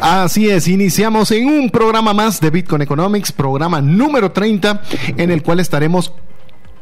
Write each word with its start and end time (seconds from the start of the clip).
Así 0.00 0.48
es, 0.48 0.68
iniciamos 0.68 1.30
en 1.32 1.46
un 1.46 1.70
programa 1.70 2.14
más 2.14 2.40
de 2.40 2.50
Bitcoin 2.50 2.82
Economics, 2.82 3.32
programa 3.32 3.80
número 3.80 4.30
30, 4.30 4.82
en 5.16 5.32
el 5.32 5.42
cual 5.42 5.58
estaremos 5.58 6.12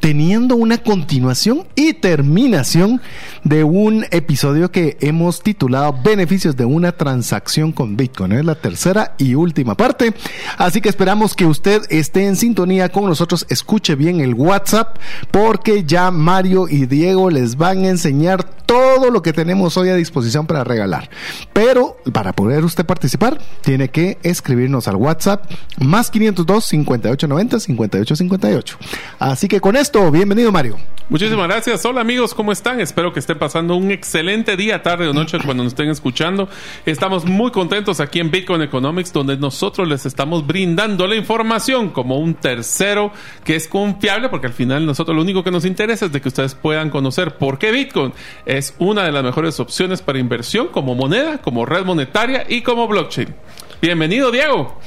teniendo 0.07 0.55
una 0.55 0.79
continuación 0.79 1.67
y 1.75 1.95
terminación 1.95 3.01
de 3.43 3.65
un 3.65 4.07
episodio 4.13 4.71
que 4.71 4.97
hemos 5.01 5.43
titulado 5.43 5.97
Beneficios 6.01 6.55
de 6.55 6.65
una 6.65 6.93
transacción 6.93 7.73
con 7.73 7.97
Bitcoin. 7.97 8.31
Es 8.31 8.45
la 8.45 8.55
tercera 8.55 9.17
y 9.19 9.35
última 9.35 9.75
parte. 9.77 10.15
Así 10.59 10.81
que 10.81 10.91
esperamos 10.91 11.35
que 11.35 11.45
usted 11.45 11.83
esté 11.91 12.25
en 12.27 12.37
sintonía 12.37 12.89
con 12.91 13.07
nosotros, 13.07 13.47
escuche 13.49 13.97
bien 13.97 14.21
el 14.21 14.35
WhatsApp, 14.35 14.97
porque 15.33 15.83
ya 15.83 16.13
Mario 16.13 16.69
y 16.69 16.87
Diego 16.87 17.29
les 17.29 17.57
van 17.57 17.83
a 17.83 17.89
enseñar 17.89 18.45
todo 18.67 19.11
lo 19.11 19.23
que 19.23 19.33
tenemos 19.33 19.77
hoy 19.77 19.89
a 19.89 19.95
disposición 19.95 20.47
para 20.47 20.65
regalar. 20.65 21.09
Pero 21.53 21.97
para 22.13 22.33
poder 22.33 22.65
usted 22.65 22.85
participar, 22.85 23.39
tiene 23.63 23.89
que 23.89 24.19
escribirnos 24.23 24.89
al 24.89 24.97
WhatsApp 24.97 25.51
más 25.79 26.11
502 26.11 26.65
5890 26.65 27.61
5858. 27.61 28.79
Así 29.19 29.49
que 29.49 29.61
con 29.61 29.77
esto, 29.77 29.96
bienvenido 29.97 30.53
Mario. 30.53 30.77
Muchísimas 31.09 31.49
gracias. 31.49 31.85
Hola 31.87 32.03
amigos, 32.03 32.35
¿cómo 32.35 32.53
están? 32.53 32.81
Espero 32.81 33.13
que 33.13 33.21
estén 33.21 33.39
pasando 33.39 33.77
un 33.77 33.91
excelente 33.91 34.55
día, 34.57 34.83
tarde 34.83 35.09
o 35.09 35.15
noche 35.15 35.39
cuando 35.43 35.63
nos 35.63 35.73
estén 35.73 35.89
escuchando. 35.89 36.51
Estamos 36.85 37.25
muy 37.25 37.51
contentos 37.51 38.01
aquí 38.01 38.21
en 38.21 38.31
Bitcoin 38.31 38.61
Economics, 38.61 39.13
donde 39.13 39.39
nosotros 39.39 39.89
les 39.89 40.05
estamos 40.05 40.47
brindando 40.47 41.07
la 41.07 41.17
información 41.17 41.91
como 41.91 42.19
un 42.19 42.35
tercero 42.35 43.11
que 43.43 43.57
es 43.57 43.69
confiable, 43.69 44.29
porque 44.29 44.49
al 44.49 44.53
final 44.53 44.85
nosotros 44.85 45.17
lo 45.17 45.23
único 45.23 45.43
que 45.43 45.51
nos 45.51 45.65
interesa 45.65 46.07
es 46.07 46.13
de 46.13 46.21
que 46.21 46.29
ustedes 46.29 46.55
puedan 46.55 46.91
conocer 46.91 47.39
por 47.39 47.59
qué 47.59 47.71
Bitcoin 47.71 48.13
es 48.45 48.75
una 48.79 49.05
de 49.05 49.13
las 49.13 49.25
mejores 49.25 49.59
opciones 49.61 50.03
para 50.03 50.19
inversión 50.19 50.69
como 50.69 50.95
moneda, 50.95 51.39
como 51.39 51.65
red 51.65 51.85
monetaria 51.85 52.45
y 52.47 52.61
como 52.61 52.87
blockchain. 52.87 53.35
Bienvenido, 53.81 54.31
Diego. 54.31 54.79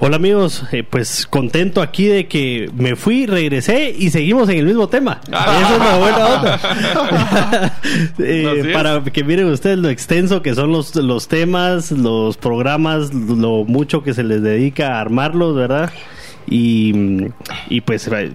Hola 0.00 0.16
amigos, 0.16 0.64
eh, 0.72 0.82
pues 0.82 1.24
contento 1.26 1.80
aquí 1.80 2.06
de 2.06 2.26
que 2.26 2.68
me 2.76 2.96
fui, 2.96 3.26
regresé 3.26 3.94
y 3.96 4.10
seguimos 4.10 4.48
en 4.48 4.58
el 4.58 4.66
mismo 4.66 4.88
tema. 4.88 5.20
Ah. 5.30 5.60
Esa 5.60 5.72
es 5.74 5.78
la 5.78 5.98
buena 5.98 6.26
onda. 7.56 7.80
Eh, 8.18 8.70
para 8.72 9.02
que 9.04 9.22
miren 9.22 9.46
ustedes 9.46 9.78
lo 9.78 9.88
extenso 9.88 10.42
que 10.42 10.54
son 10.54 10.72
los, 10.72 10.96
los 10.96 11.28
temas, 11.28 11.92
los 11.92 12.36
programas, 12.36 13.12
lo 13.14 13.64
mucho 13.64 14.02
que 14.02 14.14
se 14.14 14.24
les 14.24 14.42
dedica 14.42 14.96
a 14.96 15.00
armarlos, 15.00 15.54
¿verdad? 15.54 15.92
Y, 16.46 17.28
y 17.68 17.80
pues 17.82 18.08
eh, 18.08 18.32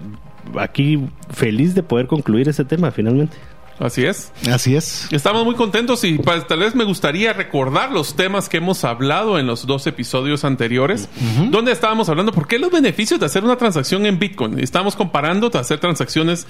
aquí 0.58 1.00
feliz 1.30 1.74
de 1.74 1.82
poder 1.82 2.06
concluir 2.06 2.48
ese 2.48 2.64
tema 2.64 2.90
finalmente. 2.90 3.36
Así 3.80 4.04
es. 4.04 4.30
Así 4.50 4.76
es. 4.76 5.08
Estamos 5.10 5.44
muy 5.44 5.54
contentos 5.54 6.04
y 6.04 6.18
pues, 6.18 6.46
tal 6.46 6.60
vez 6.60 6.74
me 6.74 6.84
gustaría 6.84 7.32
recordar 7.32 7.90
los 7.90 8.14
temas 8.14 8.48
que 8.48 8.58
hemos 8.58 8.84
hablado 8.84 9.38
en 9.38 9.46
los 9.46 9.66
dos 9.66 9.86
episodios 9.86 10.44
anteriores, 10.44 11.08
donde 11.50 11.72
estábamos 11.72 12.08
hablando 12.08 12.32
por 12.32 12.46
qué 12.46 12.58
los 12.58 12.70
beneficios 12.70 13.18
de 13.18 13.26
hacer 13.26 13.42
una 13.42 13.56
transacción 13.56 14.04
en 14.06 14.18
Bitcoin. 14.18 14.60
Estamos 14.60 14.96
comparando 14.96 15.50
hacer 15.58 15.78
transacciones 15.78 16.46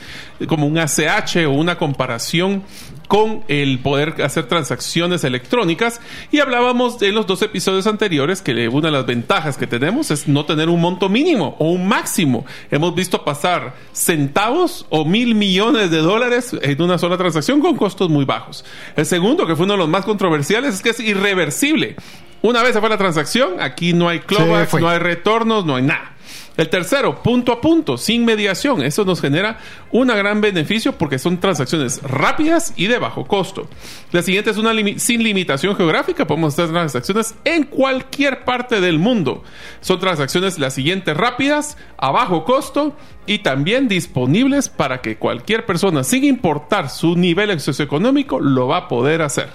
como 0.46 0.66
un 0.66 0.78
ACH 0.78 1.36
o 1.46 1.52
una 1.52 1.78
comparación 1.78 2.62
con 3.10 3.42
el 3.48 3.80
poder 3.80 4.22
hacer 4.22 4.46
transacciones 4.46 5.24
electrónicas 5.24 6.00
y 6.30 6.38
hablábamos 6.38 7.02
en 7.02 7.16
los 7.16 7.26
dos 7.26 7.42
episodios 7.42 7.88
anteriores 7.88 8.40
que 8.40 8.68
una 8.68 8.86
de 8.86 8.92
las 8.92 9.04
ventajas 9.04 9.56
que 9.56 9.66
tenemos 9.66 10.12
es 10.12 10.28
no 10.28 10.44
tener 10.44 10.68
un 10.68 10.80
monto 10.80 11.08
mínimo 11.08 11.56
o 11.58 11.72
un 11.72 11.88
máximo. 11.88 12.46
Hemos 12.70 12.94
visto 12.94 13.24
pasar 13.24 13.74
centavos 13.92 14.86
o 14.90 15.04
mil 15.04 15.34
millones 15.34 15.90
de 15.90 15.98
dólares 15.98 16.56
en 16.62 16.80
una 16.80 16.98
sola 16.98 17.18
transacción 17.18 17.60
con 17.60 17.74
costos 17.74 18.08
muy 18.08 18.24
bajos. 18.24 18.64
El 18.94 19.06
segundo, 19.06 19.44
que 19.44 19.56
fue 19.56 19.64
uno 19.64 19.72
de 19.72 19.78
los 19.78 19.88
más 19.88 20.04
controversiales, 20.04 20.76
es 20.76 20.80
que 20.80 20.90
es 20.90 21.00
irreversible. 21.00 21.96
Una 22.42 22.62
vez 22.62 22.74
se 22.74 22.80
fue 22.80 22.90
la 22.90 22.96
transacción, 22.96 23.60
aquí 23.60 23.92
no 23.92 24.08
hay 24.08 24.20
clawbacks, 24.20 24.74
no 24.74 24.88
hay 24.88 25.00
retornos, 25.00 25.66
no 25.66 25.74
hay 25.74 25.82
nada. 25.82 26.14
El 26.60 26.68
tercero, 26.68 27.22
punto 27.22 27.52
a 27.52 27.60
punto, 27.62 27.96
sin 27.96 28.26
mediación. 28.26 28.82
Eso 28.82 29.06
nos 29.06 29.22
genera 29.22 29.56
un 29.92 30.08
gran 30.08 30.42
beneficio 30.42 30.92
porque 30.92 31.18
son 31.18 31.40
transacciones 31.40 32.02
rápidas 32.02 32.74
y 32.76 32.86
de 32.86 32.98
bajo 32.98 33.26
costo. 33.26 33.66
La 34.12 34.20
siguiente 34.20 34.50
es 34.50 34.58
una 34.58 34.74
sin 34.98 35.22
limitación 35.22 35.74
geográfica. 35.74 36.26
Podemos 36.26 36.52
hacer 36.52 36.68
transacciones 36.68 37.34
en 37.46 37.62
cualquier 37.64 38.44
parte 38.44 38.82
del 38.82 38.98
mundo. 38.98 39.42
Son 39.80 39.98
transacciones 40.00 40.58
las 40.58 40.74
siguientes 40.74 41.16
rápidas, 41.16 41.78
a 41.96 42.10
bajo 42.10 42.44
costo 42.44 42.94
y 43.24 43.38
también 43.38 43.88
disponibles 43.88 44.68
para 44.68 45.00
que 45.00 45.16
cualquier 45.16 45.64
persona, 45.64 46.04
sin 46.04 46.24
importar 46.24 46.90
su 46.90 47.16
nivel 47.16 47.58
socioeconómico, 47.58 48.38
lo 48.38 48.68
va 48.68 48.76
a 48.76 48.88
poder 48.88 49.22
hacer. 49.22 49.48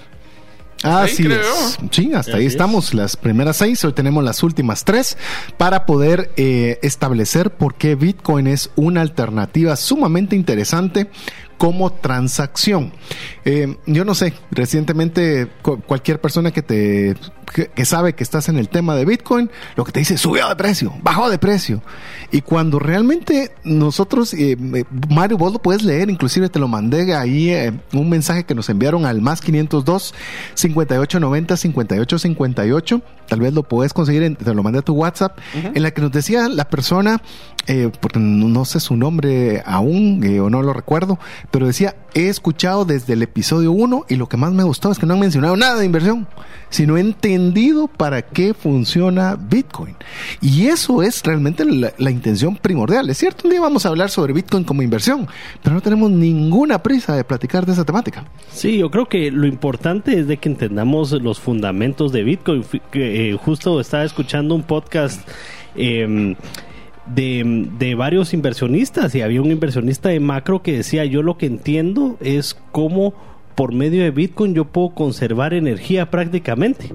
Así 0.82 1.26
es. 1.26 1.78
Sí, 1.90 2.12
hasta 2.14 2.36
ahí 2.36 2.46
estamos. 2.46 2.94
Las 2.94 3.16
primeras 3.16 3.56
seis, 3.56 3.84
hoy 3.84 3.92
tenemos 3.92 4.22
las 4.22 4.42
últimas 4.42 4.84
tres 4.84 5.16
para 5.56 5.86
poder 5.86 6.30
eh, 6.36 6.78
establecer 6.82 7.50
por 7.50 7.74
qué 7.74 7.94
Bitcoin 7.94 8.46
es 8.46 8.70
una 8.76 9.00
alternativa 9.00 9.74
sumamente 9.76 10.36
interesante 10.36 11.08
como 11.58 11.92
transacción. 11.92 12.92
Eh, 13.44 13.76
yo 13.86 14.04
no 14.04 14.14
sé, 14.14 14.34
recientemente 14.50 15.48
cualquier 15.86 16.20
persona 16.20 16.50
que 16.50 16.62
te 16.62 17.16
que, 17.46 17.84
sabe 17.84 18.14
que 18.14 18.22
estás 18.22 18.48
en 18.48 18.58
el 18.58 18.68
tema 18.68 18.94
de 18.94 19.04
Bitcoin, 19.04 19.50
lo 19.76 19.84
que 19.84 19.92
te 19.92 20.00
dice 20.00 20.18
subió 20.18 20.48
de 20.48 20.56
precio, 20.56 20.92
bajó 21.02 21.30
de 21.30 21.38
precio. 21.38 21.82
Y 22.30 22.42
cuando 22.42 22.78
realmente 22.78 23.52
nosotros, 23.64 24.34
eh, 24.34 24.56
Mario, 25.08 25.38
vos 25.38 25.52
lo 25.52 25.60
puedes 25.60 25.82
leer, 25.82 26.10
inclusive 26.10 26.48
te 26.48 26.58
lo 26.58 26.68
mandé 26.68 27.14
ahí 27.14 27.50
eh, 27.50 27.72
un 27.92 28.08
mensaje 28.08 28.44
que 28.44 28.54
nos 28.54 28.68
enviaron 28.68 29.06
al 29.06 29.22
más 29.22 29.40
502 29.40 30.14
5890 30.54 31.56
5858. 31.56 33.02
Tal 33.28 33.40
vez 33.40 33.52
lo 33.54 33.62
puedes 33.62 33.92
conseguir, 33.92 34.36
te 34.36 34.54
lo 34.54 34.62
mandé 34.62 34.80
a 34.80 34.82
tu 34.82 34.94
WhatsApp, 34.94 35.38
en 35.54 35.82
la 35.82 35.90
que 35.90 36.00
nos 36.00 36.12
decía 36.12 36.48
la 36.48 36.68
persona, 36.68 37.20
eh, 37.66 37.90
porque 38.00 38.20
no 38.20 38.64
sé 38.64 38.78
su 38.78 38.96
nombre 38.96 39.62
aún 39.66 40.24
o 40.40 40.50
no 40.50 40.62
lo 40.62 40.72
recuerdo, 40.72 41.18
pero 41.50 41.66
decía, 41.66 41.96
he 42.14 42.28
escuchado 42.28 42.84
desde 42.84 43.14
el 43.14 43.22
episodio 43.22 43.72
1 43.72 44.06
y 44.08 44.16
lo 44.16 44.28
que 44.28 44.36
más 44.36 44.52
me 44.52 44.62
gustó 44.62 44.92
es 44.92 44.98
que 44.98 45.06
no 45.06 45.14
han 45.14 45.20
mencionado 45.20 45.56
nada 45.56 45.76
de 45.76 45.84
inversión, 45.84 46.28
sino 46.70 46.96
entendido 47.36 47.86
para 47.86 48.22
qué 48.22 48.54
funciona 48.54 49.36
Bitcoin. 49.36 49.94
Y 50.40 50.66
eso 50.66 51.02
es 51.02 51.22
realmente 51.22 51.64
la, 51.64 52.10
intención 52.10 52.56
primordial. 52.56 53.08
Es 53.10 53.18
cierto, 53.18 53.42
un 53.44 53.50
día 53.50 53.60
vamos 53.60 53.84
a 53.84 53.90
hablar 53.90 54.10
sobre 54.10 54.32
Bitcoin 54.32 54.64
como 54.64 54.82
inversión, 54.82 55.28
pero 55.62 55.74
no 55.74 55.82
tenemos 55.82 56.10
ninguna 56.10 56.82
prisa 56.82 57.14
de 57.14 57.24
platicar 57.24 57.66
de 57.66 57.72
esa 57.72 57.84
temática. 57.84 58.24
Sí, 58.50 58.78
yo 58.78 58.90
creo 58.90 59.06
que 59.06 59.30
lo 59.30 59.46
importante 59.46 60.18
es 60.18 60.26
de 60.26 60.38
que 60.38 60.48
entendamos 60.48 61.12
los 61.12 61.38
fundamentos 61.38 62.10
de 62.12 62.24
Bitcoin. 62.24 62.64
Eh, 62.94 63.36
justo 63.40 63.80
estaba 63.80 64.04
escuchando 64.04 64.54
un 64.54 64.62
podcast. 64.62 65.28
De, 65.74 66.34
de, 67.78 67.94
varios 67.94 68.32
inversionistas 68.32 69.14
y 69.14 69.20
había 69.20 69.42
un 69.42 69.52
inversionista 69.52 70.08
de 70.08 70.18
macro 70.20 70.62
que 70.62 70.78
decía 70.78 71.04
yo 71.04 71.22
lo 71.22 71.36
que 71.36 71.46
entiendo 71.46 72.16
es 72.20 72.56
cómo 72.72 73.14
por 73.56 73.72
medio 73.74 74.04
de 74.04 74.12
Bitcoin 74.12 74.54
yo 74.54 74.66
puedo 74.66 74.90
conservar 74.90 75.54
energía 75.54 76.10
prácticamente, 76.10 76.92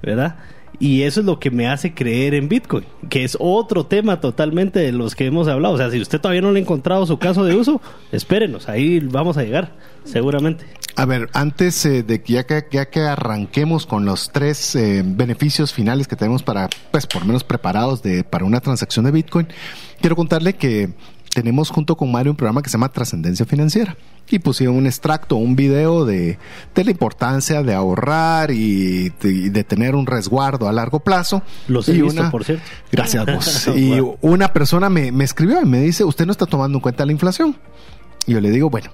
¿verdad? 0.00 0.36
Y 0.80 1.02
eso 1.02 1.20
es 1.20 1.26
lo 1.26 1.38
que 1.38 1.50
me 1.50 1.68
hace 1.68 1.94
creer 1.94 2.34
en 2.34 2.48
Bitcoin, 2.48 2.84
que 3.08 3.24
es 3.24 3.36
otro 3.40 3.86
tema 3.86 4.20
totalmente 4.20 4.80
de 4.80 4.92
los 4.92 5.14
que 5.14 5.26
hemos 5.26 5.46
hablado. 5.48 5.74
O 5.74 5.78
sea, 5.78 5.90
si 5.90 6.00
usted 6.00 6.20
todavía 6.20 6.42
no 6.42 6.52
le 6.52 6.58
ha 6.58 6.62
encontrado 6.62 7.06
su 7.06 7.18
caso 7.18 7.44
de 7.44 7.54
uso, 7.54 7.80
espérenos, 8.10 8.68
ahí 8.68 8.98
vamos 8.98 9.36
a 9.36 9.44
llegar, 9.44 9.72
seguramente. 10.04 10.66
A 10.96 11.06
ver, 11.06 11.28
antes 11.32 11.84
eh, 11.86 12.02
de 12.02 12.22
que 12.22 12.32
ya, 12.34 12.44
que 12.44 13.00
arranquemos 13.00 13.86
con 13.86 14.04
los 14.04 14.30
tres 14.30 14.74
eh, 14.76 15.02
beneficios 15.04 15.72
finales 15.72 16.06
que 16.06 16.16
tenemos 16.16 16.42
para, 16.42 16.68
pues, 16.90 17.06
por 17.06 17.24
menos 17.24 17.44
preparados 17.44 18.02
de, 18.02 18.22
para 18.24 18.44
una 18.44 18.60
transacción 18.60 19.04
de 19.04 19.12
Bitcoin, 19.12 19.48
quiero 20.00 20.16
contarle 20.16 20.54
que 20.54 20.90
tenemos 21.34 21.68
junto 21.70 21.96
con 21.96 22.10
Mario 22.10 22.32
un 22.32 22.36
programa 22.36 22.62
que 22.62 22.70
se 22.70 22.74
llama 22.74 22.90
Trascendencia 22.90 23.44
Financiera. 23.44 23.96
Y 24.30 24.38
pusieron 24.38 24.76
un 24.76 24.86
extracto, 24.86 25.36
un 25.36 25.54
video 25.54 26.06
de, 26.06 26.38
de 26.74 26.84
la 26.84 26.90
importancia 26.90 27.62
de 27.62 27.74
ahorrar 27.74 28.50
y 28.50 29.10
de, 29.20 29.64
tener 29.64 29.94
un 29.94 30.06
resguardo 30.06 30.68
a 30.68 30.72
largo 30.72 31.00
plazo. 31.00 31.42
Los 31.68 31.88
he 31.88 32.00
visto, 32.00 32.30
por 32.30 32.44
cierto. 32.44 32.64
Gracias 32.90 33.26
vos. 33.26 33.66
y 33.76 34.00
una 34.22 34.52
persona 34.52 34.88
me, 34.88 35.12
me 35.12 35.24
escribió 35.24 35.60
y 35.60 35.66
me 35.66 35.80
dice, 35.80 36.04
usted 36.04 36.24
no 36.24 36.32
está 36.32 36.46
tomando 36.46 36.78
en 36.78 36.80
cuenta 36.80 37.04
la 37.04 37.12
inflación. 37.12 37.56
Y 38.26 38.32
yo 38.32 38.40
le 38.40 38.50
digo, 38.50 38.70
bueno, 38.70 38.90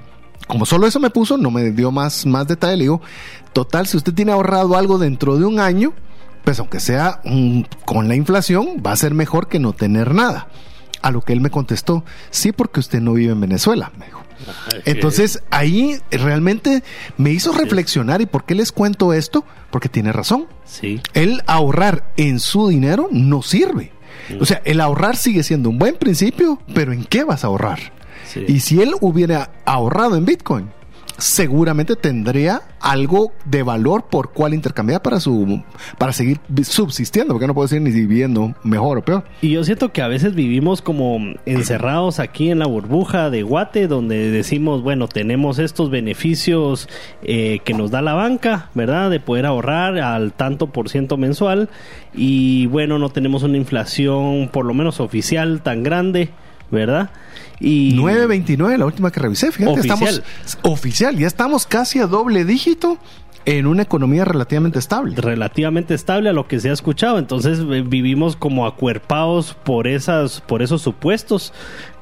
como 0.48 0.66
solo 0.66 0.87
eso 0.87 0.98
me 0.98 1.10
puso, 1.10 1.37
no 1.37 1.50
me 1.50 1.70
dio 1.70 1.92
más, 1.92 2.26
más 2.26 2.48
detalle. 2.48 2.78
Le 2.78 2.84
digo, 2.84 3.00
total, 3.52 3.87
si 3.87 3.96
usted 3.96 4.14
tiene 4.14 4.32
ahorrado 4.32 4.76
algo 4.76 4.98
dentro 4.98 5.37
de 5.37 5.44
un 5.44 5.60
año, 5.60 5.92
pues 6.42 6.58
aunque 6.58 6.81
sea 6.81 7.20
con 7.84 8.08
la 8.08 8.16
inflación, 8.16 8.82
va 8.84 8.92
a 8.92 8.96
ser 8.96 9.14
mejor 9.14 9.46
que 9.46 9.60
no 9.60 9.75
tener 9.75 10.14
nada. 10.14 10.48
A 11.02 11.11
lo 11.11 11.23
que 11.23 11.32
él 11.32 11.41
me 11.41 11.50
contestó, 11.50 12.05
sí, 12.31 12.52
porque 12.52 12.81
usted 12.81 13.00
no 13.00 13.14
vive 13.14 13.32
en 13.32 13.41
Venezuela, 13.41 13.91
me 13.99 14.06
dijo. 14.06 14.23
Entonces 14.85 15.43
ahí 15.50 15.99
realmente 16.11 16.82
me 17.17 17.31
hizo 17.31 17.52
reflexionar 17.52 18.20
y 18.20 18.26
por 18.26 18.44
qué 18.44 18.55
les 18.55 18.73
cuento 18.73 19.12
esto, 19.12 19.44
porque 19.70 19.88
tiene 19.88 20.12
razón. 20.12 20.47
Sí. 20.64 21.00
El 21.14 21.43
ahorrar 21.47 22.12
en 22.17 22.41
su 22.41 22.69
dinero 22.69 23.08
no 23.11 23.43
sirve. 23.43 23.93
O 24.41 24.47
sea, 24.47 24.62
el 24.64 24.81
ahorrar 24.81 25.17
sigue 25.17 25.43
siendo 25.43 25.70
un 25.70 25.79
buen 25.79 25.97
principio, 25.97 26.61
pero 26.75 26.93
¿en 26.93 27.05
qué 27.05 27.25
vas 27.25 27.44
a 27.44 27.49
ahorrar? 27.49 27.79
Y 28.47 28.61
si 28.61 28.81
él 28.81 28.93
hubiera 29.00 29.50
ahorrado 29.64 30.17
en 30.17 30.25
Bitcoin, 30.25 30.70
seguramente 31.20 31.96
tendría 31.96 32.62
algo 32.81 33.32
de 33.44 33.62
valor 33.62 34.06
por 34.11 34.32
cual 34.32 34.55
intercambiar 34.55 35.02
para 35.02 35.20
su 35.20 35.62
para 35.99 36.12
seguir 36.12 36.40
subsistiendo, 36.62 37.34
porque 37.34 37.46
no 37.46 37.55
puedo 37.55 37.67
decir 37.67 37.81
ni 37.82 37.90
viviendo 37.90 38.55
mejor 38.64 38.99
o 38.99 39.02
peor. 39.02 39.25
Y 39.43 39.50
yo 39.50 39.64
siento 39.64 39.93
que 39.93 40.02
a 40.02 40.08
veces 40.08 40.34
vivimos 40.34 40.82
como 40.82 41.19
encerrados 41.46 42.19
aquí 42.19 42.50
en 42.50 42.58
la 42.58 42.67
burbuja 42.67 43.31
de 43.31 43.43
Guate, 43.43 43.87
donde 43.87 44.31
decimos, 44.31 44.82
bueno, 44.82 45.08
tenemos 45.08 45.58
estos 45.58 45.90
beneficios 45.90 46.88
eh, 47.23 47.61
que 47.64 47.75
nos 47.75 47.90
da 47.90 48.02
la 48.02 48.14
banca, 48.14 48.70
¿verdad? 48.75 49.11
De 49.11 49.20
poder 49.20 49.46
ahorrar 49.46 49.99
al 49.99 50.32
tanto 50.32 50.69
por 50.69 50.88
ciento 50.88 51.16
mensual 51.16 51.69
y 52.14 52.66
bueno, 52.66 52.99
no 52.99 53.11
tenemos 53.11 53.43
una 53.43 53.56
inflación 53.56 54.49
por 54.52 54.64
lo 54.64 54.75
menos 54.75 55.00
oficial 55.00 55.61
tan 55.62 55.82
grande. 55.82 56.31
¿verdad? 56.70 57.11
Y 57.60 57.94
9.29 57.94 58.78
la 58.78 58.86
última 58.86 59.10
que 59.10 59.20
revisé, 59.20 59.52
fíjate, 59.52 59.80
oficial. 59.80 59.98
estamos 59.98 60.58
oficial, 60.62 61.16
ya 61.16 61.26
estamos 61.26 61.66
casi 61.66 61.98
a 61.98 62.06
doble 62.06 62.44
dígito 62.46 62.98
en 63.46 63.66
una 63.66 63.82
economía 63.82 64.24
relativamente 64.24 64.78
estable. 64.78 65.16
Relativamente 65.16 65.94
estable 65.94 66.30
a 66.30 66.32
lo 66.32 66.46
que 66.46 66.60
se 66.60 66.70
ha 66.70 66.72
escuchado. 66.72 67.18
Entonces 67.18 67.58
eh, 67.60 67.82
vivimos 67.86 68.36
como 68.36 68.66
acuerpados 68.66 69.54
por 69.54 69.86
esas, 69.86 70.40
por 70.42 70.62
esos 70.62 70.82
supuestos. 70.82 71.52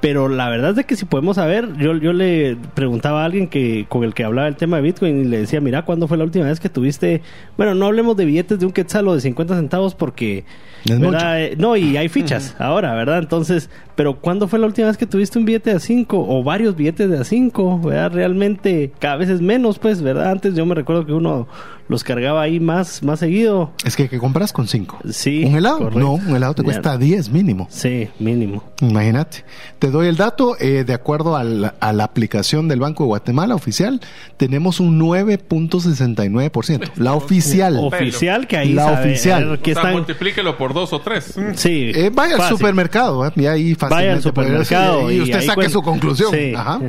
Pero 0.01 0.29
la 0.29 0.49
verdad 0.49 0.79
es 0.79 0.87
que 0.87 0.95
si 0.95 1.07
podemos 1.07 1.37
saber, 1.37 1.77
yo, 1.77 1.97
yo 1.97 2.13
le 2.13 2.57
preguntaba 2.75 3.23
a 3.23 3.25
alguien 3.25 3.49
que 3.49 3.87
con 3.89 4.05
el 4.05 4.15
que 4.15 4.23
hablaba 4.23 4.47
el 4.47 4.55
tema 4.55 4.77
de 4.77 4.85
Bitcoin 4.85 5.25
y 5.25 5.25
le 5.25 5.39
decía, 5.39 5.61
mira, 5.61 5.85
¿cuándo 5.85 6.07
fue 6.07 6.17
la 6.17 6.25
última 6.25 6.47
vez 6.47 6.61
que 6.61 6.69
tuviste? 6.69 7.21
Bueno, 7.57 7.75
no 7.75 7.87
hablemos 7.87 8.17
de 8.17 8.25
billetes 8.25 8.61
de 8.61 8.67
un 8.67 8.73
quetzal 8.73 9.09
o 9.09 9.15
de 9.15 9.21
50 9.21 9.57
centavos 9.57 9.95
porque... 9.95 10.45
Eh, 10.89 11.57
no, 11.59 11.77
y 11.77 11.97
hay 11.97 12.09
fichas 12.09 12.55
ahora, 12.61 12.95
¿verdad? 12.95 13.19
Entonces, 13.19 13.69
pero 13.97 14.21
¿cuándo 14.21 14.47
fue 14.47 14.61
la 14.61 14.67
última 14.67 14.87
vez 14.87 14.97
que 14.97 15.07
tuviste 15.07 15.39
un 15.39 15.45
billete 15.45 15.71
de 15.71 15.77
A5 15.77 16.07
o 16.11 16.45
varios 16.45 16.77
billetes 16.77 17.11
de 17.11 17.19
A5? 17.19 17.83
¿Verdad? 17.83 18.13
Realmente 18.13 18.93
cada 19.01 19.17
vez 19.17 19.29
es 19.29 19.41
menos, 19.41 19.81
pues, 19.81 20.01
¿verdad? 20.03 20.31
Antes 20.31 20.55
yo 20.55 20.65
me 20.65 20.77
recuerdo 20.77 21.05
que 21.05 21.13
uno 21.13 21.49
los 21.89 22.05
cargaba 22.05 22.43
ahí 22.43 22.61
más, 22.61 23.03
más 23.03 23.19
seguido. 23.19 23.73
Es 23.85 23.97
que, 23.97 24.09
que 24.09 24.19
compras 24.19 24.53
con 24.53 24.69
5. 24.69 25.01
Sí. 25.11 25.45
¿Un 25.45 25.57
helado? 25.57 25.91
No, 25.91 26.13
un 26.13 26.37
helado 26.37 26.55
te 26.55 26.63
cuesta 26.63 26.97
10 26.97 27.31
mínimo. 27.31 27.67
Sí, 27.71 28.09
mínimo. 28.19 28.63
Imagínate. 28.81 29.45
Te 29.79 29.88
doy 29.91 30.09
el 30.09 30.17
dato, 30.17 30.57
eh, 30.61 30.85
de 30.85 30.95
acuerdo 30.95 31.37
a 31.37 31.45
la, 31.45 31.75
aplicación 32.05 32.69
del 32.69 32.81
Banco 32.81 33.05
de 33.05 33.09
Guatemala 33.09 33.55
oficial, 33.55 34.01
tenemos 34.37 34.81
un 34.81 35.01
9.69%. 35.01 36.93
La 36.97 37.15
oficial. 37.15 37.79
Oficial 37.79 38.47
que 38.47 38.57
ahí 38.57 38.73
La 38.73 38.93
oficial. 38.93 39.59
Que 39.61 39.75
multiplíquelo 39.75 40.57
por 40.57 40.75
dos 40.75 40.93
o 40.93 41.01
tres. 41.01 41.35
Sí. 41.55 41.93
Eh, 41.95 42.11
vaya 42.13 42.37
al 42.37 42.49
supermercado, 42.49 43.27
eh, 43.27 43.33
y 43.37 43.47
ahí 43.47 43.75
Vaya 43.75 44.15
al 44.15 44.23
supermercado. 44.23 45.11
y, 45.11 45.21
usted 45.21 45.43
saque 45.43 45.69
su 45.69 45.83
conclusión. 45.83 46.35
Ajá. 46.57 46.81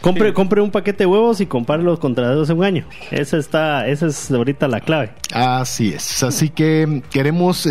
Compre, 0.00 0.32
compre 0.32 0.60
un 0.60 0.70
paquete 0.70 1.04
de 1.04 1.06
huevos 1.06 1.40
y 1.40 1.46
compárlos 1.46 1.98
contra 1.98 2.28
dos 2.34 2.50
en 2.50 2.58
un 2.58 2.64
año. 2.64 2.86
Esa 3.10 3.36
está, 3.36 3.86
esa 3.86 4.06
es 4.06 4.30
ahorita 4.30 4.68
la 4.68 4.80
clave. 4.80 5.12
Así 5.32 5.92
es. 5.92 6.22
Así 6.22 6.48
que 6.48 7.02
queremos, 7.10 7.68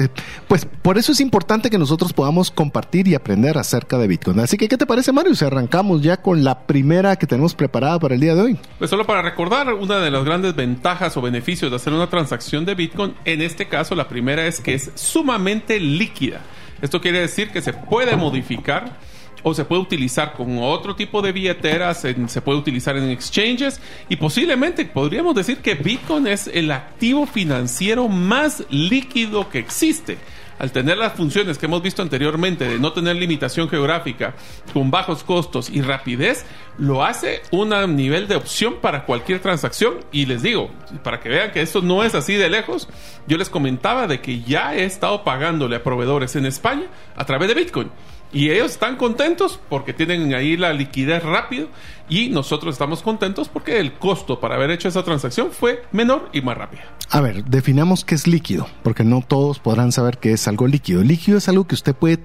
pues 0.48 0.68
por 0.82 0.98
eso 0.98 1.12
es 1.12 1.20
importante 1.20 1.70
que 1.70 1.78
nosotros 1.78 2.14
podamos 2.14 2.52
compartir 2.52 3.08
y 3.08 3.16
aprender 3.16 3.58
acerca 3.58 3.98
de 3.98 4.08
Bitcoin. 4.08 4.40
Así 4.40 4.58
que, 4.58 4.68
¿qué 4.74 4.78
te 4.80 4.88
parece, 4.88 5.12
Mario? 5.12 5.36
Si 5.36 5.46
arrancamos 5.46 6.02
ya 6.02 6.18
con 6.18 6.44
la 6.44 6.66
primera 6.66 7.16
que 7.16 7.28
tenemos 7.28 7.54
preparada 7.54 8.00
para 8.00 8.16
el 8.16 8.22
día 8.22 8.34
de 8.34 8.42
hoy. 8.42 8.60
Pues 8.80 8.90
solo 8.90 9.06
para 9.06 9.22
recordar, 9.22 9.72
una 9.72 10.00
de 10.00 10.10
las 10.10 10.26
grandes 10.26 10.56
ventajas 10.56 11.16
o 11.16 11.22
beneficios 11.22 11.70
de 11.70 11.76
hacer 11.76 11.94
una 11.94 12.10
transacción 12.10 12.66
de 12.66 12.74
Bitcoin, 12.74 13.14
en 13.24 13.44
este 13.44 13.68
caso, 13.68 13.94
la 13.94 14.08
primera 14.08 14.48
es 14.48 14.60
que 14.60 14.74
es 14.74 14.90
sumamente 14.96 15.80
líquida. 15.80 16.42
Esto 16.82 17.00
quiere 17.02 17.20
decir 17.20 17.52
que 17.52 17.62
se 17.62 17.72
puede 17.72 18.16
modificar 18.16 18.98
o 19.44 19.54
se 19.54 19.64
puede 19.64 19.84
utilizar 19.84 20.34
con 20.34 20.58
otro 20.58 20.96
tipo 20.96 21.22
de 21.22 21.34
billeteras, 21.34 22.00
se 22.00 22.42
puede 22.42 22.58
utilizar 22.58 22.98
en 22.98 23.12
exchanges 23.12 23.80
y 24.10 24.16
posiblemente 24.16 24.86
podríamos 24.86 25.36
decir 25.36 25.60
que 25.60 25.76
Bitcoin 25.76 26.26
es 26.26 26.48
el 26.48 26.72
activo 26.72 27.28
financiero 27.28 28.08
más 28.08 28.64
líquido 28.72 29.52
que 29.52 29.60
existe 29.60 30.18
al 30.64 30.72
tener 30.72 30.98
las 30.98 31.12
funciones 31.12 31.58
que 31.58 31.66
hemos 31.66 31.82
visto 31.82 32.02
anteriormente 32.02 32.66
de 32.66 32.80
no 32.80 32.94
tener 32.94 33.18
limitación 33.18 33.68
geográfica, 33.68 34.34
con 34.72 34.90
bajos 34.90 35.22
costos 35.26 35.70
y 35.70 35.82
rapidez, 35.82 36.46
lo 36.78 37.04
hace 37.04 37.42
un 37.52 37.72
nivel 37.98 38.30
de 38.30 38.38
opción 38.38 38.76
para 38.82 39.04
cualquier 39.04 39.42
transacción. 39.42 39.96
Y 40.14 40.26
les 40.26 40.42
digo, 40.42 40.72
para 41.04 41.20
que 41.20 41.28
vean 41.28 41.52
que 41.52 41.62
esto 41.62 41.82
no 41.82 42.02
es 42.02 42.16
así 42.16 42.36
de 42.36 42.50
lejos, 42.50 42.88
yo 43.28 43.38
les 43.38 43.50
comentaba 43.50 44.08
de 44.08 44.22
que 44.22 44.42
ya 44.44 44.74
he 44.74 44.86
estado 44.86 45.26
pagándole 45.26 45.76
a 45.76 45.84
proveedores 45.84 46.38
en 46.38 46.46
España 46.46 46.86
a 47.18 47.26
través 47.26 47.50
de 47.50 47.56
Bitcoin. 47.56 47.92
Y 48.32 48.50
ellos 48.50 48.72
están 48.72 48.96
contentos 48.96 49.60
porque 49.68 49.92
tienen 49.92 50.34
ahí 50.34 50.56
la 50.56 50.72
liquidez 50.72 51.24
rápido 51.24 51.68
y 52.08 52.30
nosotros 52.30 52.76
estamos 52.76 53.04
contentos 53.04 53.50
porque 53.50 53.80
el 53.80 53.96
costo 53.96 54.40
para 54.40 54.56
haber 54.56 54.72
hecho 54.72 54.88
esa 54.88 55.04
transacción 55.04 55.52
fue 55.52 55.84
menor 55.92 56.30
y 56.32 56.42
más 56.42 56.58
rápida. 56.58 56.84
A 57.14 57.22
ver, 57.22 57.46
definamos 57.46 58.04
qué 58.06 58.16
es 58.16 58.26
líquido, 58.26 58.66
porque 58.82 59.04
no 59.04 59.22
todos 59.22 59.60
podrán 59.60 59.92
saber 59.92 60.18
qué 60.18 60.34
es 60.34 60.48
algo 60.48 60.66
líquido. 60.66 61.04
Líquido 61.04 61.38
es 61.38 61.48
algo 61.48 61.68
que 61.68 61.76
usted 61.76 61.94
puede 61.94 62.18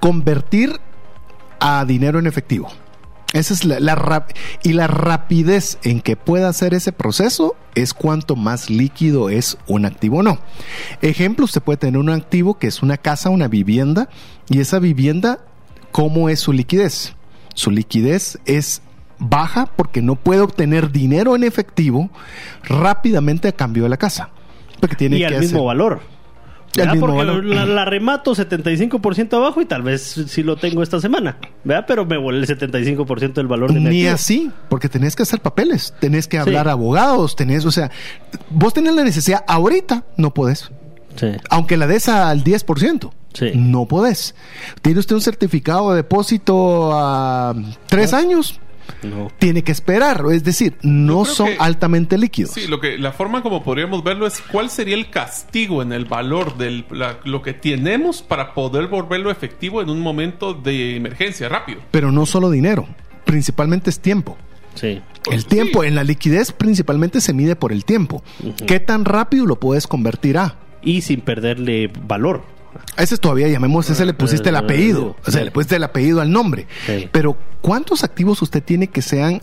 convertir 0.00 0.80
a 1.60 1.84
dinero 1.84 2.18
en 2.18 2.26
efectivo. 2.26 2.68
Esa 3.34 3.54
es 3.54 3.64
la, 3.64 4.26
y 4.64 4.72
la 4.72 4.88
rapidez 4.88 5.78
en 5.84 6.00
que 6.00 6.16
pueda 6.16 6.48
hacer 6.48 6.74
ese 6.74 6.90
proceso 6.90 7.54
es 7.76 7.94
cuanto 7.94 8.34
más 8.34 8.68
líquido 8.68 9.30
es 9.30 9.58
un 9.68 9.84
activo 9.84 10.18
o 10.18 10.22
no. 10.24 10.40
Ejemplo, 11.02 11.44
usted 11.44 11.62
puede 11.62 11.76
tener 11.76 12.00
un 12.00 12.10
activo 12.10 12.58
que 12.58 12.66
es 12.66 12.82
una 12.82 12.96
casa, 12.96 13.30
una 13.30 13.46
vivienda, 13.46 14.08
y 14.50 14.58
esa 14.58 14.80
vivienda, 14.80 15.38
¿cómo 15.92 16.30
es 16.30 16.40
su 16.40 16.52
liquidez? 16.52 17.14
Su 17.54 17.70
liquidez 17.70 18.40
es 18.44 18.82
baja 19.18 19.66
porque 19.66 20.02
no 20.02 20.16
puede 20.16 20.40
obtener 20.40 20.90
dinero 20.90 21.36
en 21.36 21.44
efectivo 21.44 22.10
rápidamente 22.64 23.48
a 23.48 23.52
cambio 23.52 23.84
de 23.84 23.88
la 23.88 23.96
casa. 23.96 24.30
Porque 24.80 24.96
tiene 24.96 25.18
y 25.18 25.24
al 25.24 25.38
mismo 25.38 25.64
valor. 25.64 26.00
Porque 27.00 27.44
la, 27.44 27.84
remato 27.84 28.34
75% 28.34 29.32
abajo 29.34 29.62
y 29.62 29.64
tal 29.64 29.82
vez 29.82 30.24
sí 30.26 30.42
lo 30.42 30.56
tengo 30.56 30.82
esta 30.82 31.00
semana, 31.00 31.38
¿verdad? 31.64 31.84
Pero 31.86 32.04
me 32.04 32.18
vuelve 32.18 32.40
el 32.40 32.46
75% 32.46 33.32
del 33.32 33.46
valor 33.46 33.72
de 33.72 33.80
Ni 33.80 34.06
así, 34.06 34.50
porque 34.68 34.88
tenés 34.88 35.16
que 35.16 35.22
hacer 35.22 35.40
papeles, 35.40 35.94
tenés 36.00 36.28
que 36.28 36.38
hablar 36.38 36.68
a 36.68 36.72
abogados, 36.72 37.34
tenés, 37.34 37.64
o 37.64 37.70
sea, 37.70 37.90
vos 38.50 38.74
tenés 38.74 38.94
la 38.94 39.04
necesidad 39.04 39.42
ahorita, 39.46 40.04
no 40.16 40.34
podés. 40.34 40.70
Aunque 41.48 41.78
la 41.78 41.86
des 41.86 42.08
al 42.08 42.44
10%. 42.44 43.10
No 43.54 43.86
podés. 43.86 44.34
¿Tiene 44.82 44.98
usted 44.98 45.14
un 45.14 45.20
certificado 45.20 45.90
de 45.90 45.96
depósito 45.96 46.90
a 46.94 47.54
tres 47.86 48.14
años? 48.14 48.60
Tiene 49.38 49.62
que 49.62 49.72
esperar, 49.72 50.24
es 50.32 50.44
decir, 50.44 50.76
no 50.82 51.24
son 51.24 51.50
altamente 51.58 52.18
líquidos. 52.18 52.52
Sí, 52.52 52.66
lo 52.66 52.80
que 52.80 52.98
la 52.98 53.12
forma 53.12 53.42
como 53.42 53.62
podríamos 53.62 54.02
verlo 54.02 54.26
es 54.26 54.40
cuál 54.40 54.70
sería 54.70 54.94
el 54.94 55.10
castigo 55.10 55.82
en 55.82 55.92
el 55.92 56.04
valor 56.04 56.56
de 56.56 56.84
lo 57.24 57.42
que 57.42 57.52
tenemos 57.52 58.22
para 58.22 58.54
poder 58.54 58.86
volverlo 58.88 59.30
efectivo 59.30 59.82
en 59.82 59.90
un 59.90 60.00
momento 60.00 60.54
de 60.54 60.96
emergencia 60.96 61.48
rápido. 61.48 61.80
Pero 61.90 62.12
no 62.12 62.26
solo 62.26 62.50
dinero, 62.50 62.86
principalmente 63.24 63.90
es 63.90 64.00
tiempo. 64.00 64.36
Sí. 64.74 65.00
El 65.30 65.46
tiempo 65.46 65.82
en 65.84 65.94
la 65.94 66.04
liquidez 66.04 66.52
principalmente 66.52 67.20
se 67.20 67.32
mide 67.32 67.56
por 67.56 67.72
el 67.72 67.84
tiempo. 67.84 68.22
¿Qué 68.66 68.78
tan 68.80 69.04
rápido 69.04 69.46
lo 69.46 69.58
puedes 69.58 69.86
convertir 69.86 70.38
a? 70.38 70.56
Y 70.82 71.00
sin 71.02 71.20
perderle 71.20 71.90
valor. 72.06 72.44
Ese 72.96 73.14
es 73.14 73.20
todavía, 73.20 73.48
llamemos, 73.48 73.88
ese 73.90 74.04
le 74.04 74.14
pusiste 74.14 74.48
el 74.48 74.56
apellido. 74.56 75.16
O 75.26 75.30
sea, 75.30 75.44
le 75.44 75.50
pusiste 75.50 75.76
el 75.76 75.84
apellido 75.84 76.20
al 76.20 76.30
nombre. 76.30 76.66
Pero, 77.12 77.36
¿cuántos 77.60 78.04
activos 78.04 78.42
usted 78.42 78.62
tiene 78.62 78.88
que 78.88 79.02
sean 79.02 79.42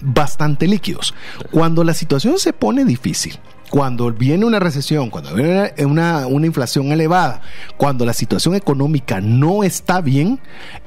bastante 0.00 0.66
líquidos? 0.66 1.14
Cuando 1.50 1.84
la 1.84 1.94
situación 1.94 2.38
se 2.38 2.52
pone 2.52 2.84
difícil, 2.84 3.38
cuando 3.70 4.12
viene 4.12 4.44
una 4.44 4.60
recesión, 4.60 5.10
cuando 5.10 5.34
viene 5.34 5.72
una, 5.78 6.26
una, 6.26 6.46
inflación 6.46 6.92
elevada, 6.92 7.40
cuando 7.76 8.04
la 8.04 8.12
situación 8.12 8.54
económica 8.54 9.20
no 9.20 9.64
está 9.64 10.00
bien, 10.00 10.38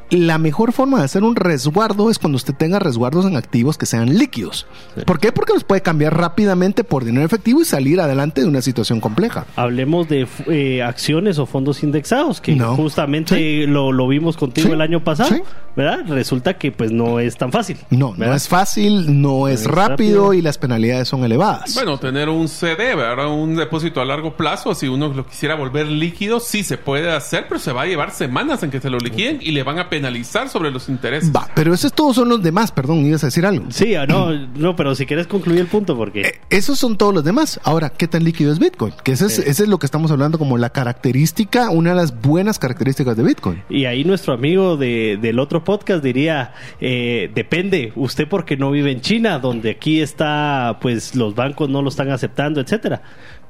la 0.09 0.37
mejor 0.37 0.71
forma 0.71 0.99
de 0.99 1.05
hacer 1.05 1.23
un 1.23 1.35
resguardo 1.35 2.09
es 2.09 2.19
cuando 2.19 2.37
usted 2.37 2.53
tenga 2.53 2.79
resguardos 2.79 3.25
en 3.25 3.35
activos 3.35 3.77
que 3.77 3.85
sean 3.85 4.17
líquidos. 4.17 4.65
¿Por 5.05 5.19
qué? 5.19 5.31
Porque 5.31 5.53
los 5.53 5.63
puede 5.63 5.81
cambiar 5.81 6.17
rápidamente 6.17 6.83
por 6.83 7.05
dinero 7.05 7.25
efectivo 7.25 7.61
y 7.61 7.65
salir 7.65 7.99
adelante 7.99 8.41
de 8.41 8.47
una 8.47 8.61
situación 8.61 8.99
compleja. 8.99 9.45
Hablemos 9.55 10.07
de 10.07 10.27
eh, 10.47 10.81
acciones 10.81 11.39
o 11.39 11.45
fondos 11.45 11.83
indexados, 11.83 12.41
que 12.41 12.57
justamente 12.59 13.67
lo, 13.67 14.07
vimos 14.07 14.37
contigo 14.37 14.73
el 14.73 14.81
año 14.81 15.03
pasado, 15.03 15.35
¿verdad? 15.75 16.05
Resulta 16.07 16.57
que 16.57 16.71
pues 16.71 16.91
no 16.91 17.19
es 17.19 17.37
tan 17.37 17.51
fácil. 17.51 17.77
No, 17.89 18.13
no 18.17 18.33
es 18.33 18.47
fácil, 18.47 19.21
no 19.21 19.47
es, 19.47 19.65
rápido, 19.65 20.33
y 20.33 20.41
las 20.41 20.57
penalidades 20.57 21.07
son 21.07 21.23
elevadas. 21.23 21.73
Bueno, 21.75 21.97
tener 21.97 22.29
un 22.29 22.47
USD, 22.47 22.77
¿verdad? 22.77 23.31
Un 23.31 23.55
depósito 23.55 24.01
a 24.01 24.05
largo 24.05 24.35
plazo, 24.35 24.73
si 24.73 24.87
uno 24.87 25.09
lo 25.09 25.25
quisiera 25.25 25.55
volver 25.55 25.87
líquido, 25.87 26.39
sí 26.39 26.63
se 26.63 26.77
puede 26.77 27.11
hacer, 27.11 27.45
pero 27.47 27.59
se 27.59 27.71
va 27.71 27.83
a 27.83 27.85
llevar 27.85 28.11
semanas 28.11 28.63
en 28.63 28.71
que 28.71 28.79
se 28.79 28.89
lo 28.89 28.97
liquiden 28.97 29.39
y 29.41 29.51
le 29.51 29.63
van 29.63 29.79
a 29.79 29.89
penalizar 29.97 30.47
sobre 30.47 30.69
los 30.69 30.89
intereses. 30.89 31.31
Va, 31.35 31.47
pero 31.55 31.73
esos 31.73 31.91
todos 31.91 32.15
son 32.15 32.29
los 32.29 32.43
demás, 32.43 32.71
perdón, 32.71 33.03
ibas 33.03 33.23
a 33.23 33.27
decir 33.27 33.45
algo. 33.45 33.65
Sí, 33.69 33.95
ah, 33.95 34.05
no, 34.05 34.31
no, 34.31 34.75
pero 34.75 34.93
si 34.93 35.07
quieres 35.07 35.25
concluir 35.25 35.61
el 35.61 35.67
punto, 35.67 35.97
porque... 35.97 36.21
Eh, 36.21 36.33
esos 36.51 36.77
son 36.77 36.97
todos 36.97 37.15
los 37.15 37.23
demás. 37.23 37.59
Ahora, 37.63 37.89
¿qué 37.89 38.07
tan 38.07 38.23
líquido 38.23 38.51
es 38.51 38.59
Bitcoin? 38.59 38.93
Que 39.03 39.13
ese 39.13 39.25
es, 39.25 39.39
ese 39.39 39.63
es 39.63 39.69
lo 39.69 39.79
que 39.79 39.87
estamos 39.87 40.11
hablando 40.11 40.37
como 40.37 40.57
la 40.59 40.69
característica, 40.69 41.71
una 41.71 41.91
de 41.91 41.95
las 41.95 42.21
buenas 42.21 42.59
características 42.59 43.17
de 43.17 43.23
Bitcoin. 43.23 43.63
Y 43.69 43.85
ahí 43.85 44.03
nuestro 44.03 44.33
amigo 44.33 44.77
de, 44.77 45.17
del 45.19 45.39
otro 45.39 45.63
podcast 45.63 46.03
diría, 46.03 46.53
eh, 46.79 47.31
depende, 47.33 47.91
usted 47.95 48.27
porque 48.27 48.55
no 48.55 48.69
vive 48.69 48.91
en 48.91 49.01
China, 49.01 49.39
donde 49.39 49.71
aquí 49.71 49.99
está, 50.01 50.77
pues 50.79 51.15
los 51.15 51.33
bancos 51.33 51.69
no 51.69 51.81
lo 51.81 51.89
están 51.89 52.11
aceptando, 52.11 52.61
etcétera. 52.61 53.01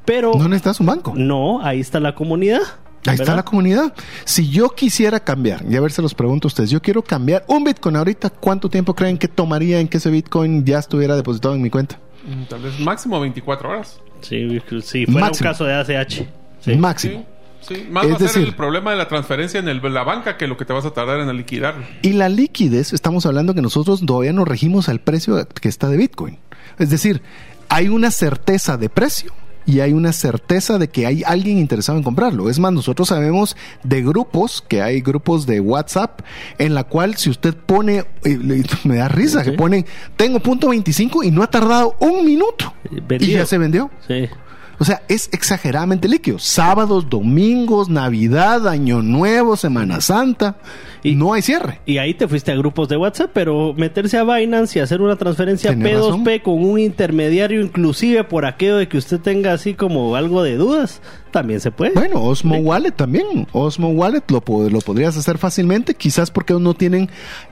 Pero... 0.06 0.32
¿No 0.34 0.48
necesitas 0.48 0.80
un 0.80 0.86
banco? 0.86 1.14
No, 1.14 1.62
ahí 1.62 1.82
está 1.82 2.00
la 2.00 2.16
comunidad. 2.16 2.62
Ahí 3.06 3.16
está 3.16 3.36
la 3.36 3.44
comunidad. 3.44 3.94
Si 4.26 4.50
yo 4.50 4.70
quisiera 4.70 5.20
cambiar, 5.20 5.64
y 5.70 5.76
a 5.76 5.82
ver 5.82 5.92
se 5.92 6.02
los 6.02 6.14
pregunto 6.14 6.48
a 6.48 6.50
ustedes, 6.50 6.70
yo 6.70 6.82
quiero 6.82 7.02
cambiar 7.02 7.46
un 7.48 7.64
Bitcoin 7.64 7.96
ahorita, 7.96 8.30
¿cuánto 8.30 8.70
tiempo 8.70 8.94
creen 8.94 9.18
que 9.18 9.28
tomaría 9.28 9.80
en 9.80 9.88
que 9.88 9.98
ese 9.98 10.10
Bitcoin 10.10 10.66
ya 10.66 10.80
estuviera 10.80 11.16
depositado 11.16 11.56
en 11.56 11.62
mi 11.62 11.70
cuenta? 11.70 12.00
Mm, 12.28 12.44
tal 12.44 12.62
vez 12.62 12.80
máximo 12.80 13.20
24 13.20 13.70
horas. 13.70 14.02
Sí, 14.22 14.62
sí 14.82 15.06
fuera 15.06 15.28
un 15.28 15.34
caso 15.34 15.64
de 15.66 15.76
ACH. 15.76 16.24
Sí. 16.60 16.76
Máximo. 16.76 17.26
Sí. 17.62 17.88
Más 17.90 18.10
va 18.10 18.16
a 18.16 18.28
ser 18.30 18.44
el 18.44 18.56
problema 18.56 18.92
de 18.92 18.98
la 18.98 19.08
transferencia 19.08 19.60
en 19.60 19.68
el, 19.68 19.82
la 19.94 20.04
banca 20.04 20.38
que 20.38 20.48
lo 20.48 20.58
que 20.58 20.66
te 20.66 20.74
vas 20.74 20.86
a 20.86 20.92
tardar 20.92 21.20
en 21.20 21.36
liquidar. 21.36 21.76
Y 22.02 22.14
la 22.14 22.30
liquidez, 22.30 22.94
estamos 22.94 23.26
hablando 23.26 23.54
que 23.54 23.62
nosotros 23.62 24.06
todavía 24.06 24.32
nos 24.32 24.48
regimos 24.48 24.90
al 24.90 25.00
precio 25.00 25.48
que 25.48 25.68
está 25.68 25.90
de 25.90 25.98
Bitcoin. 25.98 26.38
Es 26.80 26.90
decir, 26.90 27.22
hay 27.70 27.90
una 27.90 28.12
certeza 28.12 28.78
de 28.78 28.90
precio 28.90 29.34
y 29.68 29.82
hay 29.82 29.94
una 29.94 30.14
certeza 30.14 30.80
de 30.80 30.88
que 30.88 31.06
hay 31.06 31.24
alguien 31.26 31.60
interesado 31.60 31.98
en 31.98 32.04
comprarlo. 32.04 32.50
Es 32.50 32.58
más, 32.58 32.72
nosotros 32.72 33.10
sabemos 33.10 33.56
de 33.84 34.02
grupos, 34.02 34.64
que 34.66 34.82
hay 34.82 35.02
grupos 35.02 35.46
de 35.46 35.60
WhatsApp, 35.60 36.22
en 36.58 36.74
la 36.74 36.86
cual 36.86 37.18
si 37.18 37.30
usted 37.30 37.54
pone, 37.54 38.06
eh, 38.24 38.38
me 38.86 38.96
da 38.96 39.10
risa, 39.10 39.44
que 39.44 39.52
ponen, 39.52 39.86
tengo 40.16 40.40
punto 40.40 40.70
25 40.70 41.24
y 41.24 41.32
no 41.32 41.44
ha 41.44 41.48
tardado 41.48 41.96
un 42.00 42.26
minuto. 42.26 42.74
Y 43.20 43.34
ya 43.34 43.46
se 43.46 43.58
vendió. 43.58 43.92
Sí. 44.08 44.30
O 44.80 44.86
sea, 44.86 45.02
es 45.08 45.30
exageradamente 45.32 46.08
líquido. 46.08 46.38
Sábados, 46.40 47.10
domingos, 47.10 47.90
Navidad, 47.90 48.68
Año 48.68 49.02
Nuevo, 49.02 49.58
Semana 49.58 50.02
Santa. 50.02 50.58
Y 51.04 51.16
no 51.16 51.34
hay 51.34 51.42
cierre. 51.42 51.80
Y 51.86 52.00
ahí 52.00 52.14
te 52.14 52.28
fuiste 52.28 52.52
a 52.52 52.56
grupos 52.56 52.90
de 52.90 52.98
WhatsApp, 52.98 53.32
pero 53.34 53.74
meterse 53.74 54.18
a 54.18 54.24
Binance 54.24 54.78
y 54.78 54.82
hacer 54.82 55.02
una 55.02 55.16
transferencia 55.16 55.72
P2P 55.72 56.42
con 56.42 56.64
un 56.64 56.80
intermediario, 56.80 57.62
inclusive 57.62 58.24
por 58.24 58.46
aquello 58.46 58.78
de 58.78 58.88
que 58.88 58.98
usted 58.98 59.20
tenga 59.20 59.54
así 59.54 59.74
como 59.74 60.16
algo 60.16 60.44
de 60.44 60.58
dudas, 60.58 61.02
también 61.32 61.60
se 61.60 61.72
puede. 61.72 61.94
Bueno, 61.94 62.24
Osmo 62.24 62.58
Wallet 62.58 62.92
también. 62.92 63.48
Osmo 63.52 63.90
Wallet 63.90 64.24
lo, 64.30 64.44
lo 64.70 64.82
podrías 64.82 65.18
hacer 65.18 65.38
fácilmente, 65.38 65.96
quizás 65.96 66.32
porque 66.32 66.54
no 66.54 66.74
tienen, 66.74 67.10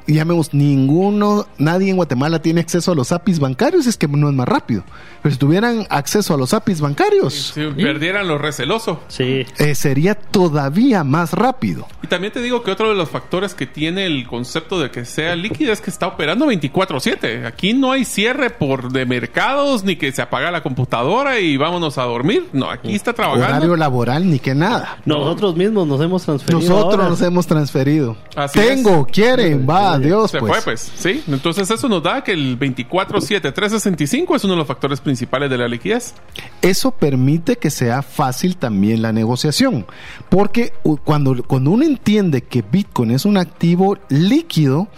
llamemos, 0.07 0.53
ninguno, 0.53 1.47
nadie 1.57 1.89
en 1.89 1.95
Guatemala 1.95 2.41
tiene 2.41 2.61
acceso 2.61 2.91
a 2.91 2.95
los 2.95 3.11
APIs 3.11 3.39
bancarios, 3.39 3.87
es 3.87 3.97
que 3.97 4.07
no 4.07 4.29
es 4.29 4.35
más 4.35 4.47
rápido. 4.47 4.83
Pero 5.21 5.33
si 5.33 5.39
tuvieran 5.39 5.87
acceso 5.89 6.33
a 6.33 6.37
los 6.37 6.53
APIs 6.53 6.81
bancarios, 6.81 7.53
si 7.53 7.65
perdieran 7.71 8.27
lo 8.27 8.37
receloso, 8.37 9.01
sí. 9.07 9.45
Eh, 9.57 9.75
sería 9.75 10.15
todavía 10.15 11.03
más 11.03 11.33
rápido. 11.33 11.87
Y 12.03 12.07
también 12.07 12.31
te 12.31 12.41
digo 12.41 12.63
que 12.63 12.71
otro 12.71 12.89
de 12.89 12.95
los 12.95 13.09
factores 13.09 13.53
que 13.53 13.65
tiene 13.65 14.05
el 14.05 14.27
concepto 14.27 14.79
de 14.79 14.91
que 14.91 15.05
sea 15.05 15.35
líquida 15.35 15.73
es 15.73 15.81
que 15.81 15.89
está 15.89 16.07
operando 16.07 16.45
24/7. 16.47 17.45
Aquí 17.45 17.73
no 17.73 17.91
hay 17.91 18.05
cierre 18.05 18.49
por 18.49 18.91
de 18.91 19.05
mercados 19.05 19.83
ni 19.83 19.95
que 19.95 20.11
se 20.11 20.21
apaga 20.21 20.51
la 20.51 20.61
computadora 20.61 21.39
y 21.39 21.57
vámonos 21.57 21.97
a 21.97 22.03
dormir. 22.03 22.47
No, 22.53 22.69
aquí 22.69 22.93
está 22.95 23.13
trabajando 23.13 23.64
laboral 23.75 24.29
ni 24.29 24.39
que 24.39 24.53
nada. 24.53 24.97
Nosotros 25.05 25.55
mismos 25.55 25.87
nos 25.87 26.01
hemos 26.01 26.23
transferido. 26.23 26.59
Nosotros 26.59 27.09
nos 27.09 27.21
hemos 27.21 27.47
transferido. 27.47 28.17
Tengo, 28.53 29.05
quieren, 29.05 29.65
va, 29.67 29.97
Dios. 29.97 30.31
Se 30.31 30.39
pues. 30.39 30.51
fue, 30.51 30.61
pues. 30.61 30.91
Sí. 30.95 31.23
Entonces, 31.27 31.69
eso 31.69 31.87
nos 31.87 32.03
da 32.03 32.21
que 32.23 32.33
el 32.33 32.59
24-7-365 32.59 34.35
es 34.35 34.43
uno 34.43 34.53
de 34.53 34.57
los 34.57 34.67
factores 34.67 34.99
principales 34.99 35.49
de 35.49 35.57
la 35.57 35.67
liquidez. 35.67 36.13
Eso 36.61 36.91
permite 36.91 37.55
que 37.55 37.69
sea 37.69 38.01
fácil 38.01 38.57
también 38.57 39.01
la 39.01 39.13
negociación. 39.13 39.85
Porque 40.29 40.73
cuando, 41.03 41.41
cuando 41.43 41.71
uno 41.71 41.85
entiende 41.85 42.43
que 42.43 42.61
Bitcoin 42.61 43.11
es 43.11 43.25
un 43.25 43.37
activo 43.37 43.97
líquido, 44.09 44.89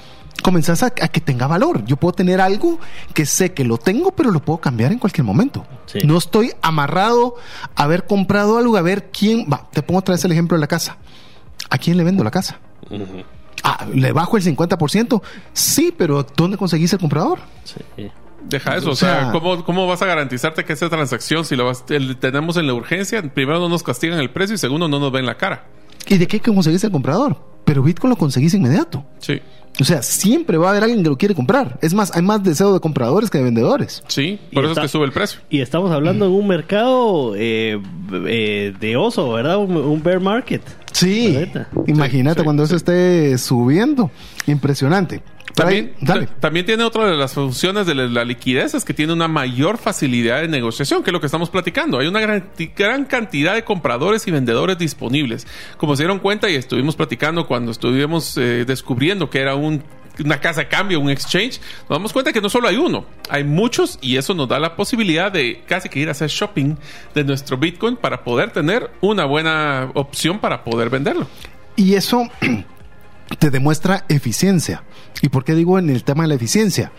comenzás 0.47 0.81
a, 0.81 0.91
que 0.91 1.19
tenga 1.19 1.45
valor. 1.45 1.83
Yo 1.83 1.97
puedo 1.97 2.13
tener 2.13 2.39
algo 2.39 2.79
que 3.13 3.25
sé 3.25 3.53
que 3.53 3.65
lo 3.65 3.77
tengo, 3.77 4.13
pero 4.13 4.31
lo 4.31 4.39
puedo 4.39 4.59
cambiar 4.59 4.93
en 4.93 4.97
cualquier 4.97 5.25
momento. 5.25 5.67
No 6.05 6.17
estoy 6.17 6.53
amarrado 6.61 7.35
a 7.75 7.83
haber 7.83 8.05
comprado 8.05 8.57
algo, 8.57 8.77
a 8.77 8.81
ver 8.81 9.09
quién. 9.11 9.45
Va, 9.51 9.67
te 9.73 9.81
pongo 9.81 9.99
otra 9.99 10.15
vez 10.15 10.23
el 10.23 10.31
ejemplo 10.31 10.55
de 10.55 10.61
la 10.61 10.67
casa. 10.67 10.99
¿A 11.69 11.77
quién 11.77 11.97
le 11.97 12.05
vendo 12.05 12.23
la 12.23 12.31
casa? 12.31 12.61
Ah, 13.61 13.85
¿le 13.93 14.13
bajo 14.13 14.37
el 14.37 14.43
50%? 14.43 15.21
Sí, 15.51 15.93
pero 15.97 16.25
¿dónde 16.37 16.55
conseguís 16.55 16.93
el 16.93 16.99
comprador? 16.99 17.39
Sí. 17.65 18.09
Deja 18.47 18.77
eso, 18.77 18.91
o, 18.91 18.95
sea, 18.95 19.33
¿cómo, 19.33 19.85
vas 19.85 20.01
a 20.01 20.05
garantizarte 20.05 20.63
que 20.63 20.71
esa 20.71 20.87
transacción, 20.87 21.43
si 21.43 21.57
lo 21.57 21.75
tenemos 21.75 22.55
en 22.55 22.67
la 22.67 22.73
urgencia, 22.73 23.21
primero 23.33 23.59
no 23.59 23.67
nos 23.67 23.83
castigan 23.83 24.19
el 24.19 24.29
precio 24.29 24.55
y 24.55 24.57
segundo 24.57 24.87
no 24.87 24.97
nos 24.97 25.11
ven 25.11 25.25
la 25.25 25.35
cara? 25.35 25.65
¿Y 26.07 26.17
de 26.17 26.25
qué 26.25 26.39
conseguís 26.39 26.85
el 26.85 26.91
comprador? 26.91 27.35
Pero 27.65 27.83
Bitcoin 27.83 28.11
lo 28.11 28.15
conseguís 28.15 28.53
inmediato. 28.53 29.03
Sí. 29.19 29.41
O 29.79 29.83
sea, 29.83 30.01
siempre 30.01 30.57
va 30.57 30.67
a 30.67 30.71
haber 30.71 30.83
alguien 30.83 31.03
que 31.03 31.09
lo 31.09 31.17
quiere 31.17 31.35
comprar. 31.35 31.77
Es 31.81 31.93
más, 31.93 32.15
hay 32.15 32.23
más 32.23 32.43
deseo 32.43 32.73
de 32.73 32.79
compradores 32.79 33.29
que 33.29 33.37
de 33.37 33.43
vendedores. 33.43 34.03
Sí, 34.07 34.39
por 34.53 34.63
eso 34.65 34.73
es 34.73 34.79
que 34.79 34.87
sube 34.87 35.05
el 35.05 35.11
precio. 35.11 35.39
Y 35.49 35.61
estamos 35.61 35.91
hablando 35.91 36.25
de 36.25 36.31
un 36.31 36.47
mercado 36.47 37.35
eh, 37.35 37.79
eh, 38.25 38.73
de 38.79 38.97
oso, 38.97 39.31
¿verdad? 39.31 39.57
Un, 39.57 40.01
bear 40.01 40.19
market. 40.19 40.61
Sí, 40.91 41.37
imagínate 41.85 42.43
cuando 42.43 42.63
eso 42.63 42.75
esté 42.75 43.37
subiendo. 43.37 44.11
Impresionante. 44.47 45.21
También, 45.57 45.93
también 46.39 46.65
tiene 46.67 46.83
otra 46.83 47.07
de 47.07 47.17
las 47.17 47.33
funciones 47.33 47.87
de 47.87 47.95
la 47.95 48.23
liquidez, 48.23 48.75
es 48.75 48.85
que 48.85 48.93
tiene 48.93 49.13
una 49.13 49.27
mayor 49.27 49.77
facilidad 49.77 50.41
de 50.41 50.47
negociación, 50.47 51.01
que 51.01 51.09
es 51.09 51.13
lo 51.13 51.19
que 51.19 51.25
estamos 51.25 51.49
platicando. 51.49 51.97
Hay 51.97 52.07
una 52.07 52.19
gran, 52.19 52.49
gran 52.75 53.05
cantidad 53.05 53.55
de 53.55 53.63
compradores 53.63 54.27
y 54.27 54.31
vendedores 54.31 54.77
disponibles. 54.77 55.47
Como 55.77 55.95
se 55.95 56.03
dieron 56.03 56.19
cuenta 56.19 56.47
y 56.49 56.55
estuvimos 56.55 56.95
platicando 56.95 57.47
cuando 57.47 57.71
estuvimos 57.71 58.37
eh, 58.37 58.65
descubriendo 58.65 59.31
que 59.31 59.39
era 59.39 59.55
un 59.55 59.83
una 60.23 60.39
casa 60.39 60.61
de 60.61 60.67
cambio, 60.67 60.99
un 60.99 61.09
exchange, 61.09 61.59
nos 61.81 61.97
damos 61.97 62.13
cuenta 62.13 62.33
que 62.33 62.41
no 62.41 62.49
solo 62.49 62.67
hay 62.67 62.77
uno, 62.77 63.05
hay 63.29 63.43
muchos 63.43 63.99
y 64.01 64.17
eso 64.17 64.33
nos 64.33 64.47
da 64.47 64.59
la 64.59 64.75
posibilidad 64.75 65.31
de 65.31 65.63
casi 65.67 65.89
que 65.89 65.99
ir 65.99 66.07
a 66.09 66.11
hacer 66.11 66.29
shopping 66.29 66.75
de 67.13 67.23
nuestro 67.23 67.57
Bitcoin 67.57 67.95
para 67.95 68.23
poder 68.23 68.51
tener 68.51 68.89
una 69.01 69.25
buena 69.25 69.91
opción 69.93 70.39
para 70.39 70.63
poder 70.63 70.89
venderlo. 70.89 71.27
Y 71.75 71.93
eso 71.93 72.23
te 73.39 73.49
demuestra 73.51 74.05
eficiencia. 74.09 74.83
¿Y 75.21 75.29
por 75.29 75.43
qué 75.43 75.55
digo 75.55 75.79
en 75.79 75.89
el 75.89 76.03
tema 76.03 76.23
de 76.23 76.29
la 76.29 76.35
eficiencia? 76.35 76.91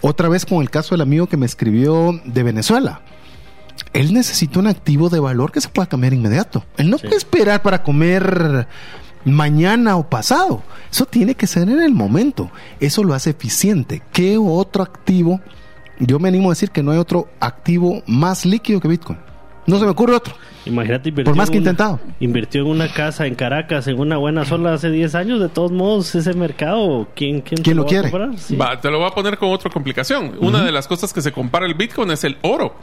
Otra 0.00 0.28
vez 0.28 0.44
con 0.44 0.60
el 0.60 0.70
caso 0.70 0.94
del 0.94 1.00
amigo 1.00 1.26
que 1.26 1.36
me 1.36 1.46
escribió 1.46 2.20
de 2.24 2.42
Venezuela. 2.42 3.00
Él 3.92 4.12
necesita 4.12 4.58
un 4.58 4.66
activo 4.66 5.08
de 5.08 5.20
valor 5.20 5.52
que 5.52 5.60
se 5.60 5.68
pueda 5.68 5.88
cambiar 5.88 6.12
inmediato. 6.12 6.64
Él 6.76 6.90
no 6.90 6.98
puede 6.98 7.16
esperar 7.16 7.62
para 7.62 7.82
comer 7.82 8.66
mañana 9.24 9.96
o 9.96 10.08
pasado. 10.08 10.62
Eso 10.90 11.06
tiene 11.06 11.34
que 11.34 11.46
ser 11.46 11.68
en 11.68 11.80
el 11.80 11.92
momento. 11.92 12.50
Eso 12.80 13.04
lo 13.04 13.14
hace 13.14 13.30
eficiente. 13.30 14.02
¿Qué 14.12 14.38
otro 14.38 14.82
activo? 14.82 15.40
Yo 15.98 16.18
me 16.18 16.28
animo 16.28 16.50
a 16.50 16.52
decir 16.52 16.70
que 16.70 16.82
no 16.82 16.90
hay 16.90 16.98
otro 16.98 17.28
activo 17.40 18.02
más 18.06 18.44
líquido 18.44 18.80
que 18.80 18.88
Bitcoin. 18.88 19.18
No 19.66 19.78
se 19.78 19.84
me 19.84 19.90
ocurre 19.90 20.14
otro. 20.14 20.34
Imagínate 20.66 21.10
Por 21.12 21.36
más 21.36 21.50
que 21.50 21.58
intentado. 21.58 22.00
Invirtió 22.20 22.62
en 22.62 22.68
una 22.68 22.88
casa 22.88 23.26
en 23.26 23.34
Caracas, 23.34 23.86
en 23.86 23.98
una 23.98 24.16
buena 24.16 24.44
zona 24.44 24.74
hace 24.74 24.90
10 24.90 25.14
años. 25.14 25.40
De 25.40 25.48
todos 25.48 25.72
modos, 25.72 26.14
ese 26.14 26.34
mercado, 26.34 27.08
¿quién, 27.14 27.40
quién, 27.40 27.76
lo, 27.76 27.86
quiere? 27.86 28.10
te 28.10 28.90
lo 28.90 28.98
voy 28.98 29.06
a 29.06 29.10
poner 29.10 29.38
con 29.38 29.50
otra 29.50 29.70
complicación. 29.70 30.34
Una 30.40 30.62
de 30.62 30.72
las 30.72 30.86
cosas 30.86 31.12
que 31.12 31.22
se 31.22 31.32
compara 31.32 31.66
el 31.66 31.74
Bitcoin 31.74 32.10
es 32.10 32.24
el 32.24 32.36
oro. 32.42 32.76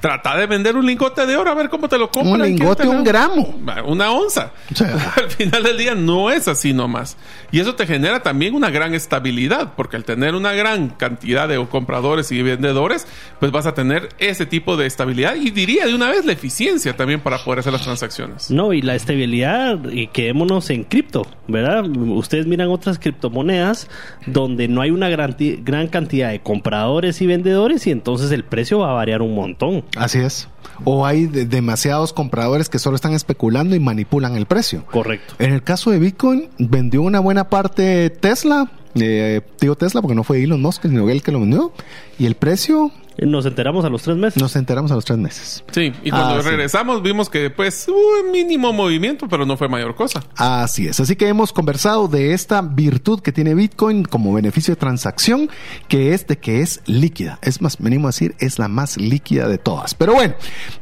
Trata 0.00 0.36
de 0.36 0.46
vender 0.46 0.76
un 0.76 0.86
lingote 0.86 1.26
de 1.26 1.36
oro 1.36 1.50
a 1.50 1.54
ver 1.54 1.68
cómo 1.68 1.88
te 1.88 1.98
lo 1.98 2.10
compran. 2.10 2.40
Un 2.40 2.46
lingote, 2.46 2.86
un 2.86 3.02
gramo. 3.02 3.58
Una 3.84 4.12
onza. 4.12 4.52
al 5.16 5.30
final 5.30 5.62
del 5.62 5.76
día 5.76 5.94
no 5.94 6.30
es 6.30 6.46
así 6.46 6.72
nomás. 6.72 7.16
Y 7.50 7.58
eso 7.58 7.74
te 7.74 7.86
genera 7.86 8.22
también 8.22 8.54
una 8.54 8.70
gran 8.70 8.94
estabilidad, 8.94 9.72
porque 9.76 9.96
al 9.96 10.04
tener 10.04 10.34
una 10.34 10.52
gran 10.52 10.90
cantidad 10.90 11.48
de 11.48 11.64
compradores 11.66 12.30
y 12.30 12.42
vendedores, 12.42 13.06
pues 13.40 13.50
vas 13.50 13.66
a 13.66 13.74
tener 13.74 14.10
ese 14.18 14.46
tipo 14.46 14.76
de 14.76 14.86
estabilidad 14.86 15.34
y 15.34 15.50
diría 15.50 15.86
de 15.86 15.94
una 15.94 16.08
vez 16.08 16.24
la 16.24 16.32
eficiencia 16.32 16.96
también 16.96 17.20
para 17.20 17.38
poder 17.38 17.60
hacer 17.60 17.72
las 17.72 17.82
transacciones. 17.82 18.50
No, 18.50 18.72
y 18.72 18.82
la 18.82 18.94
estabilidad, 18.94 19.78
y 19.90 20.08
quedémonos 20.08 20.70
en 20.70 20.84
cripto, 20.84 21.26
¿verdad? 21.48 21.84
Ustedes 21.88 22.46
miran 22.46 22.68
otras 22.68 22.98
criptomonedas 22.98 23.88
donde 24.26 24.68
no 24.68 24.80
hay 24.80 24.90
una 24.90 25.08
gran, 25.08 25.36
gran 25.62 25.88
cantidad 25.88 26.30
de 26.30 26.40
compradores 26.40 27.20
y 27.20 27.26
vendedores 27.26 27.86
y 27.86 27.90
entonces 27.90 28.30
el 28.30 28.44
precio 28.44 28.80
va 28.80 28.90
a 28.90 28.94
variar 28.94 29.22
un 29.22 29.34
montón. 29.34 29.84
Así 29.96 30.18
es. 30.18 30.48
O 30.84 31.06
hay 31.06 31.26
demasiados 31.26 32.12
compradores 32.12 32.68
que 32.68 32.78
solo 32.78 32.96
están 32.96 33.12
especulando 33.12 33.74
y 33.74 33.80
manipulan 33.80 34.36
el 34.36 34.46
precio. 34.46 34.84
Correcto. 34.86 35.34
En 35.38 35.52
el 35.52 35.62
caso 35.62 35.90
de 35.90 35.98
Bitcoin, 35.98 36.48
vendió 36.58 37.02
una 37.02 37.20
buena 37.20 37.48
parte 37.48 38.10
Tesla. 38.10 38.70
Eh, 38.94 39.42
digo 39.60 39.76
Tesla 39.76 40.00
porque 40.00 40.14
no 40.14 40.24
fue 40.24 40.42
Elon 40.42 40.60
Musk, 40.60 40.82
sino 40.82 41.08
él 41.08 41.22
que 41.22 41.32
lo 41.32 41.40
vendió. 41.40 41.72
Y 42.18 42.26
el 42.26 42.34
precio 42.34 42.90
Nos 43.18 43.46
enteramos 43.46 43.84
a 43.84 43.88
los 43.88 44.02
tres 44.02 44.16
meses. 44.16 44.40
Nos 44.40 44.54
enteramos 44.56 44.90
a 44.90 44.94
los 44.94 45.04
tres 45.04 45.18
meses. 45.18 45.64
Sí, 45.72 45.92
y 46.02 46.10
cuando 46.10 46.34
ah, 46.36 46.42
regresamos 46.42 47.02
vimos 47.02 47.28
que 47.28 47.50
pues 47.50 47.86
hubo 47.88 48.24
un 48.24 48.30
mínimo 48.30 48.72
movimiento, 48.72 49.28
pero 49.28 49.44
no 49.44 49.56
fue 49.56 49.68
mayor 49.68 49.94
cosa. 49.94 50.24
Así 50.36 50.86
es. 50.86 50.98
Así 51.00 51.16
que 51.16 51.28
hemos 51.28 51.52
conversado 51.52 52.08
de 52.08 52.32
esta 52.32 52.62
virtud 52.62 53.20
que 53.20 53.32
tiene 53.32 53.54
Bitcoin 53.54 54.04
como 54.04 54.32
beneficio 54.32 54.74
de 54.74 54.80
transacción, 54.80 55.50
que 55.88 56.14
es 56.14 56.26
de 56.26 56.38
que 56.38 56.60
es 56.60 56.80
líquida. 56.86 57.38
Es 57.42 57.60
más, 57.60 57.76
venimos 57.78 58.06
a 58.06 58.08
decir, 58.10 58.34
es 58.38 58.58
la 58.58 58.68
más 58.68 58.96
líquida 58.96 59.48
de 59.48 59.58
todas. 59.58 59.94
Pero 59.94 60.14
bueno, 60.14 60.34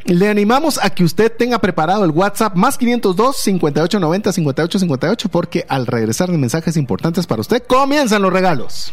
le 0.05 0.29
animamos 0.29 0.79
a 0.83 0.91
que 0.91 1.05
usted 1.05 1.33
tenga 1.37 1.59
preparado 1.59 2.05
el 2.05 2.11
WhatsApp 2.11 2.55
más 2.55 2.79
502 2.79 3.37
5890 3.37 4.33
5858 4.33 5.29
porque 5.29 5.65
al 5.69 5.87
regresar 5.87 6.31
de 6.31 6.39
mensajes 6.39 6.77
importantes 6.77 7.27
para 7.27 7.41
usted 7.41 7.63
comienzan 7.67 8.23
los 8.23 8.33
regalos. 8.33 8.93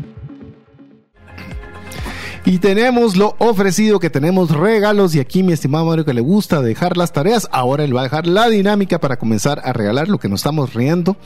Y 2.43 2.57
tenemos 2.57 3.17
lo 3.17 3.35
ofrecido, 3.37 3.99
que 3.99 4.09
tenemos 4.09 4.49
regalos. 4.49 5.13
Y 5.13 5.19
aquí 5.19 5.43
mi 5.43 5.53
estimado 5.53 5.85
Mario 5.85 6.05
que 6.05 6.13
le 6.13 6.21
gusta 6.21 6.61
dejar 6.61 6.97
las 6.97 7.13
tareas, 7.13 7.47
ahora 7.51 7.83
él 7.83 7.95
va 7.95 8.01
a 8.01 8.03
dejar 8.05 8.25
la 8.25 8.49
dinámica 8.49 8.99
para 8.99 9.17
comenzar 9.17 9.61
a 9.63 9.73
regalar. 9.73 10.07
Lo 10.07 10.17
que 10.17 10.27
nos 10.27 10.39
estamos 10.39 10.73
riendo 10.73 11.17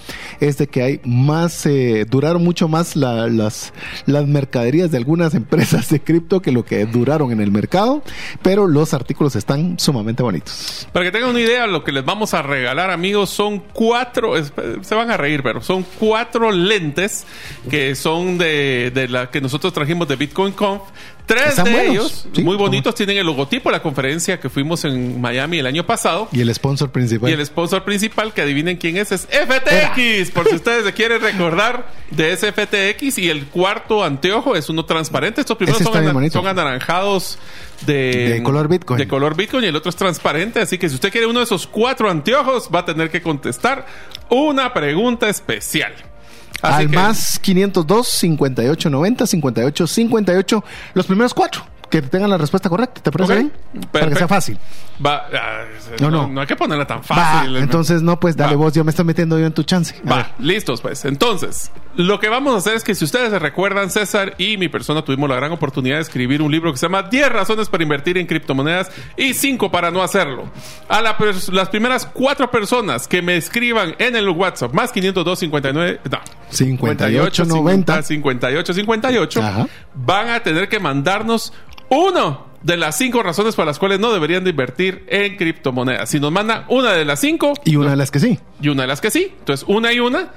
es 0.42 0.58
de 0.58 0.68
que 0.68 0.84
hay 0.84 1.02
más, 1.06 1.66
eh, 1.68 2.06
duraron 2.10 2.44
mucho 2.44 2.68
más 2.68 2.98
las, 2.98 3.72
las 4.06 4.28
mercaderías 4.28 4.92
de 4.92 4.98
algunas 4.98 5.34
empresas 5.36 5.90
de 5.90 6.02
cripto 6.02 6.42
que 6.42 6.52
lo 6.52 6.66
que 6.66 6.86
duraron 6.86 7.32
en 7.32 7.40
el 7.40 7.50
mercado. 7.50 8.04
Pero 8.42 8.68
los 8.68 8.94
artículos 8.94 9.38
están 9.38 9.80
sumamente 9.80 10.22
bonitos. 10.22 10.86
Para 10.92 11.06
que 11.06 11.12
tengan 11.14 11.30
una 11.30 11.40
idea, 11.40 11.66
lo 11.66 11.86
que 11.86 11.94
les 11.94 12.04
vamos 12.04 12.34
a 12.34 12.42
regalar, 12.42 12.92
amigos, 12.92 13.30
son 13.30 13.60
cuatro, 13.72 14.34
se 14.82 14.96
van 14.96 15.12
a 15.12 15.16
reír, 15.16 15.44
pero 15.44 15.62
son 15.62 15.86
cuatro 15.98 16.52
lentes 16.52 17.26
que 17.70 17.96
son 17.96 18.38
de, 18.38 18.92
de 18.94 19.08
la 19.08 19.32
que 19.32 19.40
nosotros 19.40 19.72
trajimos 19.72 20.10
de 20.10 20.18
Bitcoin 20.18 20.52
Conf 20.52 20.82
Tres 21.26 21.64
de 21.64 21.88
ellos, 21.88 22.28
muy 22.44 22.56
bonitos, 22.56 22.94
tienen 22.94 23.18
el 23.18 23.26
logotipo 23.26 23.70
de 23.70 23.78
la 23.78 23.82
conferencia 23.82 24.40
que 24.40 24.48
fuimos 24.48 24.86
en 24.86 25.20
Miami 25.20 25.58
el 25.58 25.66
año 25.66 25.86
pasado. 25.86 26.28
Y 26.32 26.42
el 26.42 26.54
sponsor 26.54 26.92
principal. 26.92 27.30
Y 27.30 27.34
el 27.34 27.44
sponsor 27.44 27.84
principal, 27.84 28.32
que 28.32 28.42
adivinen 28.42 28.78
quién 28.78 28.98
es, 28.98 29.12
es 29.12 29.28
FTX. 29.28 30.30
Por 30.32 30.48
si 30.48 30.56
ustedes 30.56 30.86
se 30.86 30.94
quieren 30.94 31.22
recordar 31.22 31.88
de 32.12 32.34
ese 32.34 32.52
FTX. 32.52 33.18
Y 33.18 33.30
el 33.30 33.48
cuarto 33.48 34.04
anteojo 34.04 34.56
es 34.56 34.70
uno 34.70 34.86
transparente. 34.86 35.42
Estos 35.42 35.58
primeros 35.58 35.82
son, 35.82 36.48
anaranjados 36.48 37.40
de, 37.88 38.30
de, 38.36 38.44
color 38.44 38.68
Bitcoin. 38.68 39.00
De 39.00 39.08
color 39.08 39.36
Bitcoin 39.36 39.64
y 39.64 39.68
el 39.68 39.76
otro 39.76 39.90
es 39.90 39.96
transparente. 39.96 40.60
Así 40.60 40.78
que 40.78 40.90
si 40.90 40.96
usted 40.96 41.12
quiere 41.12 41.26
uno 41.26 41.40
de 41.40 41.46
esos 41.46 41.66
cuatro 41.66 42.08
anteojos, 42.08 42.70
va 42.74 42.80
a 42.80 42.86
tener 42.86 43.10
que 43.10 43.24
contestar 43.24 43.88
una 44.30 44.74
pregunta 44.74 45.28
especial 45.28 45.94
al 46.66 46.90
más 46.90 47.40
502 47.40 48.08
58 48.08 48.90
90 48.90 49.28
58 49.28 49.88
58 49.88 50.64
los 50.94 51.06
primeros 51.06 51.34
cuatro 51.34 51.66
que 51.90 52.02
tengan 52.02 52.30
la 52.30 52.38
respuesta 52.38 52.70
correcta. 52.70 53.02
¿Te 53.02 53.12
parece 53.12 53.36
bien? 53.36 53.52
Para 53.92 54.08
que 54.10 54.16
sea 54.16 54.28
fácil. 54.28 54.58
Va, 55.06 55.28
ah, 55.34 55.64
no, 56.00 56.10
no, 56.10 56.28
no, 56.28 56.42
hay 56.42 56.48
que 56.48 56.56
ponerla 56.56 56.86
tan 56.86 57.04
fácil. 57.04 57.58
entonces, 57.58 58.02
no, 58.02 58.20
pues 58.20 58.36
dale 58.36 58.56
vos, 58.56 58.74
yo 58.74 58.84
me 58.84 58.92
estoy 58.92 59.06
metiendo 59.06 59.38
yo 59.40 59.46
en 59.46 59.54
tu 59.54 59.64
chance. 59.64 59.96
Va, 60.10 60.32
listos, 60.40 60.82
pues. 60.82 61.06
Entonces, 61.06 61.72
lo 61.96 62.20
que 62.20 62.30
vamos 62.30 62.54
a 62.54 62.58
hacer 62.58 62.76
es 62.76 62.84
que 62.84 62.96
si 62.96 63.06
ustedes 63.06 63.30
se 63.30 63.40
recuerdan, 63.40 63.90
César 63.90 64.36
y 64.38 64.58
mi 64.58 64.68
persona 64.68 65.04
tuvimos 65.04 65.30
la 65.30 65.36
gran 65.36 65.52
oportunidad 65.52 65.96
de 65.96 66.02
escribir 66.02 66.42
un 66.42 66.52
libro 66.52 66.72
que 66.72 66.78
se 66.78 66.86
llama 66.86 67.04
10 67.04 67.30
razones 67.30 67.70
para 67.70 67.84
invertir 67.84 68.18
en 68.18 68.28
criptomonedas 68.28 68.92
y 69.18 69.34
5 69.34 69.72
para 69.72 69.92
no 69.92 70.02
hacerlo. 70.02 70.50
A 70.88 71.02
las 71.02 71.70
primeras 71.70 72.06
cuatro 72.06 72.50
personas 72.50 73.08
que 73.08 73.22
me 73.22 73.38
escriban 73.38 73.96
en 74.00 74.16
el 74.16 74.30
WhatsApp, 74.30 74.74
más 74.74 74.92
502 74.92 75.40
59, 75.40 76.00
no, 76.10 76.20
58 76.50 77.46
90 77.46 78.04
58 78.04 78.74
58, 78.74 79.42
van 79.94 80.30
a 80.30 80.40
tener 80.42 80.68
que 80.68 80.80
mandarnos 80.80 81.54
uno 81.90 82.46
de 82.66 82.78
las 82.78 82.98
cinco 82.98 83.22
razones 83.22 83.56
por 83.56 83.66
las 83.66 83.78
cuales 83.78 84.00
no 84.00 84.12
deberían 84.12 84.44
de 84.44 84.50
invertir 84.50 85.06
en 85.08 85.38
criptomonedas. 85.38 86.10
Si 86.10 86.20
nos 86.20 86.32
mandan 86.32 86.66
una 86.68 86.94
de 86.94 87.06
las 87.06 87.20
cinco. 87.20 87.54
Y 87.64 87.76
una 87.76 87.92
de 87.92 87.96
las 87.96 88.10
que 88.10 88.20
sí. 88.20 88.40
Y 88.60 88.70
una 88.70 88.82
de 88.84 88.88
las 88.88 89.02
que 89.02 89.12
sí. 89.12 89.32
Entonces, 89.40 89.66
una 89.70 89.94
y 89.94 90.00
una. 90.00 90.32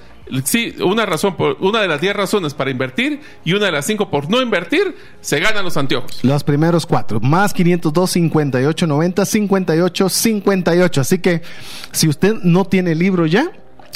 Sí, 0.45 0.75
una 0.85 1.07
razón 1.07 1.37
por, 1.37 1.57
una 1.61 1.81
de 1.81 1.89
las 1.89 2.03
diez 2.03 2.15
razones 2.15 2.53
para 2.53 2.71
invertir 2.71 3.23
y 3.47 3.55
una 3.55 3.65
de 3.65 3.73
las 3.73 3.87
cinco 3.87 4.11
por 4.11 4.29
no 4.29 4.43
invertir, 4.43 4.95
se 5.23 5.41
ganan 5.41 5.65
los 5.65 5.79
anteojos. 5.79 6.23
Los 6.23 6.45
primeros 6.45 6.85
cuatro. 6.85 7.19
Más 7.21 7.55
502, 7.55 8.11
58, 8.11 8.87
90, 8.87 9.25
58, 9.25 10.09
58. 10.11 11.01
Así 11.01 11.19
que, 11.21 11.41
si 11.93 12.09
usted 12.09 12.35
no 12.43 12.67
tiene 12.67 12.95
libro 12.95 13.25
ya, 13.25 13.51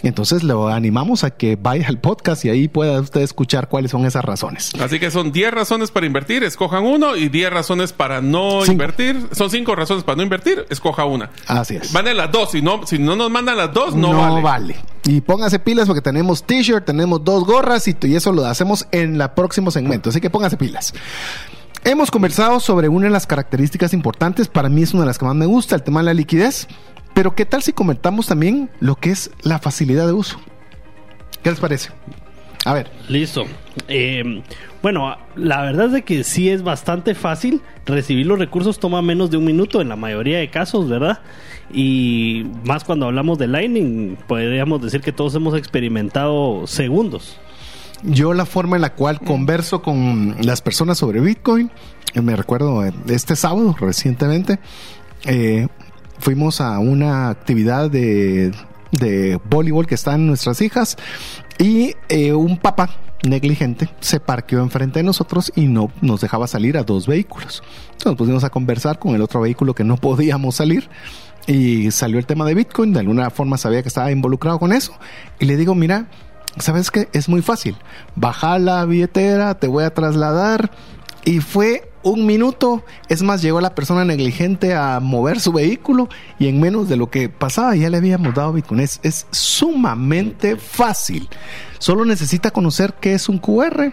entonces 0.08 0.42
le 0.42 0.54
animamos 0.70 1.24
a 1.24 1.30
que 1.30 1.56
vaya 1.56 1.88
al 1.88 1.98
podcast 1.98 2.44
y 2.44 2.50
ahí 2.50 2.68
pueda 2.68 3.00
usted 3.00 3.20
escuchar 3.20 3.68
cuáles 3.68 3.90
son 3.90 4.04
esas 4.04 4.24
razones. 4.24 4.72
Así 4.80 4.98
que 4.98 5.10
son 5.10 5.32
10 5.32 5.52
razones 5.52 5.90
para 5.90 6.06
invertir, 6.06 6.44
escojan 6.44 6.84
uno, 6.84 7.16
y 7.16 7.28
10 7.28 7.50
razones 7.50 7.92
para 7.92 8.20
no 8.20 8.64
invertir. 8.66 9.28
Son 9.32 9.50
5 9.50 9.74
razones 9.74 10.04
para 10.04 10.16
no 10.16 10.22
invertir, 10.22 10.66
escoja 10.70 11.04
una. 11.04 11.30
Así 11.46 11.76
es. 11.76 11.92
Van 11.92 12.04
las 12.16 12.30
dos, 12.30 12.50
si 12.50 12.62
no, 12.62 12.86
si 12.86 12.98
no 12.98 13.16
nos 13.16 13.30
mandan 13.30 13.56
las 13.56 13.72
dos, 13.72 13.94
no, 13.94 14.12
no 14.12 14.42
vale. 14.42 14.76
Y 15.04 15.20
póngase 15.20 15.58
pilas 15.58 15.86
porque 15.86 16.02
tenemos 16.02 16.44
t-shirt, 16.44 16.84
tenemos 16.84 17.24
dos 17.24 17.44
gorras 17.44 17.88
y, 17.88 17.96
y 18.02 18.14
eso 18.14 18.32
lo 18.32 18.44
hacemos 18.44 18.86
en 18.92 19.20
el 19.20 19.30
próximo 19.30 19.70
segmento. 19.70 20.10
Así 20.10 20.20
que 20.20 20.30
póngase 20.30 20.56
pilas. 20.56 20.92
Hemos 21.84 22.12
conversado 22.12 22.60
sobre 22.60 22.88
una 22.88 23.06
de 23.06 23.10
las 23.10 23.26
características 23.26 23.92
importantes, 23.92 24.46
para 24.46 24.68
mí 24.68 24.82
es 24.82 24.94
una 24.94 25.02
de 25.02 25.08
las 25.08 25.18
que 25.18 25.24
más 25.24 25.34
me 25.34 25.46
gusta, 25.46 25.74
el 25.74 25.82
tema 25.82 26.00
de 26.00 26.06
la 26.06 26.14
liquidez. 26.14 26.68
Pero 27.14 27.34
¿qué 27.34 27.44
tal 27.44 27.62
si 27.62 27.72
comentamos 27.72 28.26
también 28.26 28.70
lo 28.80 28.96
que 28.96 29.10
es 29.10 29.30
la 29.42 29.58
facilidad 29.58 30.06
de 30.06 30.12
uso? 30.12 30.40
¿Qué 31.42 31.50
les 31.50 31.60
parece? 31.60 31.90
A 32.64 32.74
ver. 32.74 32.90
Listo. 33.08 33.44
Eh, 33.88 34.42
bueno, 34.82 35.16
la 35.36 35.62
verdad 35.62 35.86
es 35.86 35.92
de 35.92 36.02
que 36.02 36.24
sí 36.24 36.48
es 36.48 36.62
bastante 36.62 37.14
fácil. 37.14 37.60
Recibir 37.86 38.26
los 38.26 38.38
recursos 38.38 38.78
toma 38.78 39.02
menos 39.02 39.30
de 39.30 39.36
un 39.36 39.44
minuto 39.44 39.80
en 39.80 39.88
la 39.88 39.96
mayoría 39.96 40.38
de 40.38 40.48
casos, 40.48 40.88
¿verdad? 40.88 41.20
Y 41.72 42.46
más 42.64 42.84
cuando 42.84 43.06
hablamos 43.06 43.38
de 43.38 43.48
Lightning, 43.48 44.16
podríamos 44.26 44.82
decir 44.82 45.00
que 45.00 45.12
todos 45.12 45.34
hemos 45.34 45.56
experimentado 45.56 46.66
segundos. 46.66 47.38
Yo 48.02 48.34
la 48.34 48.46
forma 48.46 48.76
en 48.76 48.82
la 48.82 48.94
cual 48.94 49.20
converso 49.20 49.80
con 49.80 50.36
las 50.40 50.60
personas 50.60 50.98
sobre 50.98 51.20
Bitcoin, 51.20 51.70
eh, 52.14 52.20
me 52.20 52.34
recuerdo 52.34 52.84
eh, 52.84 52.92
este 53.06 53.36
sábado 53.36 53.76
recientemente, 53.78 54.58
eh, 55.24 55.68
fuimos 56.22 56.60
a 56.60 56.78
una 56.78 57.30
actividad 57.30 57.90
de, 57.90 58.52
de 58.92 59.40
voleibol 59.50 59.88
que 59.88 59.96
están 59.96 60.24
nuestras 60.24 60.62
hijas 60.62 60.96
y 61.58 61.96
eh, 62.08 62.32
un 62.32 62.58
papá 62.58 62.90
negligente 63.24 63.88
se 63.98 64.20
parqueó 64.20 64.62
enfrente 64.62 65.00
de 65.00 65.02
nosotros 65.02 65.52
y 65.56 65.66
no 65.66 65.90
nos 66.00 66.20
dejaba 66.20 66.46
salir 66.46 66.78
a 66.78 66.84
dos 66.84 67.08
vehículos. 67.08 67.64
Nos 68.04 68.14
pusimos 68.14 68.44
a 68.44 68.50
conversar 68.50 69.00
con 69.00 69.16
el 69.16 69.22
otro 69.22 69.40
vehículo 69.40 69.74
que 69.74 69.82
no 69.82 69.96
podíamos 70.00 70.54
salir 70.54 70.88
y 71.48 71.90
salió 71.90 72.20
el 72.20 72.26
tema 72.26 72.44
de 72.46 72.54
Bitcoin, 72.54 72.92
de 72.92 73.00
alguna 73.00 73.28
forma 73.30 73.58
sabía 73.58 73.82
que 73.82 73.88
estaba 73.88 74.12
involucrado 74.12 74.60
con 74.60 74.72
eso 74.72 74.94
y 75.40 75.46
le 75.46 75.56
digo, 75.56 75.74
mira, 75.74 76.06
¿sabes 76.56 76.92
qué? 76.92 77.08
Es 77.12 77.28
muy 77.28 77.42
fácil, 77.42 77.76
baja 78.14 78.60
la 78.60 78.84
billetera, 78.84 79.58
te 79.58 79.66
voy 79.66 79.82
a 79.82 79.92
trasladar 79.92 80.70
y 81.24 81.40
fue 81.40 81.91
un 82.02 82.26
minuto. 82.26 82.84
Es 83.08 83.22
más, 83.22 83.42
llegó 83.42 83.60
la 83.60 83.74
persona 83.74 84.04
negligente 84.04 84.74
a 84.74 85.00
mover 85.00 85.40
su 85.40 85.52
vehículo 85.52 86.08
y 86.38 86.48
en 86.48 86.60
menos 86.60 86.88
de 86.88 86.96
lo 86.96 87.10
que 87.10 87.28
pasaba 87.28 87.76
ya 87.76 87.90
le 87.90 87.98
habíamos 87.98 88.34
dado 88.34 88.52
Bitcoin. 88.52 88.80
Es, 88.80 89.26
sumamente 89.30 90.56
fácil. 90.56 91.28
Solo 91.78 92.04
necesita 92.04 92.50
conocer 92.50 92.94
qué 93.00 93.14
es 93.14 93.28
un 93.28 93.38
QR 93.38 93.92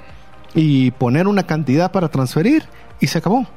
y 0.53 0.91
poner 0.91 1.27
una 1.27 1.43
cantidad 1.43 1.91
para 1.91 2.09
transferir 2.09 2.63
y 2.99 3.07
se 3.07 3.17
acabó. 3.17 3.47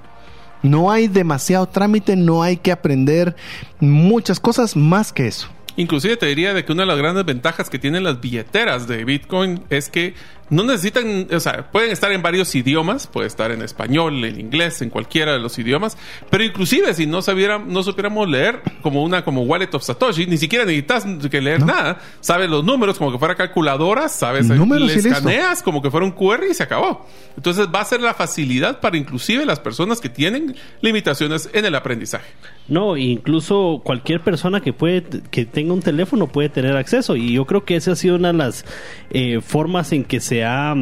No 0.63 0.91
hay 0.93 1.09
demasiado 1.09 1.67
trámite, 1.67 2.15
no 2.15 2.43
hay 2.43 2.57
que 2.57 2.71
aprender 2.71 3.35
muchas 3.81 4.39
cosas 4.39 4.77
más 4.77 5.13
que 5.13 5.27
eso. 5.27 5.49
Inclusive 5.77 6.17
te 6.17 6.27
diría 6.27 6.55
de 6.55 6.65
que 6.65 6.73
una 6.73 6.83
de 6.83 6.89
las 6.89 6.99
grandes 6.99 7.25
ventajas 7.25 7.71
que 7.71 7.79
tienen 7.79 8.05
las 8.05 8.21
billeteras 8.21 8.87
de 8.87 9.05
Bitcoin 9.05 9.63
es 9.71 9.89
que 9.89 10.15
no 10.53 10.65
necesitan, 10.65 11.29
o 11.33 11.41
sea, 11.41 11.71
pueden 11.71 11.91
estar 11.93 12.13
en 12.13 12.21
varios 12.21 12.55
idiomas, 12.55 13.07
puede 13.07 13.27
estar 13.27 13.51
en 13.53 13.63
español, 13.63 14.23
en 14.23 14.39
inglés, 14.39 14.83
en 14.83 14.91
cualquiera 14.91 15.33
de 15.33 15.39
los 15.39 15.59
idiomas, 15.59 15.97
pero 16.29 16.45
inclusive 16.45 16.93
si 16.93 17.07
no 17.07 17.21
no 17.23 17.83
supiéramos 17.83 18.29
leer 18.29 18.61
como 18.83 19.03
una 19.03 19.25
como 19.25 19.45
Wallet 19.45 19.71
of 19.73 19.83
Satoshi, 19.83 20.27
ni 20.27 20.37
siquiera 20.37 20.67
necesitas 20.67 21.07
que 21.31 21.41
leer 21.41 21.65
nada, 21.65 22.01
sabes 22.21 22.51
los 22.51 22.65
números 22.65 22.99
como 22.99 23.11
que 23.11 23.19
fuera 23.19 23.35
calculadora, 23.35 24.11
sabes, 24.11 24.47
números 24.47 24.89
le 24.89 24.95
escaneas 24.95 25.63
como 25.63 25.81
que 25.81 25.91
fuera 25.91 26.05
un 26.05 26.13
QR 26.13 26.45
y 26.51 26.53
se 26.53 26.65
acabó. 26.65 27.07
Entonces 27.35 27.69
va 27.75 27.81
a 27.81 27.85
ser 27.87 28.03
la 28.03 28.13
facilidad 28.13 28.81
para 28.81 28.99
inclusive 28.99 29.47
las 29.47 29.59
personas 29.59 30.03
que 30.03 30.11
tienen 30.11 30.55
limitaciones 30.83 31.49
en 31.55 31.65
el 31.65 31.75
aprendizaje. 31.75 32.31
No, 32.69 32.99
incluso 32.99 33.81
cualquier 33.83 34.21
persona 34.21 34.61
que 34.61 34.75
puede 34.75 35.03
que 35.31 35.47
tenga 35.47 35.62
un 35.71 35.81
teléfono 35.81 36.27
puede 36.27 36.49
tener 36.49 36.77
acceso 36.77 37.17
y 37.17 37.33
yo 37.35 37.47
creo 37.47 37.65
que 37.65 37.77
esa 37.77 37.93
ha 37.93 37.97
sido 37.97 38.17
una 38.17 38.33
de 38.33 38.39
las 38.39 38.65
eh, 39.11 39.41
formas 39.41 39.93
en 39.93 40.05
que 40.05 40.21
se 40.21 40.45
ha 40.45 40.75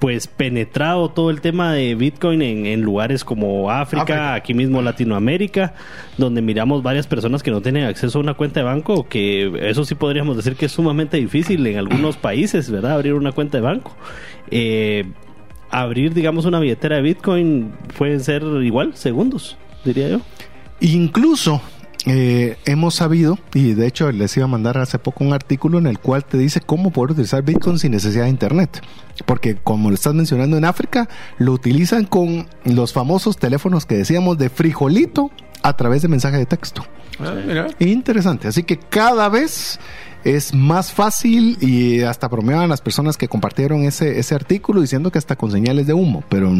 pues 0.00 0.26
penetrado 0.26 1.10
todo 1.10 1.28
el 1.28 1.42
tema 1.42 1.74
de 1.74 1.94
Bitcoin 1.94 2.40
en, 2.40 2.80
lugares 2.80 3.22
como 3.22 3.70
África, 3.70 4.32
aquí 4.32 4.54
mismo 4.54 4.80
Latinoamérica, 4.80 5.74
donde 6.16 6.40
miramos 6.40 6.82
varias 6.82 7.06
personas 7.06 7.42
que 7.42 7.50
no 7.50 7.60
tienen 7.60 7.84
acceso 7.84 8.18
a 8.18 8.22
una 8.22 8.32
cuenta 8.32 8.60
de 8.60 8.64
banco, 8.64 9.06
que 9.06 9.52
eso 9.68 9.84
sí 9.84 9.94
podríamos 9.94 10.38
decir 10.38 10.56
que 10.56 10.66
es 10.66 10.72
sumamente 10.72 11.18
difícil 11.18 11.66
en 11.66 11.76
algunos 11.76 12.16
países, 12.16 12.70
¿verdad? 12.70 12.92
Abrir 12.92 13.12
una 13.12 13.32
cuenta 13.32 13.58
de 13.58 13.62
banco. 13.62 13.94
Eh, 14.50 15.04
abrir, 15.70 16.14
digamos, 16.14 16.46
una 16.46 16.60
billetera 16.60 16.96
de 16.96 17.02
Bitcoin 17.02 17.72
pueden 17.98 18.20
ser 18.20 18.42
igual, 18.42 18.96
segundos, 18.96 19.58
diría 19.84 20.08
yo. 20.08 20.20
Incluso 20.80 21.60
eh, 22.06 22.56
hemos 22.64 22.94
sabido, 22.94 23.38
y 23.52 23.74
de 23.74 23.86
hecho 23.86 24.10
les 24.10 24.36
iba 24.36 24.44
a 24.44 24.48
mandar 24.48 24.78
hace 24.78 24.98
poco 24.98 25.24
un 25.24 25.32
artículo 25.32 25.78
en 25.78 25.86
el 25.86 25.98
cual 25.98 26.24
te 26.24 26.38
dice 26.38 26.60
cómo 26.60 26.90
poder 26.90 27.12
utilizar 27.12 27.42
Bitcoin 27.42 27.78
sin 27.78 27.92
necesidad 27.92 28.24
de 28.24 28.30
Internet. 28.30 28.80
Porque 29.26 29.56
como 29.56 29.90
lo 29.90 29.94
estás 29.94 30.14
mencionando 30.14 30.56
en 30.56 30.64
África, 30.64 31.08
lo 31.38 31.52
utilizan 31.52 32.04
con 32.04 32.48
los 32.64 32.92
famosos 32.92 33.36
teléfonos 33.36 33.84
que 33.84 33.96
decíamos 33.96 34.38
de 34.38 34.48
frijolito 34.48 35.30
a 35.62 35.76
través 35.76 36.02
de 36.02 36.08
mensaje 36.08 36.38
de 36.38 36.46
texto. 36.46 36.84
Ah, 37.18 37.66
Interesante. 37.78 38.48
Así 38.48 38.62
que 38.62 38.78
cada 38.78 39.28
vez 39.28 39.78
es 40.24 40.54
más 40.54 40.92
fácil 40.92 41.56
y 41.60 42.02
hasta 42.02 42.28
bromeaban 42.28 42.68
las 42.68 42.80
personas 42.80 43.16
que 43.16 43.28
compartieron 43.28 43.84
ese, 43.84 44.18
ese 44.18 44.34
artículo 44.34 44.80
diciendo 44.80 45.10
que 45.10 45.18
hasta 45.18 45.36
con 45.36 45.50
señales 45.50 45.86
de 45.86 45.94
humo, 45.94 46.22
pero 46.28 46.50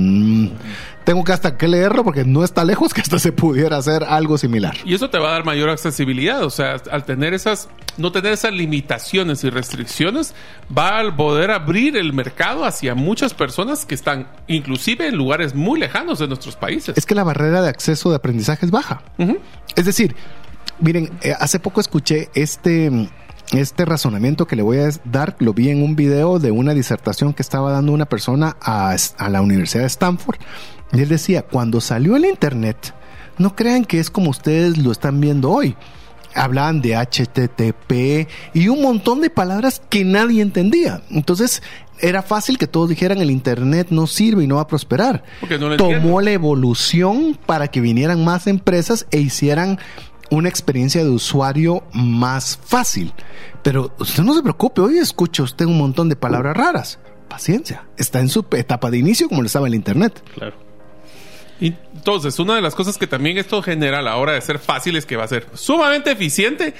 tengo 1.04 1.24
que 1.24 1.32
hasta 1.32 1.56
que 1.56 1.68
leerlo 1.68 2.04
porque 2.04 2.24
no 2.24 2.44
está 2.44 2.64
lejos 2.64 2.94
que 2.94 3.00
hasta 3.00 3.18
se 3.18 3.32
pudiera 3.32 3.76
hacer 3.76 4.04
algo 4.04 4.38
similar. 4.38 4.76
Y 4.84 4.94
eso 4.94 5.10
te 5.10 5.18
va 5.18 5.30
a 5.30 5.32
dar 5.32 5.44
mayor 5.44 5.68
accesibilidad, 5.68 6.42
o 6.42 6.50
sea, 6.50 6.76
al 6.90 7.04
tener 7.04 7.34
esas, 7.34 7.68
no 7.96 8.12
tener 8.12 8.32
esas 8.32 8.52
limitaciones 8.52 9.44
y 9.44 9.50
restricciones, 9.50 10.34
va 10.76 11.00
a 11.00 11.16
poder 11.16 11.50
abrir 11.50 11.96
el 11.96 12.12
mercado 12.12 12.64
hacia 12.64 12.94
muchas 12.94 13.34
personas 13.34 13.84
que 13.84 13.94
están 13.94 14.28
inclusive 14.46 15.06
en 15.06 15.16
lugares 15.16 15.54
muy 15.54 15.78
lejanos 15.78 16.18
de 16.18 16.28
nuestros 16.28 16.56
países. 16.56 16.96
Es 16.96 17.06
que 17.06 17.14
la 17.14 17.24
barrera 17.24 17.62
de 17.62 17.68
acceso 17.68 18.10
de 18.10 18.16
aprendizaje 18.16 18.64
es 18.66 18.72
baja. 18.72 19.02
Es 19.76 19.84
decir, 19.84 20.16
miren, 20.80 21.10
eh, 21.22 21.34
hace 21.38 21.60
poco 21.60 21.80
escuché 21.80 22.30
este 22.34 23.10
este 23.52 23.84
razonamiento 23.84 24.46
que 24.46 24.56
le 24.56 24.62
voy 24.62 24.78
a 24.78 24.90
dar 25.04 25.36
lo 25.38 25.52
vi 25.52 25.70
en 25.70 25.82
un 25.82 25.96
video 25.96 26.38
de 26.38 26.50
una 26.50 26.74
disertación 26.74 27.34
que 27.34 27.42
estaba 27.42 27.72
dando 27.72 27.92
una 27.92 28.06
persona 28.06 28.56
a, 28.60 28.96
la 29.28 29.42
Universidad 29.42 29.82
de 29.82 29.88
Stanford. 29.88 30.38
Y 30.92 31.00
él 31.00 31.08
decía, 31.08 31.42
cuando 31.42 31.80
salió 31.80 32.16
el 32.16 32.24
Internet, 32.24 32.94
no 33.38 33.56
crean 33.56 33.84
que 33.84 33.98
es 33.98 34.10
como 34.10 34.30
ustedes 34.30 34.78
lo 34.78 34.92
están 34.92 35.20
viendo 35.20 35.50
hoy. 35.50 35.76
Hablaban 36.34 36.80
de 36.80 36.94
HTTP 36.94 38.28
y 38.54 38.68
un 38.68 38.82
montón 38.82 39.20
de 39.20 39.30
palabras 39.30 39.82
que 39.88 40.04
nadie 40.04 40.42
entendía. 40.42 41.02
Entonces, 41.10 41.60
era 41.98 42.22
fácil 42.22 42.56
que 42.56 42.68
todos 42.68 42.88
dijeran 42.88 43.18
el 43.18 43.30
Internet 43.30 43.88
no 43.90 44.06
sirve 44.06 44.44
y 44.44 44.46
no 44.46 44.56
va 44.56 44.62
a 44.62 44.66
prosperar. 44.66 45.24
Tomó 45.76 46.20
la 46.20 46.30
evolución 46.30 47.36
para 47.46 47.68
que 47.68 47.80
vinieran 47.80 48.24
más 48.24 48.46
empresas 48.46 49.06
e 49.10 49.18
hicieran 49.18 49.78
una 50.30 50.48
experiencia 50.48 51.02
de 51.02 51.10
usuario 51.10 51.82
más 51.92 52.58
fácil. 52.64 53.12
Pero 53.62 53.94
usted 53.98 54.22
no 54.22 54.34
se 54.34 54.42
preocupe, 54.42 54.80
hoy 54.80 54.98
escucha 54.98 55.42
usted 55.42 55.66
un 55.66 55.78
montón 55.78 56.08
de 56.08 56.16
palabras 56.16 56.56
raras. 56.56 56.98
Paciencia, 57.28 57.86
está 57.96 58.20
en 58.20 58.28
su 58.28 58.44
etapa 58.52 58.90
de 58.90 58.98
inicio 58.98 59.28
como 59.28 59.42
lo 59.42 59.46
estaba 59.46 59.68
el 59.68 59.74
Internet. 59.74 60.22
Claro. 60.34 60.70
Entonces, 61.60 62.38
una 62.38 62.54
de 62.54 62.62
las 62.62 62.74
cosas 62.74 62.96
que 62.96 63.06
también 63.06 63.36
esto 63.36 63.62
genera 63.62 63.98
a 63.98 64.02
la 64.02 64.16
hora 64.16 64.32
de 64.32 64.40
ser 64.40 64.58
fácil 64.58 64.96
es 64.96 65.04
que 65.04 65.16
va 65.16 65.24
a 65.24 65.28
ser 65.28 65.46
sumamente 65.52 66.10
eficiente, 66.10 66.74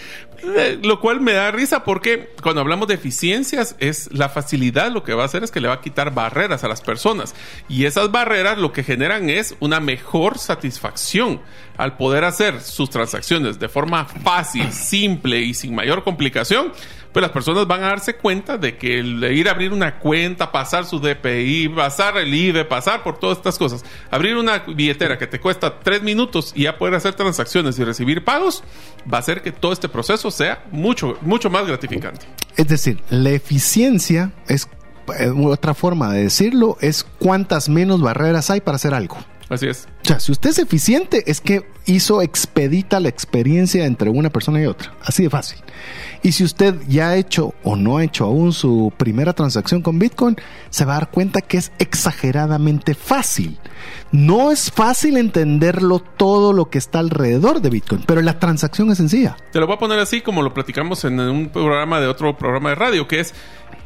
lo 0.83 1.01
cual 1.01 1.21
me 1.21 1.33
da 1.33 1.51
risa 1.51 1.85
porque 1.85 2.31
cuando 2.43 2.61
hablamos 2.61 2.89
de 2.89 2.95
eficiencias 2.95 3.77
es 3.79 4.11
la 4.13 4.29
facilidad 4.29 4.91
lo 4.91 5.03
que 5.03 5.15
va 5.15 5.23
a 5.23 5.27
hacer 5.27 5.45
es 5.45 5.51
que 5.51 5.61
le 5.61 5.69
va 5.69 5.75
a 5.75 5.81
quitar 5.81 6.15
barreras 6.15 6.65
a 6.65 6.69
las 6.69 6.81
personas. 6.81 7.35
Y 7.69 7.85
esas 7.85 8.11
barreras 8.11 8.59
lo 8.59 8.73
que 8.73 8.83
generan 8.83 9.31
es 9.31 9.55
una 9.61 9.81
mejor 9.81 10.39
satisfacción 10.39 11.41
al 11.77 11.97
poder 11.97 12.25
hacer 12.25 12.61
sus 12.61 12.91
transacciones 12.91 13.59
de 13.59 13.69
forma 13.69 14.05
fácil, 14.05 14.73
simple 14.73 15.41
y 15.41 15.55
sin 15.55 15.75
mayor 15.75 16.05
complicación 16.05 16.73
pues 17.13 17.23
las 17.23 17.33
personas 17.33 17.67
van 17.67 17.83
a 17.83 17.89
darse 17.89 18.17
cuenta 18.17 18.57
de 18.57 18.77
que 18.77 19.01
el 19.01 19.23
ir 19.33 19.49
a 19.49 19.53
abrir 19.53 19.73
una 19.73 19.99
cuenta, 19.99 20.53
pasar 20.53 20.85
su 20.85 21.01
DPI, 21.01 21.69
pasar 21.71 22.17
el 22.19 22.33
IBE, 22.33 22.65
pasar 22.65 23.03
por 23.03 23.19
todas 23.19 23.39
estas 23.39 23.59
cosas, 23.59 23.85
abrir 24.11 24.37
una 24.37 24.61
billetera 24.61 25.19
que 25.19 25.27
te 25.27 25.41
cuesta 25.41 25.81
tres 25.81 26.03
minutos 26.03 26.53
y 26.55 26.65
ya 26.65 26.79
poder 26.79 26.95
hacer 26.95 27.15
transacciones 27.15 27.79
y 27.79 27.85
recibir 27.85 28.25
pagos, 28.25 28.63
va 29.13 29.19
a 29.19 29.21
hacer 29.21 29.43
que 29.43 29.51
todo 29.51 29.73
este 29.73 29.89
proceso 29.89 30.30
sea 30.31 30.65
mucho, 30.71 31.17
mucho 31.23 31.51
más 31.51 31.67
gratificante. 31.67 32.27
Es 32.57 32.69
decir, 32.69 33.01
la 33.11 33.31
eficiencia 33.31 34.33
es 34.47 34.69
eh, 35.19 35.31
otra 35.31 35.75
forma 35.75 36.13
de 36.13 36.25
decirlo, 36.25 36.77
es 36.81 37.07
cuántas 37.19 37.69
menos 37.69 38.01
barreras 38.01 38.51
hay 38.51 38.61
para 38.61 38.77
hacer 38.77 38.95
algo. 38.95 39.17
Así 39.49 39.67
es. 39.67 39.89
O 40.03 40.07
sea, 40.07 40.21
si 40.21 40.33
usted 40.33 40.51
es 40.51 40.59
eficiente, 40.59 41.25
es 41.31 41.41
que 41.41 41.65
hizo 41.87 42.23
expedita 42.23 43.01
la 43.01 43.09
experiencia 43.09 43.85
entre 43.85 44.11
una 44.11 44.31
persona 44.31 44.61
y 44.61 44.67
otra. 44.67 44.95
Así 45.03 45.25
de 45.25 45.31
fácil. 45.31 45.59
Y 46.23 46.33
si 46.33 46.45
usted 46.45 46.75
ya 46.89 47.11
ha 47.11 47.17
hecho 47.17 47.55
o 47.63 47.77
no 47.77 47.99
ha 47.99 48.05
hecho 48.05 48.25
aún 48.25 48.53
su 48.53 48.93
primera 48.97 49.33
transacción 49.33 49.83
con 49.83 49.99
Bitcoin, 49.99 50.37
se 50.71 50.85
va 50.85 50.97
a 50.97 51.01
dar 51.01 51.11
cuenta 51.11 51.41
que 51.41 51.59
es 51.59 51.73
exageradamente 51.79 52.95
fácil. 52.95 53.59
No 54.13 54.51
es 54.51 54.71
fácil 54.71 55.17
entenderlo 55.17 56.01
todo 56.01 56.53
lo 56.53 56.71
que 56.71 56.79
está 56.79 56.99
alrededor 56.99 57.61
de 57.61 57.71
Bitcoin, 57.71 58.03
pero 58.07 58.21
la 58.23 58.39
transacción 58.39 58.91
es 58.91 58.99
sencilla. 58.99 59.37
Te 59.53 59.61
lo 59.61 59.67
voy 59.67 59.77
a 59.77 59.79
poner 59.79 59.99
así 59.99 60.21
como 60.21 60.43
lo 60.43 60.53
platicamos 60.53 61.05
en 61.05 61.21
un 61.21 61.49
programa 61.49 62.01
de 62.01 62.07
otro 62.07 62.37
programa 62.37 62.71
de 62.71 62.75
radio, 62.75 63.09
que 63.09 63.21
es 63.21 63.35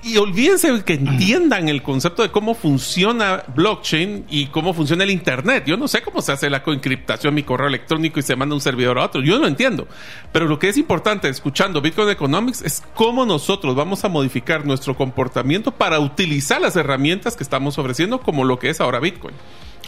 y 0.04 0.18
olvídense 0.18 0.84
que 0.84 0.94
entiendan 0.94 1.70
el 1.70 1.82
concepto 1.82 2.22
de 2.22 2.30
cómo 2.30 2.54
funciona 2.54 3.42
blockchain 3.54 4.26
y 4.28 4.46
cómo 4.48 4.74
funciona 4.74 5.02
el 5.02 5.10
Internet. 5.10 5.64
Yo 5.66 5.78
no 5.78 5.88
sé 5.88 6.02
cómo 6.04 6.22
se 6.22 6.32
hace 6.32 6.50
la 6.50 6.62
coencriptación, 6.62 7.34
mi 7.34 7.42
correo 7.42 7.68
electrónico 7.68 8.20
y 8.20 8.22
se 8.22 8.36
manda 8.36 8.54
un 8.54 8.60
servidor 8.60 8.98
a 8.98 9.04
otro. 9.04 9.22
Yo 9.22 9.38
no 9.38 9.46
entiendo. 9.46 9.88
Pero 10.32 10.46
lo 10.46 10.58
que 10.58 10.68
es 10.68 10.76
importante, 10.76 11.28
escuchando 11.28 11.80
Bitcoin 11.80 12.10
Economics, 12.10 12.62
es 12.62 12.82
cómo 12.94 13.26
nosotros 13.26 13.74
vamos 13.74 14.04
a 14.04 14.08
modificar 14.08 14.66
nuestro 14.66 14.96
comportamiento 14.96 15.70
para 15.72 15.98
utilizar 16.00 16.60
las 16.60 16.76
herramientas 16.76 17.36
que 17.36 17.42
estamos 17.42 17.78
ofreciendo, 17.78 18.20
como 18.20 18.44
lo 18.44 18.58
que 18.58 18.70
es 18.70 18.80
ahora 18.80 19.00
Bitcoin. 19.00 19.34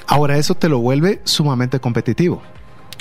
Ahora, 0.06 0.38
eso 0.38 0.54
te 0.54 0.68
lo 0.68 0.78
vuelve 0.78 1.20
sumamente 1.24 1.80
competitivo. 1.80 2.42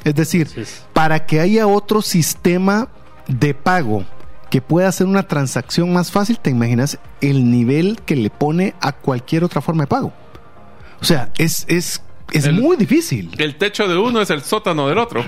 Es 0.04 0.15
decir, 0.15 0.49
para 0.93 1.25
que 1.25 1.39
haya 1.39 1.67
otro 1.67 2.01
sistema 2.01 2.89
de 3.28 3.54
pago 3.54 4.06
que 4.49 4.62
pueda 4.62 4.88
hacer 4.88 5.08
una 5.08 5.23
transacción 5.23 5.91
más 5.91 6.12
fácil, 6.12 6.39
te 6.39 6.51
imaginas 6.51 6.99
el 7.21 7.49
nivel 7.49 7.99
que 8.06 8.15
le 8.15 8.30
pone 8.30 8.75
a 8.82 8.91
cualquier 8.91 9.43
otra 9.43 9.62
forma 9.62 9.84
de 9.84 9.88
pago. 9.88 10.13
O 11.01 11.06
sea, 11.06 11.30
es, 11.38 11.65
es, 11.67 12.01
es 12.31 12.51
muy 12.51 12.77
difícil. 12.77 13.31
El 13.38 13.55
techo 13.55 13.88
de 13.88 13.97
uno 13.97 14.21
es 14.21 14.29
el 14.29 14.41
sótano 14.41 14.88
del 14.88 14.97
otro. 14.97 15.23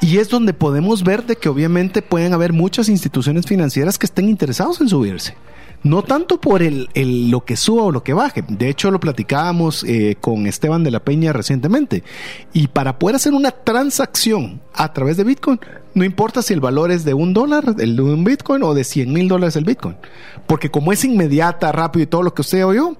Y 0.00 0.16
es 0.18 0.28
donde 0.28 0.54
podemos 0.54 1.04
ver 1.04 1.26
de 1.26 1.36
que 1.36 1.48
obviamente 1.48 2.00
pueden 2.00 2.32
haber 2.32 2.52
muchas 2.52 2.88
instituciones 2.88 3.46
financieras 3.46 3.98
que 3.98 4.06
estén 4.06 4.28
interesados 4.28 4.80
en 4.80 4.88
subirse. 4.88 5.34
No 5.82 6.02
tanto 6.02 6.38
por 6.40 6.62
el, 6.62 6.88
lo 7.30 7.44
que 7.44 7.56
suba 7.56 7.84
o 7.84 7.92
lo 7.92 8.02
que 8.02 8.12
baje. 8.12 8.44
De 8.48 8.68
hecho, 8.68 8.90
lo 8.90 9.00
platicábamos 9.00 9.82
eh, 9.84 10.16
con 10.20 10.46
Esteban 10.46 10.84
de 10.84 10.90
la 10.90 11.00
Peña 11.00 11.32
recientemente. 11.32 12.02
Y 12.52 12.68
para 12.68 12.98
poder 12.98 13.16
hacer 13.16 13.32
una 13.32 13.50
transacción 13.50 14.60
a 14.74 14.92
través 14.92 15.16
de 15.16 15.24
Bitcoin, 15.24 15.58
no 15.94 16.04
importa 16.04 16.42
si 16.42 16.52
el 16.52 16.60
valor 16.60 16.90
es 16.90 17.04
de 17.04 17.14
un 17.14 17.32
dólar, 17.32 17.64
el 17.78 17.96
de 17.96 18.02
un 18.02 18.24
Bitcoin, 18.24 18.62
o 18.62 18.74
de 18.74 18.84
100 18.84 19.10
mil 19.10 19.28
dólares 19.28 19.56
el 19.56 19.64
Bitcoin. 19.64 19.96
Porque 20.46 20.70
como 20.70 20.92
es 20.92 21.02
inmediata, 21.04 21.72
rápido 21.72 22.02
y 22.02 22.06
todo 22.06 22.22
lo 22.22 22.34
que 22.34 22.42
usted 22.42 22.64
oyó, 22.64 22.96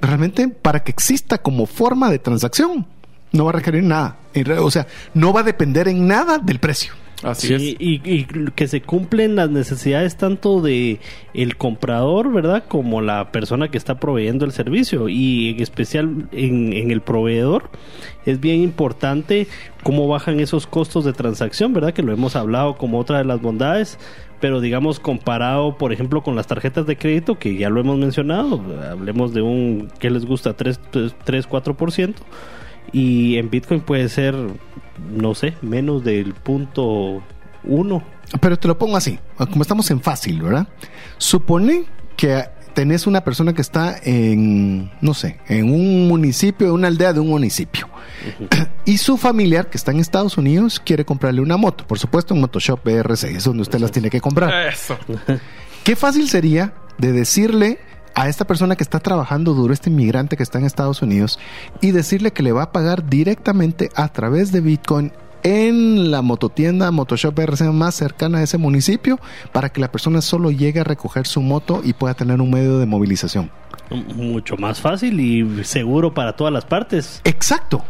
realmente 0.00 0.48
para 0.48 0.82
que 0.82 0.92
exista 0.92 1.38
como 1.38 1.66
forma 1.66 2.10
de 2.10 2.18
transacción, 2.18 2.86
no 3.32 3.44
va 3.44 3.50
a 3.50 3.54
requerir 3.54 3.82
nada. 3.82 4.16
O 4.60 4.70
sea, 4.70 4.86
no 5.14 5.32
va 5.32 5.40
a 5.40 5.44
depender 5.44 5.88
en 5.88 6.06
nada 6.06 6.38
del 6.38 6.60
precio. 6.60 6.92
Así 7.26 7.54
es. 7.54 7.62
Y, 7.62 7.76
y, 7.80 8.24
que 8.54 8.68
se 8.68 8.82
cumplen 8.82 9.34
las 9.34 9.50
necesidades 9.50 10.16
tanto 10.16 10.60
de 10.60 11.00
el 11.34 11.56
comprador, 11.56 12.32
¿verdad? 12.32 12.64
Como 12.68 13.00
la 13.00 13.32
persona 13.32 13.68
que 13.68 13.78
está 13.78 13.98
proveyendo 13.98 14.44
el 14.44 14.52
servicio. 14.52 15.08
Y 15.08 15.50
en 15.50 15.60
especial 15.60 16.28
en, 16.30 16.72
en 16.72 16.90
el 16.92 17.00
proveedor 17.00 17.70
es 18.26 18.38
bien 18.38 18.62
importante 18.62 19.48
cómo 19.82 20.06
bajan 20.06 20.38
esos 20.38 20.68
costos 20.68 21.04
de 21.04 21.12
transacción, 21.12 21.72
¿verdad? 21.72 21.92
Que 21.92 22.02
lo 22.02 22.12
hemos 22.12 22.36
hablado 22.36 22.76
como 22.76 23.00
otra 23.00 23.18
de 23.18 23.24
las 23.24 23.40
bondades 23.40 23.98
pero 24.38 24.60
digamos 24.60 25.00
comparado 25.00 25.78
por 25.78 25.94
ejemplo 25.94 26.22
con 26.22 26.36
las 26.36 26.46
tarjetas 26.46 26.84
de 26.84 26.98
crédito 26.98 27.38
que 27.38 27.56
ya 27.56 27.70
lo 27.70 27.80
hemos 27.80 27.96
mencionado 27.96 28.60
hablemos 28.90 29.32
de 29.32 29.40
un 29.40 29.88
que 29.98 30.10
les 30.10 30.26
gusta 30.26 30.52
3, 30.52 30.78
3 31.24 31.48
4% 31.48 32.14
y 32.92 33.36
en 33.36 33.50
Bitcoin 33.50 33.80
puede 33.80 34.08
ser, 34.08 34.34
no 34.98 35.34
sé, 35.34 35.54
menos 35.62 36.04
del 36.04 36.34
punto 36.34 37.22
uno. 37.64 38.02
Pero 38.40 38.58
te 38.58 38.68
lo 38.68 38.78
pongo 38.78 38.96
así, 38.96 39.18
como 39.36 39.62
estamos 39.62 39.90
en 39.90 40.00
fácil, 40.00 40.42
¿verdad? 40.42 40.68
Supone 41.18 41.84
que 42.16 42.44
tenés 42.74 43.06
una 43.06 43.22
persona 43.24 43.54
que 43.54 43.62
está 43.62 43.96
en, 44.02 44.90
no 45.00 45.14
sé, 45.14 45.38
en 45.48 45.72
un 45.72 46.08
municipio, 46.08 46.66
en 46.66 46.74
una 46.74 46.88
aldea 46.88 47.12
de 47.12 47.20
un 47.20 47.28
municipio. 47.28 47.88
Y 48.84 48.98
su 48.98 49.16
familiar, 49.16 49.68
que 49.68 49.76
está 49.76 49.90
en 49.90 49.98
Estados 49.98 50.38
Unidos, 50.38 50.78
quiere 50.78 51.04
comprarle 51.04 51.40
una 51.40 51.56
moto. 51.56 51.84
Por 51.88 51.98
supuesto, 51.98 52.34
un 52.34 52.40
Motoshop 52.40 52.84
BRC, 52.84 53.24
es 53.24 53.42
donde 53.42 53.62
usted 53.62 53.80
las 53.80 53.90
tiene 53.90 54.10
que 54.10 54.20
comprar. 54.20 54.68
Eso. 54.68 54.96
Qué 55.82 55.96
fácil 55.96 56.28
sería 56.28 56.72
de 56.96 57.10
decirle 57.10 57.80
a 58.16 58.28
esta 58.28 58.46
persona 58.46 58.76
que 58.76 58.82
está 58.82 58.98
trabajando 58.98 59.52
duro, 59.52 59.74
este 59.74 59.90
inmigrante 59.90 60.38
que 60.38 60.42
está 60.42 60.58
en 60.58 60.64
Estados 60.64 61.02
Unidos, 61.02 61.38
y 61.82 61.92
decirle 61.92 62.32
que 62.32 62.42
le 62.42 62.50
va 62.50 62.62
a 62.62 62.72
pagar 62.72 63.08
directamente 63.08 63.90
a 63.94 64.08
través 64.08 64.50
de 64.52 64.62
Bitcoin 64.62 65.12
en 65.42 66.10
la 66.10 66.22
mototienda 66.22 66.90
Motoshop 66.90 67.38
RC 67.38 67.70
más 67.72 67.94
cercana 67.94 68.38
a 68.38 68.42
ese 68.42 68.56
municipio 68.56 69.20
para 69.52 69.68
que 69.68 69.82
la 69.82 69.92
persona 69.92 70.22
solo 70.22 70.50
llegue 70.50 70.80
a 70.80 70.84
recoger 70.84 71.26
su 71.26 71.42
moto 71.42 71.82
y 71.84 71.92
pueda 71.92 72.14
tener 72.14 72.40
un 72.40 72.50
medio 72.50 72.78
de 72.78 72.86
movilización. 72.86 73.50
Mucho 73.90 74.56
más 74.56 74.80
fácil 74.80 75.20
y 75.20 75.64
seguro 75.64 76.14
para 76.14 76.34
todas 76.34 76.52
las 76.52 76.64
partes. 76.64 77.20
Exacto. 77.22 77.84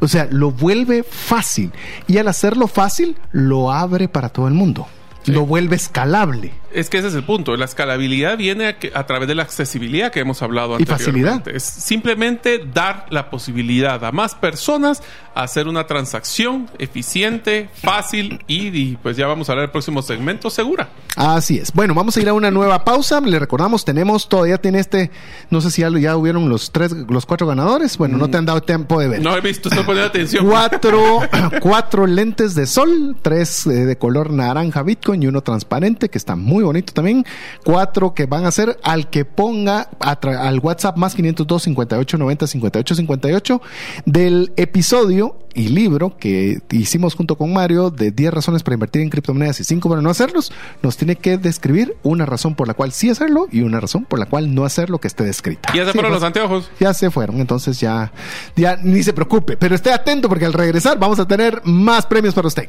O 0.00 0.06
sea, 0.06 0.28
lo 0.30 0.52
vuelve 0.52 1.02
fácil 1.02 1.72
y 2.06 2.18
al 2.18 2.28
hacerlo 2.28 2.68
fácil 2.68 3.16
lo 3.32 3.72
abre 3.72 4.06
para 4.06 4.28
todo 4.28 4.46
el 4.46 4.54
mundo. 4.54 4.86
Lo 5.24 5.44
vuelve 5.44 5.74
escalable. 5.74 6.52
Es 6.76 6.90
que 6.90 6.98
ese 6.98 7.08
es 7.08 7.14
el 7.14 7.24
punto. 7.24 7.56
La 7.56 7.64
escalabilidad 7.64 8.36
viene 8.36 8.76
a, 8.94 9.06
través 9.06 9.28
de 9.28 9.34
la 9.34 9.44
accesibilidad 9.44 10.12
que 10.12 10.20
hemos 10.20 10.42
hablado 10.42 10.76
anteriormente. 10.76 11.02
Y 11.02 11.06
facilidad. 11.06 11.48
Es 11.48 11.62
simplemente 11.62 12.62
dar 12.70 13.06
la 13.08 13.30
posibilidad 13.30 14.04
a 14.04 14.12
más 14.12 14.34
personas 14.34 15.02
a 15.34 15.42
hacer 15.42 15.68
una 15.68 15.86
transacción 15.86 16.68
eficiente, 16.78 17.70
fácil 17.82 18.44
y, 18.46 18.96
pues 18.96 19.16
ya 19.16 19.26
vamos 19.26 19.48
a 19.48 19.54
ver 19.54 19.64
el 19.64 19.70
próximo 19.70 20.02
segmento 20.02 20.50
segura. 20.50 20.88
Así 21.16 21.56
es. 21.56 21.72
Bueno, 21.72 21.94
vamos 21.94 22.16
a 22.16 22.20
ir 22.20 22.28
a 22.28 22.34
una 22.34 22.50
nueva 22.50 22.84
pausa. 22.84 23.22
Le 23.22 23.38
recordamos, 23.38 23.84
tenemos, 23.86 24.28
todavía 24.28 24.58
tiene 24.58 24.78
este, 24.78 25.10
no 25.48 25.62
sé 25.62 25.70
si 25.70 25.80
ya, 25.80 25.88
ya 25.98 26.16
hubieron 26.16 26.50
los 26.50 26.72
tres, 26.72 26.92
los 26.92 27.24
cuatro 27.24 27.46
ganadores. 27.46 27.96
Bueno, 27.96 28.18
no 28.18 28.28
te 28.28 28.36
han 28.36 28.44
dado 28.44 28.62
tiempo 28.62 29.00
de 29.00 29.08
ver. 29.08 29.22
No 29.22 29.34
he 29.34 29.40
visto, 29.40 29.70
estoy 29.70 29.84
poniendo 29.84 30.08
atención. 30.08 30.46
Cuatro, 30.46 31.20
cuatro 31.60 32.06
lentes 32.06 32.54
de 32.54 32.66
sol, 32.66 33.16
tres 33.22 33.66
eh, 33.66 33.86
de 33.86 33.96
color 33.96 34.30
naranja 34.30 34.82
Bitcoin 34.82 35.22
y 35.22 35.26
uno 35.26 35.42
transparente 35.42 36.10
que 36.10 36.18
está 36.18 36.36
muy 36.36 36.65
bonito 36.66 36.92
también. 36.92 37.24
Cuatro 37.64 38.14
que 38.14 38.26
van 38.26 38.44
a 38.44 38.50
ser 38.50 38.78
al 38.82 39.10
que 39.10 39.24
ponga 39.24 39.88
al 40.00 40.58
WhatsApp 40.60 40.96
más 40.96 41.14
502 41.14 41.62
58 41.62 42.18
90 42.18 42.46
58 42.46 42.94
58 42.94 43.62
del 44.04 44.52
episodio 44.56 45.38
y 45.56 45.68
libro 45.68 46.16
que 46.18 46.58
hicimos 46.70 47.14
junto 47.14 47.36
con 47.36 47.52
Mario 47.52 47.90
de 47.90 48.10
10 48.10 48.34
razones 48.34 48.62
para 48.62 48.74
invertir 48.74 49.02
en 49.02 49.08
criptomonedas 49.08 49.58
y 49.60 49.64
5 49.64 49.88
para 49.88 50.02
no 50.02 50.10
hacerlos, 50.10 50.52
nos 50.82 50.98
tiene 50.98 51.16
que 51.16 51.38
describir 51.38 51.96
una 52.02 52.26
razón 52.26 52.54
por 52.54 52.68
la 52.68 52.74
cual 52.74 52.92
sí 52.92 53.08
hacerlo 53.08 53.48
y 53.50 53.62
una 53.62 53.80
razón 53.80 54.04
por 54.04 54.18
la 54.18 54.26
cual 54.26 54.54
no 54.54 54.64
hacerlo 54.66 54.98
que 54.98 55.08
esté 55.08 55.24
descrita. 55.24 55.72
Ya 55.74 55.86
se 55.86 55.92
fueron 55.92 56.12
los 56.12 56.22
anteojos. 56.22 56.70
Ya 56.78 56.92
se 56.92 57.10
fueron, 57.10 57.40
entonces 57.40 57.80
ya, 57.80 58.12
ya 58.54 58.76
ni 58.76 59.02
se 59.02 59.14
preocupe, 59.14 59.56
pero 59.56 59.74
esté 59.74 59.92
atento 59.92 60.28
porque 60.28 60.44
al 60.44 60.52
regresar 60.52 60.98
vamos 60.98 61.18
a 61.18 61.26
tener 61.26 61.62
más 61.64 62.04
premios 62.04 62.34
para 62.34 62.48
usted. 62.48 62.68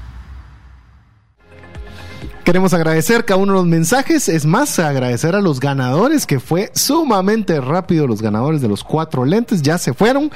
Queremos 2.43 2.73
agradecer 2.73 3.23
cada 3.23 3.39
uno 3.39 3.53
de 3.53 3.59
los 3.59 3.67
mensajes. 3.67 4.27
Es 4.27 4.45
más, 4.47 4.79
agradecer 4.79 5.35
a 5.35 5.41
los 5.41 5.59
ganadores, 5.59 6.25
que 6.25 6.39
fue 6.39 6.71
sumamente 6.73 7.61
rápido. 7.61 8.07
Los 8.07 8.21
ganadores 8.21 8.61
de 8.61 8.67
los 8.67 8.83
cuatro 8.83 9.25
lentes 9.25 9.61
ya 9.61 9.77
se 9.77 9.93
fueron. 9.93 10.31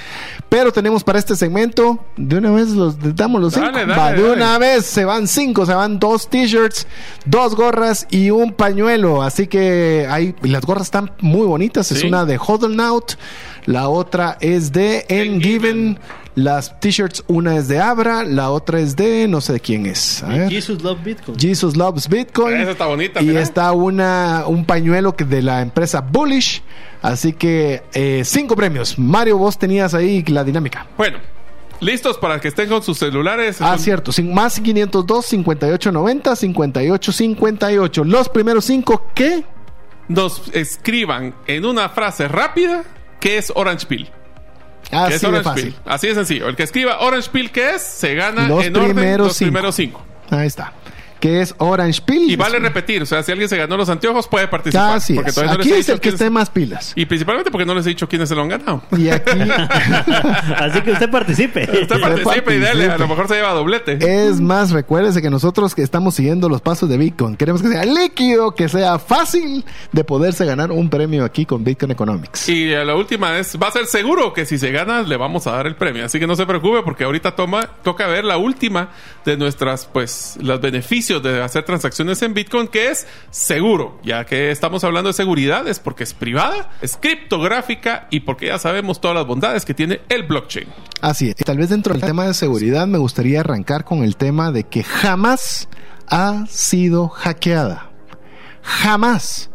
Pero 0.47 0.71
tenemos 0.71 1.03
para 1.03 1.17
este 1.17 1.35
segmento, 1.35 1.99
de 2.15 2.37
una 2.37 2.51
vez 2.51 2.69
los 2.69 2.97
damos 3.15 3.41
los 3.41 3.53
cinco. 3.53 3.71
de 4.15 4.31
una 4.31 4.59
vez 4.59 4.85
se 4.85 5.03
van 5.03 5.27
cinco, 5.27 5.65
se 5.65 5.73
van 5.73 5.97
dos 5.97 6.29
t-shirts, 6.29 6.85
dos 7.25 7.55
gorras 7.55 8.05
y 8.11 8.29
un 8.29 8.53
pañuelo. 8.53 9.23
Así 9.23 9.47
que 9.47 10.07
hay, 10.09 10.35
las 10.43 10.63
gorras 10.63 10.83
están 10.83 11.11
muy 11.21 11.47
bonitas. 11.47 11.91
Es 11.91 12.03
una 12.03 12.25
de 12.25 12.37
Hodlnaut, 12.37 13.13
la 13.65 13.89
otra 13.89 14.37
es 14.41 14.71
de 14.71 15.05
Engiven. 15.09 15.97
Las 16.35 16.79
t-shirts, 16.81 17.23
una 17.27 17.55
es 17.55 17.69
de 17.69 17.79
Abra, 17.79 18.23
la 18.23 18.51
otra 18.51 18.79
es 18.79 18.97
de 18.97 19.27
no 19.27 19.39
sé 19.39 19.53
de 19.53 19.59
quién 19.61 19.85
es. 19.85 20.23
Jesus 20.49 20.83
Loves 20.83 21.03
Bitcoin. 21.03 21.39
Jesus 21.39 21.77
Loves 21.77 22.09
Bitcoin. 22.09 22.57
Esa 22.57 22.71
está 22.71 22.85
bonita. 22.87 23.21
Y 23.21 23.35
está 23.37 23.71
una, 23.71 24.43
un 24.45 24.65
pañuelo 24.65 25.15
que 25.15 25.23
de 25.23 25.41
la 25.41 25.61
empresa 25.61 26.01
Bullish. 26.01 26.61
Así 27.01 27.33
que 27.33 27.83
eh, 27.93 28.23
cinco 28.25 28.55
premios. 28.55 28.99
Mario, 28.99 29.37
vos 29.37 29.57
tenías 29.57 29.93
ahí 29.93 30.23
la 30.23 30.43
dinámica. 30.43 30.87
Bueno, 30.97 31.19
¿Listos 31.79 32.17
para 32.17 32.39
que 32.39 32.47
estén 32.47 32.69
con 32.69 32.81
sus 32.81 32.97
celulares? 32.97 33.57
Ah, 33.61 33.77
cierto. 33.77 34.11
Sin, 34.11 34.33
más 34.33 34.59
502 34.59 35.25
5890 35.25 36.35
5858. 36.35 38.03
Los 38.03 38.29
primeros 38.29 38.65
cinco 38.65 39.05
que 39.13 39.43
nos 40.07 40.49
escriban 40.53 41.35
en 41.47 41.65
una 41.65 41.89
frase 41.89 42.27
rápida 42.27 42.83
qué 43.19 43.37
es 43.37 43.51
Orange 43.55 43.85
Pill. 43.87 44.09
Así 44.91 45.31
de 45.31 45.43
fácil. 45.43 45.75
Así 45.85 46.07
de 46.07 46.15
sencillo. 46.15 46.47
El 46.47 46.55
que 46.55 46.63
escriba 46.63 46.99
Orange 46.99 47.29
Pill, 47.31 47.51
¿qué 47.51 47.71
es? 47.75 47.81
Se 47.81 48.15
gana 48.15 48.47
los 48.47 48.63
en 48.63 48.75
orden 48.75 49.17
los 49.17 49.37
primeros 49.37 49.75
cinco. 49.75 50.05
Ahí 50.29 50.47
está 50.47 50.73
que 51.19 51.41
es 51.41 51.55
Orange 51.57 52.01
Pill. 52.05 52.29
Y 52.29 52.35
vale 52.35 52.59
repetir, 52.59 53.01
o 53.01 53.05
sea, 53.05 53.23
si 53.23 53.31
alguien 53.31 53.49
se 53.49 53.57
ganó 53.57 53.77
los 53.77 53.89
anteojos 53.89 54.27
puede 54.27 54.47
participar. 54.47 54.97
Así 54.97 55.13
porque 55.13 55.29
es. 55.31 55.37
Aquí 55.37 55.71
es 55.71 55.89
el 55.89 55.99
que 55.99 56.09
esté 56.09 56.29
más 56.29 56.49
pilas. 56.49 56.93
Y 56.95 57.05
principalmente 57.05 57.51
porque 57.51 57.65
no 57.65 57.73
les 57.73 57.85
he 57.85 57.89
dicho 57.89 58.07
quiénes 58.07 58.29
se 58.29 58.35
lo 58.35 58.41
han 58.41 58.49
ganado. 58.49 58.83
Y 58.97 59.09
aquí... 59.09 59.31
Así 60.57 60.81
que 60.81 60.91
usted 60.91 61.09
participe. 61.09 61.63
Usted 61.81 61.99
participe, 61.99 62.55
y 62.55 62.59
dale, 62.59 62.89
a 62.89 62.97
lo 62.97 63.07
mejor 63.07 63.27
se 63.27 63.35
lleva 63.35 63.53
doblete. 63.53 63.97
Es 64.27 64.39
más, 64.41 64.71
recuérdese 64.71 65.21
que 65.21 65.29
nosotros 65.29 65.75
que 65.75 65.81
estamos 65.81 66.15
siguiendo 66.15 66.49
los 66.49 66.61
pasos 66.61 66.89
de 66.89 66.97
Bitcoin, 66.97 67.35
queremos 67.35 67.61
que 67.61 67.69
sea 67.69 67.85
líquido, 67.85 68.53
que 68.53 68.69
sea 68.69 68.99
fácil 68.99 69.65
de 69.91 70.03
poderse 70.03 70.45
ganar 70.45 70.71
un 70.71 70.89
premio 70.89 71.23
aquí 71.23 71.45
con 71.45 71.63
Bitcoin 71.63 71.91
Economics. 71.91 72.49
Y 72.49 72.67
la 72.67 72.95
última 72.95 73.37
es, 73.37 73.57
va 73.61 73.67
a 73.67 73.71
ser 73.71 73.85
seguro 73.85 74.33
que 74.33 74.45
si 74.45 74.57
se 74.57 74.71
gana 74.71 75.01
le 75.01 75.17
vamos 75.17 75.47
a 75.47 75.51
dar 75.51 75.67
el 75.67 75.75
premio. 75.75 76.05
Así 76.05 76.19
que 76.19 76.27
no 76.27 76.35
se 76.35 76.45
preocupe 76.45 76.81
porque 76.83 77.03
ahorita 77.03 77.35
toma, 77.35 77.69
toca 77.83 78.07
ver 78.07 78.25
la 78.25 78.37
última 78.37 78.89
de 79.23 79.37
nuestras, 79.37 79.85
pues, 79.85 80.37
los 80.41 80.61
beneficios 80.61 81.04
de 81.07 81.41
hacer 81.43 81.63
transacciones 81.63 82.21
en 82.21 82.33
Bitcoin, 82.33 82.67
que 82.67 82.89
es 82.89 83.05
seguro, 83.29 83.99
ya 84.03 84.25
que 84.25 84.51
estamos 84.51 84.83
hablando 84.83 85.09
de 85.09 85.13
seguridad, 85.13 85.67
es 85.67 85.79
porque 85.79 86.03
es 86.03 86.13
privada, 86.13 86.71
es 86.81 86.97
criptográfica 86.97 88.07
y 88.09 88.21
porque 88.21 88.47
ya 88.47 88.59
sabemos 88.59 88.99
todas 88.99 89.15
las 89.15 89.27
bondades 89.27 89.65
que 89.65 89.73
tiene 89.73 90.01
el 90.09 90.23
blockchain. 90.23 90.67
Así 91.01 91.29
es. 91.29 91.35
Tal 91.35 91.57
vez 91.57 91.69
dentro 91.69 91.93
del 91.93 92.01
tema 92.01 92.25
de 92.25 92.33
seguridad 92.33 92.87
me 92.87 92.97
gustaría 92.97 93.41
arrancar 93.41 93.83
con 93.83 94.03
el 94.03 94.17
tema 94.17 94.51
de 94.51 94.63
que 94.63 94.83
jamás 94.83 95.69
ha 96.07 96.45
sido 96.47 97.09
hackeada. 97.09 97.91
Jamás. 98.63 99.51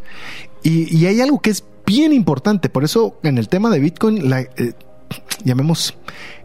Y, 0.62 0.96
y 0.96 1.06
hay 1.06 1.20
algo 1.20 1.40
que 1.40 1.50
es 1.50 1.64
bien 1.84 2.12
importante. 2.12 2.68
Por 2.68 2.84
eso 2.84 3.18
en 3.22 3.38
el 3.38 3.48
tema 3.48 3.70
de 3.70 3.80
Bitcoin, 3.80 4.30
la, 4.30 4.40
eh, 4.40 4.74
llamemos, 5.44 5.94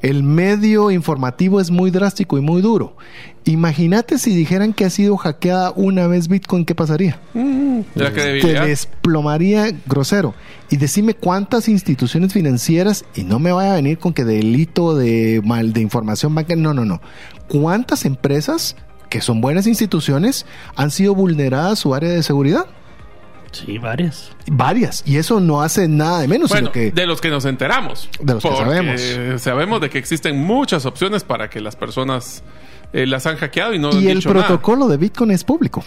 el 0.02 0.24
medio 0.24 0.92
informativo 0.92 1.60
es 1.60 1.72
muy 1.72 1.92
drástico 1.92 2.38
y 2.38 2.42
muy 2.42 2.62
duro. 2.62 2.96
Imagínate 3.46 4.18
si 4.18 4.36
dijeran 4.36 4.74
que 4.74 4.86
ha 4.86 4.90
sido 4.90 5.18
hackeada 5.18 5.72
una 5.76 6.08
vez 6.08 6.28
Bitcoin, 6.28 6.66
¿qué 6.66 6.74
pasaría? 6.74 7.20
Mm, 7.34 7.82
la 7.94 8.12
Te 8.12 8.60
desplomaría 8.62 9.72
grosero. 9.86 10.34
Y 10.70 10.78
decime 10.78 11.14
cuántas 11.14 11.70
instituciones 11.70 12.34
financieras, 12.34 13.06
y 13.16 13.24
no 13.24 13.38
me 13.38 13.52
vaya 13.52 13.74
a 13.74 13.76
venir 13.76 14.00
con 14.00 14.14
que 14.14 14.26
delito 14.26 14.96
de 14.96 15.42
mal 15.44 15.74
de 15.74 15.82
información 15.82 16.34
bancaria, 16.34 16.64
no, 16.64 16.74
no, 16.74 16.86
no. 16.86 17.02
¿Cuántas 17.48 18.06
empresas 18.06 18.76
que 19.10 19.22
son 19.22 19.42
buenas 19.42 19.68
instituciones 19.68 20.48
han 20.76 20.90
sido 20.90 21.14
vulneradas 21.14 21.78
su 21.78 21.94
área 21.94 22.10
de 22.10 22.24
seguridad? 22.24 22.66
Sí, 23.56 23.78
varias. 23.78 24.32
Varias. 24.48 25.04
Y 25.06 25.18
eso 25.18 25.40
no 25.40 25.62
hace 25.62 25.88
nada 25.88 26.20
de 26.22 26.28
menos. 26.28 26.50
Bueno, 26.50 26.72
que, 26.72 26.92
de 26.92 27.06
los 27.06 27.22
que 27.22 27.30
nos 27.30 27.46
enteramos. 27.46 28.10
De 28.20 28.34
los 28.34 28.44
que 28.44 28.50
sabemos. 28.50 29.42
Sabemos 29.42 29.82
de 29.82 29.90
que 29.90 29.98
existen 29.98 30.44
muchas 30.44 30.86
opciones 30.86 31.24
para 31.24 31.50
que 31.50 31.62
las 31.62 31.76
personas 31.76 32.44
eh, 32.94 33.06
las 33.06 33.26
han 33.26 33.38
hackeado 33.38 33.74
y 33.74 33.80
no 33.80 33.92
Y 34.00 34.08
el 34.10 34.22
protocolo 34.22 34.88
de 34.88 34.98
Bitcoin 34.98 35.32
es 35.32 35.44
público. 35.44 35.84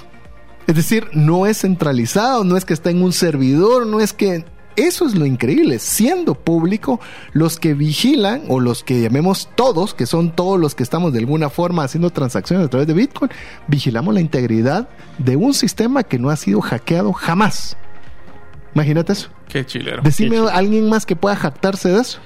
Es 0.67 0.75
decir, 0.75 1.09
no 1.13 1.47
es 1.47 1.63
centralizado, 1.63 2.45
no 2.45 2.57
es 2.57 2.65
que 2.65 2.75
está 2.75 2.91
en 2.91 3.03
un 3.03 3.13
servidor, 3.13 3.87
no 3.87 4.01
es 4.01 4.13
que 4.13 4.45
eso 4.79 5.07
es 5.07 5.15
lo 5.15 5.27
increíble. 5.27 5.79
Siendo 5.79 6.35
público, 6.35 7.01
los 7.33 7.59
que 7.59 7.75
vigilan 7.75 8.43
o 8.49 8.61
los 8.61 8.83
que 8.83 9.01
llamemos 9.01 9.49
todos, 9.55 9.95
que 9.95 10.07
son 10.07 10.31
todos 10.35 10.59
los 10.59 10.75
que 10.75 10.83
estamos 10.83 11.13
de 11.13 11.19
alguna 11.19 11.51
forma 11.51 11.85
haciendo 11.85 12.11
transacciones 12.11 12.67
a 12.67 12.71
través 12.71 12.87
de 12.87 12.95
Bitcoin, 12.95 13.31
vigilamos 13.67 14.15
la 14.15 14.21
integridad 14.21 14.89
de 15.19 15.37
un 15.37 15.55
sistema 15.55 16.03
que 16.05 16.19
no 16.19 16.31
ha 16.31 16.37
sido 16.37 16.61
hackeado 16.61 17.13
jamás. 17.13 17.77
Imagínate 18.75 19.13
eso. 19.13 19.31
Qué 19.49 19.65
chilero. 19.67 20.03
Decime 20.03 20.39
a 20.39 20.55
alguien 20.55 20.89
más 20.89 21.07
que 21.07 21.17
pueda 21.17 21.35
jactarse 21.35 21.89
de 21.89 22.01
eso. 22.01 22.21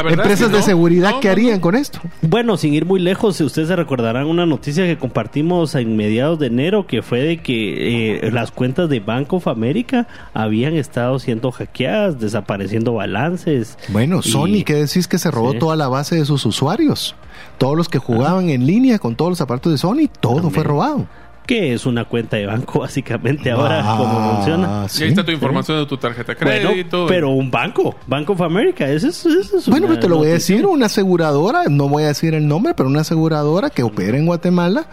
Empresas 0.00 0.50
de 0.50 0.62
seguridad, 0.62 1.14
¿qué 1.20 1.28
harían 1.28 1.60
con 1.60 1.74
esto? 1.74 2.00
Bueno, 2.22 2.56
sin 2.56 2.74
ir 2.74 2.84
muy 2.84 3.00
lejos, 3.00 3.40
ustedes 3.40 3.68
se 3.68 3.76
recordarán 3.76 4.26
una 4.26 4.46
noticia 4.46 4.84
que 4.84 4.98
compartimos 4.98 5.74
en 5.74 5.96
mediados 5.96 6.38
de 6.38 6.46
enero, 6.48 6.86
que 6.86 7.02
fue 7.02 7.20
de 7.20 7.42
que 7.42 8.16
eh, 8.16 8.30
las 8.30 8.50
cuentas 8.50 8.88
de 8.88 9.00
Bank 9.00 9.32
of 9.32 9.48
America 9.48 10.06
habían 10.32 10.74
estado 10.74 11.18
siendo 11.18 11.52
hackeadas, 11.52 12.18
desapareciendo 12.18 12.94
balances. 12.94 13.78
Bueno, 13.88 14.22
Sony, 14.22 14.64
¿qué 14.64 14.74
decís 14.74 15.08
que 15.08 15.18
se 15.18 15.30
robó 15.30 15.54
toda 15.54 15.76
la 15.76 15.88
base 15.88 16.16
de 16.16 16.24
sus 16.24 16.44
usuarios? 16.46 17.14
Todos 17.58 17.76
los 17.76 17.88
que 17.88 17.98
jugaban 17.98 18.48
en 18.48 18.66
línea 18.66 18.98
con 18.98 19.16
todos 19.16 19.30
los 19.30 19.40
aparatos 19.40 19.72
de 19.72 19.78
Sony, 19.78 20.08
todo 20.20 20.50
fue 20.50 20.64
robado 20.64 21.06
que 21.46 21.74
es 21.74 21.86
una 21.86 22.04
cuenta 22.04 22.36
de 22.36 22.46
banco 22.46 22.80
básicamente 22.80 23.50
ahora 23.50 23.82
como 23.96 24.34
funciona. 24.34 24.86
Y 24.98 25.02
ahí 25.02 25.08
está 25.08 25.24
tu 25.24 25.32
información 25.32 25.78
de 25.78 25.86
tu 25.86 25.96
tarjeta 25.96 26.32
de 26.32 26.38
crédito. 26.38 27.06
pero 27.06 27.30
un 27.30 27.50
banco, 27.50 27.96
Bank 28.06 28.30
of 28.30 28.40
America, 28.40 28.88
eso 28.88 29.08
es, 29.08 29.68
Bueno, 29.68 29.86
pues 29.86 30.00
te 30.00 30.08
lo 30.08 30.18
voy 30.18 30.28
a 30.28 30.32
decir, 30.34 30.66
una 30.66 30.86
aseguradora, 30.86 31.64
no 31.68 31.88
voy 31.88 32.04
a 32.04 32.08
decir 32.08 32.34
el 32.34 32.46
nombre, 32.46 32.74
pero 32.74 32.88
una 32.88 33.02
aseguradora 33.02 33.70
que 33.70 33.82
opera 33.82 34.16
en 34.16 34.26
Guatemala 34.26 34.86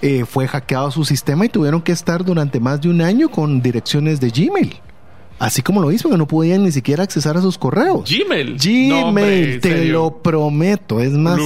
eh, 0.00 0.24
fue 0.24 0.46
hackeado 0.46 0.90
su 0.90 1.04
sistema 1.04 1.44
y 1.44 1.48
tuvieron 1.48 1.82
que 1.82 1.92
estar 1.92 2.24
durante 2.24 2.60
más 2.60 2.80
de 2.80 2.88
un 2.88 3.00
año 3.00 3.28
con 3.28 3.60
direcciones 3.60 4.20
de 4.20 4.30
Gmail. 4.30 4.76
Así 5.38 5.62
como 5.62 5.80
lo 5.80 5.92
hizo, 5.92 6.10
que 6.10 6.16
no 6.16 6.26
podían 6.26 6.64
ni 6.64 6.72
siquiera 6.72 7.04
accesar 7.04 7.36
a 7.36 7.40
sus 7.40 7.58
correos. 7.58 8.10
Gmail. 8.10 8.58
Gmail, 8.58 9.60
te 9.60 9.84
lo 9.84 10.20
prometo. 10.20 11.00
Es 11.00 11.12
más, 11.12 11.38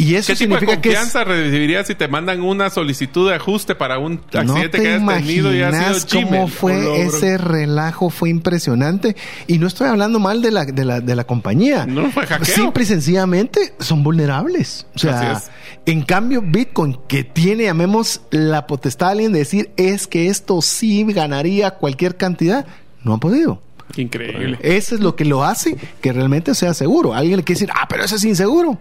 y 0.00 0.14
eso 0.14 0.28
¿Qué 0.28 0.36
significa 0.36 0.60
tipo 0.60 0.70
de 0.70 0.76
confianza 0.76 1.24
recibirías 1.24 1.88
si 1.88 1.96
te 1.96 2.06
mandan 2.06 2.40
una 2.40 2.70
solicitud 2.70 3.28
de 3.28 3.34
ajuste 3.34 3.74
para 3.74 3.98
un 3.98 4.20
accidente 4.32 4.80
que 4.80 4.94
hayas 4.94 5.04
tenido 5.04 5.52
y 5.52 5.60
ha 5.60 5.94
sido 5.94 6.22
cómo 6.22 6.46
fue 6.46 7.02
ese 7.02 7.36
relajo? 7.36 8.08
Fue 8.08 8.30
impresionante. 8.30 9.16
Y 9.48 9.58
no 9.58 9.66
estoy 9.66 9.88
hablando 9.88 10.20
mal 10.20 10.40
de 10.40 10.52
la, 10.52 10.64
de 10.66 10.84
la, 10.84 11.00
de 11.00 11.16
la 11.16 11.24
compañía. 11.24 11.84
No 11.84 12.12
fue 12.12 12.26
hackeo. 12.26 12.54
Simple 12.54 12.84
y 12.84 12.86
sencillamente 12.86 13.74
son 13.80 14.04
vulnerables. 14.04 14.86
O 14.94 15.00
sea, 15.00 15.42
en 15.84 16.02
cambio, 16.02 16.42
Bitcoin, 16.42 16.96
que 17.08 17.24
tiene, 17.24 17.64
llamemos, 17.64 18.20
la 18.30 18.68
potestad 18.68 19.06
de 19.06 19.12
alguien 19.12 19.32
de 19.32 19.40
decir 19.40 19.70
es 19.76 20.06
que 20.06 20.28
esto 20.28 20.62
sí 20.62 21.02
ganaría 21.08 21.72
cualquier 21.72 22.16
cantidad, 22.16 22.66
no 23.02 23.14
han 23.14 23.20
podido. 23.20 23.60
increíble. 23.96 24.60
Eso 24.62 24.94
es 24.94 25.00
lo 25.00 25.16
que 25.16 25.24
lo 25.24 25.42
hace 25.42 25.76
que 26.00 26.12
realmente 26.12 26.54
sea 26.54 26.72
seguro. 26.72 27.14
Alguien 27.14 27.38
le 27.38 27.42
quiere 27.42 27.58
decir, 27.58 27.74
ah, 27.74 27.88
pero 27.88 28.04
eso 28.04 28.14
es 28.14 28.24
inseguro. 28.24 28.78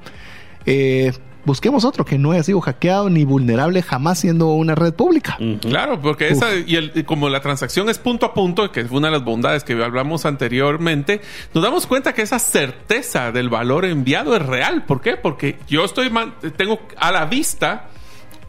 Eh, 0.68 1.14
busquemos 1.46 1.86
otro 1.86 2.04
que 2.04 2.18
no 2.18 2.34
haya 2.34 2.44
sido 2.44 2.60
hackeado 2.60 3.10
ni 3.10 3.24
vulnerable 3.24 3.82
jamás 3.82 4.20
siendo 4.20 4.50
una 4.50 4.76
red 4.76 4.94
pública. 4.94 5.38
Claro, 5.62 6.00
porque 6.02 6.28
esa, 6.28 6.54
y 6.54 7.04
como 7.06 7.30
la 7.30 7.40
transacción 7.40 7.90
es 7.90 7.98
punto 7.98 8.26
a 8.26 8.34
punto, 8.34 8.70
que 8.72 8.82
es 8.82 8.92
una 8.92 9.08
de 9.08 9.14
las 9.14 9.24
bondades 9.24 9.64
que 9.64 9.82
hablamos 9.82 10.26
anteriormente, 10.26 11.22
nos 11.54 11.64
damos 11.64 11.88
cuenta 11.88 12.14
que 12.14 12.22
esa 12.22 12.38
certeza 12.38 13.32
del 13.32 13.50
valor 13.50 13.86
enviado 13.86 14.36
es 14.36 14.46
real. 14.46 14.84
¿Por 14.84 15.02
qué? 15.02 15.16
Porque 15.16 15.58
yo 15.70 15.86
estoy, 15.86 16.12
tengo 16.58 16.82
a 16.98 17.12
la 17.14 17.26
vista 17.26 17.90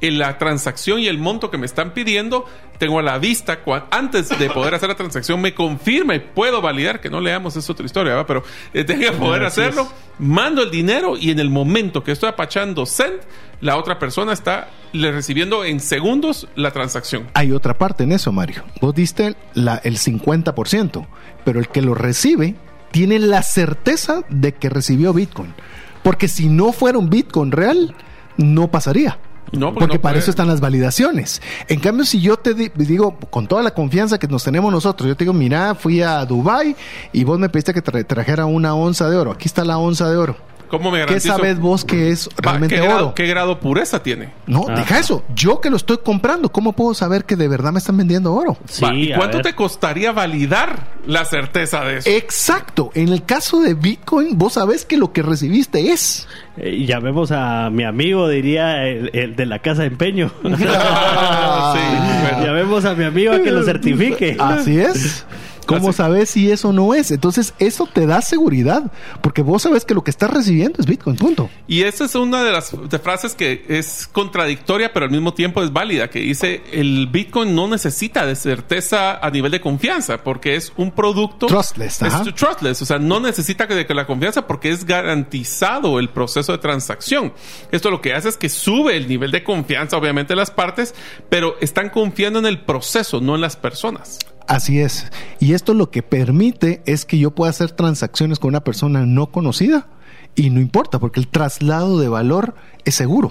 en 0.00 0.18
la 0.18 0.38
transacción 0.38 1.00
y 1.00 1.08
el 1.08 1.18
monto 1.18 1.50
que 1.50 1.58
me 1.58 1.66
están 1.66 1.92
pidiendo, 1.92 2.46
tengo 2.78 3.00
a 3.00 3.02
la 3.02 3.18
vista, 3.18 3.61
antes 3.90 4.28
de 4.38 4.50
poder 4.50 4.74
hacer 4.74 4.88
la 4.88 4.94
transacción, 4.94 5.40
me 5.40 5.54
confirma 5.54 6.14
y 6.14 6.20
puedo 6.20 6.61
validar, 6.62 7.00
que 7.00 7.11
no 7.11 7.20
leamos, 7.20 7.56
es 7.56 7.68
otra 7.68 7.84
historia, 7.84 8.24
pero 8.26 8.44
eh, 8.72 8.84
tengo 8.84 9.00
que 9.00 9.12
poder 9.12 9.44
hacerlo, 9.44 9.88
mando 10.18 10.62
el 10.62 10.70
dinero 10.70 11.16
y 11.16 11.30
en 11.30 11.40
el 11.40 11.50
momento 11.50 12.04
que 12.04 12.12
estoy 12.12 12.28
apachando 12.28 12.87
send, 12.87 13.20
la 13.61 13.76
otra 13.76 13.98
persona 13.98 14.32
está 14.32 14.68
le 14.92 15.12
recibiendo 15.12 15.64
en 15.64 15.80
segundos 15.80 16.48
la 16.54 16.70
transacción. 16.70 17.26
Hay 17.34 17.52
otra 17.52 17.76
parte 17.76 18.04
en 18.04 18.12
eso, 18.12 18.32
Mario. 18.32 18.64
Vos 18.80 18.94
diste 18.94 19.34
la, 19.54 19.76
el 19.84 19.98
50%, 19.98 21.06
pero 21.44 21.58
el 21.58 21.68
que 21.68 21.82
lo 21.82 21.94
recibe 21.94 22.54
tiene 22.90 23.18
la 23.18 23.42
certeza 23.42 24.22
de 24.28 24.54
que 24.54 24.70
recibió 24.70 25.12
Bitcoin. 25.12 25.54
Porque 26.02 26.28
si 26.28 26.48
no 26.48 26.72
fuera 26.72 26.98
un 26.98 27.11
Bitcoin 27.11 27.52
real, 27.52 27.94
no 28.37 28.70
pasaría. 28.70 29.18
No, 29.52 29.74
porque 29.74 29.98
para 29.98 30.18
eso 30.18 30.30
están 30.30 30.48
las 30.48 30.61
validaciones. 30.61 31.40
En 31.68 31.80
cambio, 31.80 32.04
si 32.04 32.20
yo 32.20 32.37
te 32.37 32.54
digo 32.54 33.16
con 33.30 33.46
toda 33.46 33.62
la 33.62 33.72
confianza 33.72 34.18
que 34.18 34.28
nos 34.28 34.44
tenemos 34.44 34.72
nosotros, 34.72 35.08
yo 35.08 35.16
te 35.16 35.24
digo, 35.24 35.32
mira, 35.32 35.74
fui 35.74 36.02
a 36.02 36.24
Dubai 36.24 36.76
y 37.12 37.24
vos 37.24 37.38
me 37.38 37.48
pediste 37.48 37.72
que 37.74 37.82
trajera 37.82 38.46
una 38.46 38.74
onza 38.74 39.08
de 39.08 39.16
oro. 39.16 39.32
Aquí 39.32 39.46
está 39.46 39.64
la 39.64 39.78
onza 39.78 40.08
de 40.11 40.16
oro. 40.16 40.37
¿Cómo 40.68 40.90
me 40.90 41.04
¿Qué 41.07 41.18
sabes 41.20 41.59
vos 41.59 41.85
que 41.85 42.11
es 42.11 42.28
realmente 42.37 42.76
¿qué 42.76 42.83
grado, 42.83 43.14
¿Qué 43.14 43.26
grado 43.26 43.59
pureza 43.59 44.02
tiene? 44.02 44.31
No, 44.46 44.66
deja 44.66 44.98
eso. 44.98 45.24
Yo 45.35 45.61
que 45.61 45.70
lo 45.70 45.76
estoy 45.76 45.98
comprando, 46.04 46.50
¿cómo 46.50 46.74
puedo 46.74 46.94
saber 46.94 47.24
que 47.24 47.37
de 47.37 47.48
verdad 47.48 47.72
me 47.72 47.78
están 47.78 47.96
vendiendo 47.96 48.35
oro? 48.35 48.57
¿Y 48.92 49.12
cuánto 49.12 49.40
te 49.40 49.54
costaría 49.54 50.12
validar 50.12 50.88
la 51.07 51.24
certeza 51.24 51.85
de 51.85 51.98
eso? 51.98 52.11
Exacto. 52.11 52.90
En 52.94 53.09
el 53.09 53.24
caso 53.24 53.61
de 53.61 53.74
Bitcoin, 53.74 54.37
vos 54.37 54.54
sabés 54.54 54.85
que 54.85 54.98
lo 54.98 55.12
que 55.12 55.22
recibiste 55.22 55.90
es. 55.92 56.28
Eh, 56.59 56.85
llamemos 56.87 57.31
a 57.33 57.70
mi 57.70 57.85
amigo, 57.85 58.28
diría 58.28 58.87
el, 58.87 59.37
de 59.37 59.46
la 59.46 59.61
casa 59.61 59.83
de 59.83 59.88
empeño. 59.88 60.31
sí, 60.42 60.50
Llamemos 62.44 62.85
a 62.85 62.94
mi 62.94 63.04
amigo 63.04 63.33
a 63.33 63.40
que 63.40 63.50
lo 63.50 63.62
certifique. 63.64 64.37
Así 64.38 64.78
es. 64.78 65.24
¿Cómo 65.68 65.92
sabes 65.92 66.31
si 66.31 66.50
eso 66.50 66.72
no 66.72 66.94
es? 66.94 67.11
Entonces, 67.11 67.54
eso 67.59 67.88
te 67.92 68.07
da 68.07 68.22
seguridad, 68.22 68.90
porque 69.20 69.42
vos 69.42 69.62
sabes 69.62 69.85
que 69.85 69.94
lo 69.94 70.02
que 70.02 70.11
estás 70.11 70.31
recibiendo 70.31 70.81
es 70.81 70.87
Bitcoin, 70.87 71.16
punto. 71.16 71.50
Y 71.66 71.83
esa 71.83 72.07
es 72.07 72.14
una 72.14 72.42
de 72.42 72.52
las 72.52 72.72
frases 73.02 73.35
que 73.35 73.64
es 73.68 74.09
contradictoria, 74.11 74.92
pero 74.92 75.07
al 75.07 75.12
mismo 75.12 75.35
tiempo 75.35 75.62
es 75.62 75.72
válida, 75.72 76.09
que 76.09 76.20
dice, 76.20 76.62
el 76.72 77.07
Bitcoin 77.07 77.54
no 77.54 77.68
necesita 77.68 78.26
de 78.26 78.35
certeza 78.35 79.18
a 79.18 79.31
nivel 79.31 79.52
de 79.52 79.61
confianza, 79.61 80.24
porque 80.24 80.57
es 80.57 80.72
un 80.76 80.90
producto... 80.90 81.46
Trustless. 81.46 82.02
Es 82.02 82.35
trustless, 82.35 82.83
o 82.83 82.87
sea, 82.87 82.98
no 82.98 83.20
necesita 83.20 83.66
de 83.66 83.87
que 83.87 83.94
la 83.94 84.07
confianza 84.07 84.46
porque 84.46 84.70
es 84.70 84.85
garantizado 84.85 85.98
el 85.98 86.09
proceso 86.09 86.52
de 86.52 86.59
transacción. 86.59 87.33
Esto 87.70 87.90
lo 87.90 88.00
que 88.00 88.14
hace 88.14 88.28
es 88.28 88.37
que 88.37 88.48
sube 88.48 88.96
el 88.96 89.09
nivel 89.09 89.31
de 89.31 89.44
confianza, 89.44 89.96
obviamente, 89.96 90.33
de 90.33 90.37
las 90.37 90.50
partes, 90.50 90.94
pero 91.28 91.57
están 91.61 91.90
confiando 91.90 92.38
en 92.38 92.46
el 92.46 92.61
proceso, 92.61 93.20
no 93.20 93.35
en 93.35 93.40
las 93.40 93.57
personas. 93.57 94.18
Así 94.48 94.80
es. 94.80 95.06
Y 95.38 95.52
esto 95.52 95.74
lo 95.74 95.90
que 95.90 96.02
permite 96.02 96.82
es 96.87 97.04
que 97.04 97.18
yo 97.18 97.30
pueda 97.30 97.50
hacer 97.50 97.70
transacciones 97.70 98.38
con 98.38 98.48
una 98.48 98.64
persona 98.64 99.06
no 99.06 99.26
conocida 99.26 99.87
y 100.34 100.50
no 100.50 100.61
importa 100.61 100.98
porque 100.98 101.20
el 101.20 101.28
traslado 101.28 101.98
de 101.98 102.08
valor 102.08 102.54
es 102.84 102.94
seguro. 102.94 103.30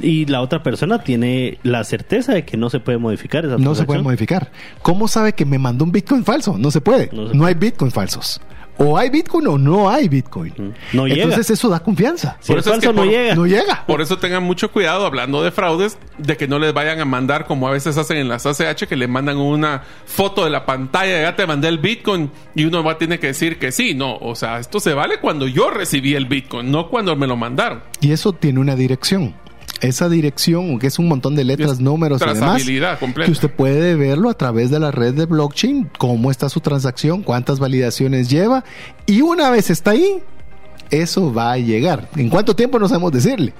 Y 0.00 0.24
la 0.26 0.40
otra 0.40 0.62
persona 0.62 1.02
tiene 1.02 1.58
la 1.64 1.84
certeza 1.84 2.32
de 2.32 2.44
que 2.44 2.56
no 2.56 2.70
se 2.70 2.80
puede 2.80 2.96
modificar 2.96 3.44
esa 3.44 3.58
No 3.58 3.74
se 3.74 3.84
puede 3.84 4.02
modificar. 4.02 4.52
¿Cómo 4.80 5.08
sabe 5.08 5.34
que 5.34 5.44
me 5.44 5.58
mandó 5.58 5.84
un 5.84 5.92
Bitcoin 5.92 6.24
falso? 6.24 6.56
No 6.56 6.70
se 6.70 6.80
puede. 6.80 7.10
no 7.12 7.44
hay 7.44 7.54
Bitcoin 7.54 7.90
falsos 7.90 8.40
o 8.78 8.96
hay 8.96 9.10
Bitcoin 9.10 9.46
o 9.46 9.58
no 9.58 9.90
hay 9.90 10.08
Bitcoin. 10.08 10.74
No 10.92 11.06
llega. 11.06 11.24
Entonces 11.24 11.50
eso 11.50 11.68
da 11.68 11.80
confianza. 11.80 12.38
por 12.46 12.58
eso 12.58 12.74
es 12.74 12.80
que 12.80 12.92
no, 12.92 13.04
llega. 13.04 13.34
no 13.34 13.46
llega. 13.46 13.84
Por 13.86 14.00
eso 14.00 14.18
tengan 14.18 14.42
mucho 14.42 14.70
cuidado 14.70 15.06
hablando 15.06 15.42
de 15.42 15.50
fraudes, 15.50 15.98
de 16.18 16.36
que 16.36 16.48
no 16.48 16.58
les 16.58 16.72
vayan 16.72 17.00
a 17.00 17.04
mandar 17.04 17.46
como 17.46 17.68
a 17.68 17.70
veces 17.70 17.96
hacen 17.96 18.16
en 18.16 18.28
las 18.28 18.46
ACH, 18.46 18.86
que 18.86 18.96
le 18.96 19.08
mandan 19.08 19.36
una 19.36 19.82
foto 20.06 20.44
de 20.44 20.50
la 20.50 20.66
pantalla, 20.66 21.22
ya 21.22 21.36
te 21.36 21.46
mandé 21.46 21.68
el 21.68 21.78
Bitcoin 21.78 22.30
y 22.54 22.64
uno 22.64 22.82
va 22.82 22.92
a 22.92 22.98
tener 22.98 23.20
que 23.20 23.28
decir 23.28 23.58
que 23.58 23.72
sí. 23.72 23.94
No, 23.94 24.16
o 24.16 24.34
sea, 24.34 24.58
esto 24.58 24.80
se 24.80 24.94
vale 24.94 25.20
cuando 25.20 25.46
yo 25.46 25.70
recibí 25.70 26.14
el 26.14 26.26
Bitcoin, 26.26 26.70
no 26.70 26.88
cuando 26.88 27.14
me 27.16 27.26
lo 27.26 27.36
mandaron. 27.36 27.82
Y 28.00 28.12
eso 28.12 28.32
tiene 28.32 28.60
una 28.60 28.76
dirección. 28.76 29.34
Esa 29.82 30.08
dirección, 30.08 30.78
que 30.78 30.86
es 30.86 30.98
un 30.98 31.08
montón 31.08 31.34
de 31.34 31.44
letras, 31.44 31.80
números 31.80 32.22
y 32.22 32.34
demás, 32.34 32.98
completa. 32.98 33.26
que 33.26 33.32
usted 33.32 33.50
puede 33.50 33.96
verlo 33.96 34.30
a 34.30 34.34
través 34.34 34.70
de 34.70 34.78
la 34.78 34.90
red 34.92 35.14
de 35.14 35.26
blockchain, 35.26 35.90
cómo 35.98 36.30
está 36.30 36.48
su 36.48 36.60
transacción, 36.60 37.22
cuántas 37.22 37.58
validaciones 37.58 38.30
lleva, 38.30 38.64
y 39.06 39.20
una 39.22 39.50
vez 39.50 39.70
está 39.70 39.90
ahí, 39.90 40.22
eso 40.92 41.32
va 41.32 41.52
a 41.52 41.58
llegar. 41.58 42.08
¿En 42.16 42.28
cuánto 42.28 42.54
tiempo 42.54 42.78
no 42.78 42.86
sabemos 42.86 43.12
decirle? 43.12 43.54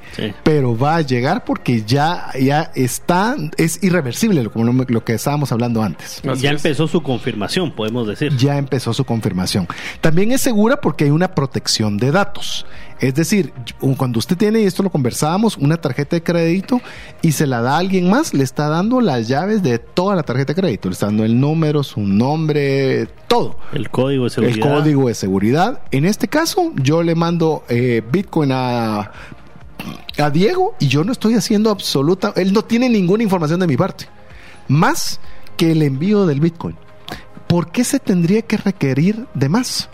Pero 0.45 0.77
va 0.77 0.97
a 0.97 1.01
llegar 1.01 1.45
porque 1.45 1.83
ya, 1.83 2.31
ya 2.39 2.71
está, 2.75 3.35
es 3.57 3.83
irreversible 3.83 4.49
como 4.51 4.85
lo, 4.87 5.05
que 5.05 5.15
estábamos 5.15 5.51
hablando 5.51 5.83
antes. 5.83 6.21
ya 6.37 6.51
empezó 6.51 6.87
su 6.87 7.03
confirmación, 7.03 7.73
podemos 7.73 8.07
decir. 8.07 8.37
Ya 8.37 8.59
empezó 8.59 8.93
su 8.93 9.05
confirmación. 9.05 9.67
También 10.03 10.31
es 10.31 10.43
segura 10.43 10.81
porque 10.81 11.05
hay 11.05 11.11
una 11.11 11.35
protección 11.35 11.97
de 11.97 12.13
datos. 12.13 12.67
Es 13.03 13.15
decir, 13.15 13.53
cuando 13.99 14.19
usted 14.19 14.37
tiene, 14.37 14.61
y 14.63 14.65
esto 14.65 14.83
lo 14.83 14.91
conversábamos, 14.91 15.59
una 15.59 15.77
tarjeta 15.77 16.17
de 16.17 16.23
crédito 16.23 16.81
y 17.21 17.33
se 17.33 17.47
la 17.47 17.61
da 17.61 17.75
a 17.75 17.79
alguien 17.79 18.09
más, 18.09 18.33
le 18.33 18.45
está 18.45 18.69
dando 18.69 19.01
las 19.01 19.29
llaves 19.29 19.63
de 19.63 19.79
toda 19.79 20.17
la 20.17 20.23
tarjeta 20.23 20.55
de 20.55 20.61
crédito. 20.61 20.89
Le 20.89 20.95
está 20.95 21.07
dando 21.07 21.25
el 21.25 21.39
número, 21.39 21.83
su 21.83 22.01
nombre, 22.01 23.09
todo. 23.27 23.59
El 23.73 23.91
código 23.91 24.25
de 24.25 24.31
seguridad. 24.31 24.57
El 24.57 24.63
código 24.63 25.09
de 25.09 25.15
seguridad. 25.15 25.81
En 25.91 26.05
este 26.05 26.29
caso, 26.29 26.73
yo 26.77 27.03
le 27.03 27.15
mando 27.15 27.65
eh, 27.69 28.03
Bitcoin 28.11 28.53
a 28.53 29.11
a 30.19 30.31
Diego 30.31 30.75
y 30.79 30.89
yo 30.89 31.05
no 31.05 31.13
estoy 31.13 31.35
haciendo 31.35 31.71
absoluta, 31.71 32.33
él 32.37 32.53
no 32.53 32.63
tiene 32.63 32.89
ninguna 32.89 33.23
información 33.23 33.61
de 33.61 33.67
mi 33.67 33.77
parte, 33.77 34.07
más 34.69 35.21
que 35.57 35.73
el 35.73 35.83
envío 35.83 36.27
del 36.27 36.41
Bitcoin. 36.41 36.77
¿Por 37.47 37.71
qué 37.71 37.85
se 37.85 37.99
tendría 37.99 38.43
que 38.43 38.57
requerir 38.57 39.27
de 39.35 39.49
más? 39.49 39.91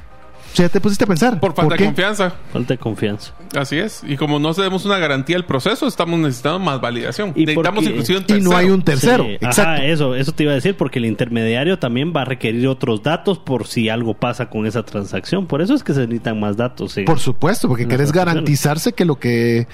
Ya 0.54 0.68
te 0.68 0.80
pusiste 0.80 1.04
a 1.04 1.06
pensar. 1.06 1.40
Por 1.40 1.54
falta 1.54 1.76
de 1.76 1.84
confianza. 1.84 2.34
Falta 2.52 2.74
de 2.74 2.78
confianza. 2.78 3.32
Así 3.56 3.78
es. 3.78 4.02
Y 4.06 4.16
como 4.16 4.38
no 4.38 4.52
tenemos 4.54 4.84
una 4.84 4.98
garantía 4.98 5.36
del 5.36 5.44
proceso, 5.44 5.86
estamos 5.86 6.18
necesitando 6.18 6.58
más 6.58 6.80
validación. 6.80 7.32
Y, 7.34 7.46
Necesitamos 7.46 7.84
y 8.28 8.40
no 8.40 8.56
hay 8.56 8.70
un 8.70 8.82
tercero. 8.82 9.24
Exacto. 9.24 9.82
eso, 9.82 10.14
eso 10.14 10.32
te 10.32 10.42
iba 10.44 10.52
a 10.52 10.56
decir, 10.56 10.76
porque 10.76 10.98
el 10.98 11.06
intermediario 11.06 11.78
también 11.78 12.12
va 12.14 12.22
a 12.22 12.24
requerir 12.24 12.66
otros 12.68 13.02
datos 13.02 13.38
por 13.38 13.66
si 13.66 13.88
algo 13.88 14.14
pasa 14.14 14.50
con 14.50 14.66
esa 14.66 14.82
transacción. 14.82 15.46
Por 15.46 15.62
eso 15.62 15.74
es 15.74 15.82
que 15.82 15.94
se 15.94 16.00
necesitan 16.00 16.40
más 16.40 16.56
datos. 16.56 16.96
por 17.06 17.20
supuesto, 17.20 17.68
porque 17.68 17.86
querés 17.86 18.12
garantizarse 18.12 18.92
que 18.92 19.04
lo 19.04 19.18
que, 19.18 19.66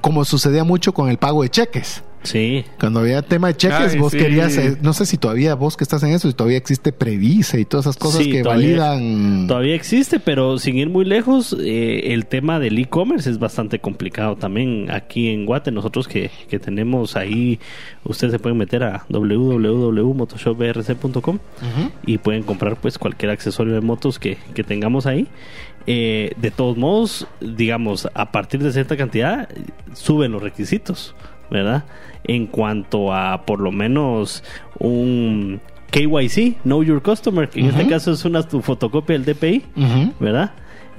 como 0.00 0.24
sucedía 0.24 0.64
mucho 0.64 0.92
con 0.92 1.10
el 1.10 1.18
pago 1.18 1.42
de 1.42 1.50
cheques. 1.50 2.04
Sí. 2.22 2.64
Cuando 2.78 3.00
había 3.00 3.22
tema 3.22 3.48
de 3.48 3.56
cheques, 3.56 3.98
vos 3.98 4.12
querías, 4.12 4.54
eh, 4.58 4.76
no 4.82 4.92
sé 4.92 5.06
si 5.06 5.16
todavía 5.16 5.54
vos 5.54 5.74
que 5.76 5.82
estás 5.84 6.02
en 6.02 6.10
eso, 6.10 6.28
si 6.28 6.34
todavía 6.34 6.58
existe 6.58 6.92
Previsa 6.92 7.58
y 7.58 7.64
todas 7.64 7.86
esas 7.86 7.96
cosas 7.96 8.26
que 8.26 8.42
validan. 8.42 9.46
Todavía 9.46 9.74
existe, 9.74 10.20
pero 10.20 10.58
sin 10.58 10.76
ir 10.76 10.90
muy 10.90 11.06
lejos, 11.06 11.56
eh, 11.58 12.12
el 12.12 12.26
tema 12.26 12.58
del 12.58 12.78
e-commerce 12.78 13.30
es 13.30 13.38
bastante 13.38 13.78
complicado 13.78 14.36
también 14.36 14.90
aquí 14.90 15.28
en 15.28 15.46
Guate. 15.46 15.72
Nosotros 15.72 16.06
que, 16.08 16.30
que 16.48 16.58
tenemos 16.58 17.16
ahí, 17.16 17.58
ustedes 18.04 18.32
se 18.32 18.38
pueden 18.38 18.58
meter 18.58 18.84
a 18.84 19.06
www.motoshopbrc.com 19.08 21.38
y 22.06 22.18
pueden 22.18 22.42
comprar 22.42 22.76
pues 22.76 22.98
cualquier 22.98 23.30
accesorio 23.30 23.72
de 23.72 23.80
motos 23.80 24.18
que, 24.18 24.36
que 24.54 24.62
tengamos 24.62 25.06
ahí. 25.06 25.26
Eh, 25.86 26.32
de 26.36 26.50
todos 26.50 26.76
modos, 26.76 27.26
digamos, 27.40 28.06
a 28.12 28.32
partir 28.32 28.62
de 28.62 28.72
cierta 28.72 28.96
cantidad, 28.96 29.48
suben 29.94 30.32
los 30.32 30.42
requisitos. 30.42 31.14
¿Verdad? 31.50 31.84
En 32.24 32.46
cuanto 32.46 33.12
a 33.12 33.44
por 33.46 33.60
lo 33.60 33.72
menos 33.72 34.44
un 34.78 35.60
KYC, 35.90 36.62
Know 36.62 36.82
Your 36.82 37.02
Customer, 37.02 37.48
que 37.48 37.60
en 37.60 37.66
este 37.66 37.86
caso 37.86 38.12
es 38.12 38.24
una 38.24 38.42
tu 38.46 38.62
fotocopia 38.62 39.18
del 39.18 39.24
DPI, 39.24 39.64
¿verdad? 40.20 40.52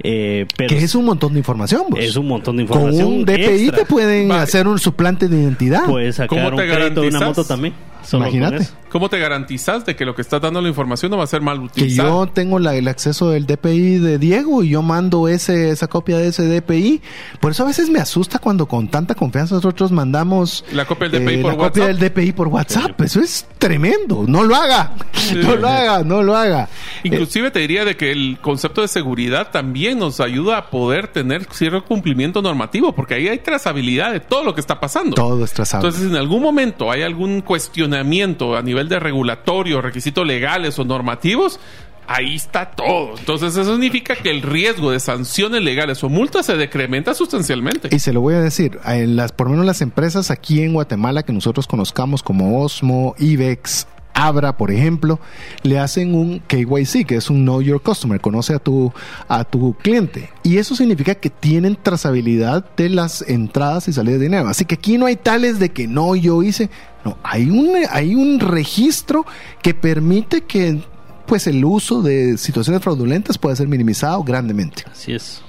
Eh, 0.04 0.46
pero 0.56 0.68
que 0.68 0.78
es 0.78 0.94
un 0.94 1.04
montón 1.04 1.32
de 1.32 1.38
información. 1.38 1.84
Es 1.96 2.16
un 2.16 2.26
montón 2.26 2.56
de 2.56 2.62
información. 2.62 3.04
Con 3.04 3.14
un 3.14 3.24
DPI 3.24 3.70
te 3.70 3.84
pueden 3.84 4.32
hacer 4.32 4.66
un 4.66 4.78
suplante 4.78 5.28
de 5.28 5.40
identidad. 5.42 5.84
Puedes 5.84 6.16
sacar 6.16 6.52
un 6.52 6.58
crédito 6.58 7.02
de 7.02 7.08
una 7.08 7.20
moto 7.20 7.44
también. 7.44 7.74
Imagínate. 8.12 8.66
¿Cómo 8.92 9.08
te 9.08 9.18
garantizas 9.18 9.86
de 9.86 9.96
que 9.96 10.04
lo 10.04 10.14
que 10.14 10.20
está 10.20 10.38
dando 10.38 10.60
la 10.60 10.68
información 10.68 11.10
no 11.10 11.16
va 11.16 11.24
a 11.24 11.26
ser 11.26 11.40
mal 11.40 11.60
utilizado? 11.60 12.26
Que 12.26 12.26
yo 12.26 12.32
tengo 12.34 12.58
el 12.58 12.88
acceso 12.88 13.30
del 13.30 13.46
DPI 13.46 13.96
de 14.00 14.18
Diego 14.18 14.62
y 14.62 14.68
yo 14.68 14.82
mando 14.82 15.28
ese, 15.28 15.70
esa 15.70 15.88
copia 15.88 16.18
de 16.18 16.28
ese 16.28 16.42
DPI. 16.42 17.00
Por 17.40 17.52
eso 17.52 17.62
a 17.62 17.66
veces 17.68 17.88
me 17.88 18.00
asusta 18.00 18.38
cuando 18.38 18.66
con 18.66 18.88
tanta 18.88 19.14
confianza 19.14 19.54
nosotros 19.54 19.92
mandamos 19.92 20.62
la 20.72 20.84
copia 20.84 21.08
del 21.08 21.24
DPI, 21.24 21.34
eh, 21.34 21.42
por, 21.42 21.52
la 21.52 21.58
copia 21.58 21.86
del 21.86 21.98
DPI 21.98 22.32
por 22.32 22.48
WhatsApp. 22.48 23.00
Eso 23.00 23.20
es 23.20 23.46
tremendo. 23.56 24.24
No 24.28 24.42
lo 24.42 24.54
haga. 24.54 24.92
No 25.36 25.56
lo 25.56 25.68
haga, 25.68 26.02
no 26.04 26.22
lo 26.22 26.36
haga. 26.36 26.68
Inclusive 27.02 27.50
te 27.50 27.60
diría 27.60 27.86
de 27.86 27.96
que 27.96 28.12
el 28.12 28.38
concepto 28.42 28.82
de 28.82 28.88
seguridad 28.88 29.50
también 29.50 29.98
nos 29.98 30.20
ayuda 30.20 30.58
a 30.58 30.68
poder 30.68 31.08
tener 31.08 31.46
cierto 31.50 31.82
cumplimiento 31.84 32.42
normativo, 32.42 32.92
porque 32.92 33.14
ahí 33.14 33.28
hay 33.28 33.38
trazabilidad 33.38 34.12
de 34.12 34.20
todo 34.20 34.44
lo 34.44 34.54
que 34.54 34.60
está 34.60 34.80
pasando. 34.80 35.14
Todo 35.14 35.44
es 35.44 35.52
trazable. 35.52 35.88
Entonces, 35.88 36.10
en 36.10 36.16
algún 36.16 36.42
momento 36.42 36.90
hay 36.90 37.00
algún 37.02 37.40
cuestionamiento 37.40 38.54
a 38.54 38.62
nivel 38.62 38.81
de 38.88 39.00
regulatorio, 39.00 39.80
requisitos 39.80 40.26
legales 40.26 40.78
o 40.78 40.84
normativos, 40.84 41.60
ahí 42.06 42.34
está 42.34 42.70
todo. 42.70 43.16
Entonces 43.18 43.56
eso 43.56 43.72
significa 43.72 44.14
que 44.16 44.30
el 44.30 44.42
riesgo 44.42 44.90
de 44.90 45.00
sanciones 45.00 45.62
legales 45.62 46.02
o 46.04 46.08
multas 46.08 46.46
se 46.46 46.56
decrementa 46.56 47.14
sustancialmente. 47.14 47.88
Y 47.94 47.98
se 47.98 48.12
lo 48.12 48.20
voy 48.20 48.34
a 48.34 48.40
decir, 48.40 48.78
en 48.86 49.16
las, 49.16 49.32
por 49.32 49.48
menos 49.48 49.64
las 49.64 49.80
empresas 49.80 50.30
aquí 50.30 50.62
en 50.62 50.74
Guatemala 50.74 51.22
que 51.22 51.32
nosotros 51.32 51.66
conozcamos 51.66 52.22
como 52.22 52.62
Osmo, 52.62 53.14
IBEX, 53.18 53.86
Abra, 54.14 54.56
por 54.56 54.70
ejemplo, 54.70 55.18
le 55.62 55.78
hacen 55.78 56.14
un 56.14 56.40
KYC, 56.40 57.06
que 57.06 57.16
es 57.16 57.30
un 57.30 57.42
Know 57.42 57.62
Your 57.62 57.82
Customer, 57.82 58.20
conoce 58.20 58.54
a 58.54 58.58
tu, 58.58 58.92
a 59.28 59.44
tu 59.44 59.74
cliente. 59.74 60.30
Y 60.42 60.58
eso 60.58 60.76
significa 60.76 61.14
que 61.14 61.30
tienen 61.30 61.78
trazabilidad 61.82 62.64
de 62.76 62.90
las 62.90 63.22
entradas 63.22 63.88
y 63.88 63.92
salidas 63.92 64.20
de 64.20 64.26
dinero. 64.26 64.48
Así 64.48 64.64
que 64.64 64.74
aquí 64.74 64.98
no 64.98 65.06
hay 65.06 65.16
tales 65.16 65.58
de 65.58 65.70
que 65.70 65.86
no, 65.86 66.14
yo 66.14 66.42
hice. 66.42 66.68
No, 67.04 67.18
hay 67.22 67.50
un, 67.50 67.76
hay 67.90 68.14
un 68.14 68.40
registro 68.40 69.26
que 69.62 69.74
permite 69.74 70.42
que 70.42 70.80
pues 71.26 71.46
el 71.46 71.64
uso 71.64 72.02
de 72.02 72.36
situaciones 72.36 72.82
fraudulentas 72.82 73.38
pueda 73.38 73.56
ser 73.56 73.68
minimizado 73.68 74.22
grandemente. 74.22 74.84
Así 74.90 75.12
es. 75.12 75.42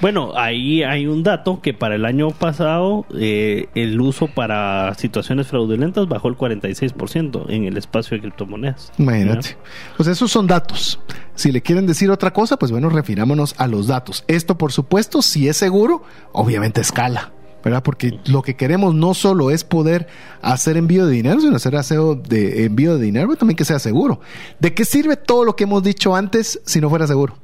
Bueno, 0.00 0.32
ahí 0.34 0.82
hay 0.82 1.06
un 1.06 1.22
dato 1.22 1.60
que 1.60 1.74
para 1.74 1.94
el 1.94 2.06
año 2.06 2.30
pasado 2.30 3.04
eh, 3.14 3.68
el 3.74 4.00
uso 4.00 4.28
para 4.28 4.94
situaciones 4.94 5.48
fraudulentas 5.48 6.08
bajó 6.08 6.28
el 6.28 6.36
46% 6.36 7.44
en 7.50 7.64
el 7.64 7.76
espacio 7.76 8.16
de 8.16 8.22
criptomonedas. 8.22 8.92
Imagínate. 8.96 9.58
Pues 9.96 10.08
esos 10.08 10.30
son 10.30 10.46
datos. 10.46 11.00
Si 11.34 11.52
le 11.52 11.60
quieren 11.60 11.86
decir 11.86 12.10
otra 12.10 12.32
cosa, 12.32 12.58
pues 12.58 12.72
bueno, 12.72 12.88
refirámonos 12.88 13.54
a 13.58 13.66
los 13.66 13.88
datos. 13.88 14.24
Esto, 14.26 14.56
por 14.56 14.72
supuesto, 14.72 15.20
si 15.20 15.48
es 15.48 15.58
seguro, 15.58 16.02
obviamente 16.32 16.80
escala. 16.80 17.32
¿Verdad? 17.64 17.82
Porque 17.82 18.18
lo 18.26 18.42
que 18.42 18.56
queremos 18.56 18.94
no 18.94 19.14
solo 19.14 19.50
es 19.50 19.64
poder 19.64 20.06
hacer 20.42 20.76
envío 20.76 21.06
de 21.06 21.12
dinero, 21.12 21.40
sino 21.40 21.56
hacer 21.56 21.76
aseo 21.76 22.14
de 22.14 22.64
envío 22.64 22.96
de 22.96 23.04
dinero, 23.04 23.28
pero 23.28 23.38
también 23.38 23.56
que 23.56 23.64
sea 23.64 23.78
seguro. 23.78 24.20
¿De 24.58 24.74
qué 24.74 24.84
sirve 24.84 25.16
todo 25.16 25.44
lo 25.44 25.56
que 25.56 25.64
hemos 25.64 25.82
dicho 25.82 26.14
antes 26.14 26.60
si 26.64 26.80
no 26.80 26.88
fuera 26.88 27.06
seguro? 27.06 27.36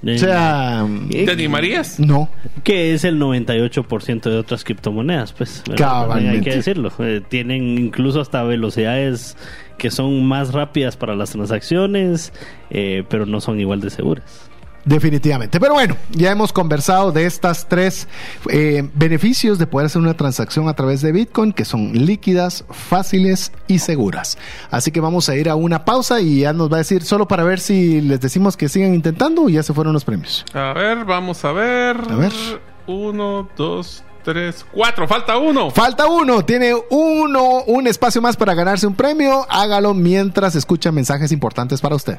O 0.00 0.18
sea, 0.18 0.86
¿te 1.10 1.30
animarías? 1.30 1.98
No. 1.98 2.28
Que 2.62 2.94
es 2.94 3.02
el 3.02 3.18
98% 3.20 4.30
de 4.30 4.38
otras 4.38 4.62
criptomonedas, 4.62 5.32
pues. 5.32 5.64
Hay 5.76 6.40
que 6.40 6.54
decirlo. 6.54 6.92
Eh, 7.00 7.20
tienen 7.28 7.78
incluso 7.78 8.20
hasta 8.20 8.44
velocidades 8.44 9.36
que 9.76 9.90
son 9.90 10.24
más 10.24 10.52
rápidas 10.52 10.96
para 10.96 11.16
las 11.16 11.30
transacciones, 11.30 12.32
eh, 12.70 13.04
pero 13.08 13.26
no 13.26 13.40
son 13.40 13.58
igual 13.58 13.80
de 13.80 13.90
seguras. 13.90 14.47
Definitivamente. 14.88 15.60
Pero 15.60 15.74
bueno, 15.74 15.96
ya 16.12 16.30
hemos 16.30 16.50
conversado 16.50 17.12
de 17.12 17.26
estas 17.26 17.68
tres 17.68 18.08
eh, 18.48 18.88
beneficios 18.94 19.58
de 19.58 19.66
poder 19.66 19.86
hacer 19.86 20.00
una 20.00 20.14
transacción 20.14 20.66
a 20.66 20.74
través 20.74 21.02
de 21.02 21.12
Bitcoin 21.12 21.52
que 21.52 21.66
son 21.66 21.92
líquidas, 21.92 22.64
fáciles 22.70 23.52
y 23.66 23.80
seguras. 23.80 24.38
Así 24.70 24.90
que 24.90 25.00
vamos 25.00 25.28
a 25.28 25.36
ir 25.36 25.50
a 25.50 25.56
una 25.56 25.84
pausa 25.84 26.22
y 26.22 26.40
ya 26.40 26.54
nos 26.54 26.72
va 26.72 26.76
a 26.76 26.78
decir 26.78 27.04
solo 27.04 27.28
para 27.28 27.44
ver 27.44 27.60
si 27.60 28.00
les 28.00 28.18
decimos 28.20 28.56
que 28.56 28.70
sigan 28.70 28.94
intentando 28.94 29.42
o 29.42 29.48
ya 29.50 29.62
se 29.62 29.74
fueron 29.74 29.92
los 29.92 30.06
premios. 30.06 30.46
A 30.54 30.72
ver, 30.72 31.04
vamos 31.04 31.44
a 31.44 31.52
ver. 31.52 31.96
A 32.10 32.14
ver. 32.14 32.32
Uno, 32.86 33.46
dos, 33.58 34.02
tres, 34.24 34.64
cuatro. 34.72 35.06
Falta 35.06 35.36
uno. 35.36 35.70
Falta 35.70 36.06
uno. 36.06 36.46
Tiene 36.46 36.72
uno, 36.88 37.62
un 37.66 37.86
espacio 37.86 38.22
más 38.22 38.38
para 38.38 38.54
ganarse 38.54 38.86
un 38.86 38.94
premio. 38.94 39.46
Hágalo 39.50 39.92
mientras 39.92 40.54
escucha 40.54 40.90
mensajes 40.92 41.30
importantes 41.30 41.82
para 41.82 41.94
usted. 41.94 42.18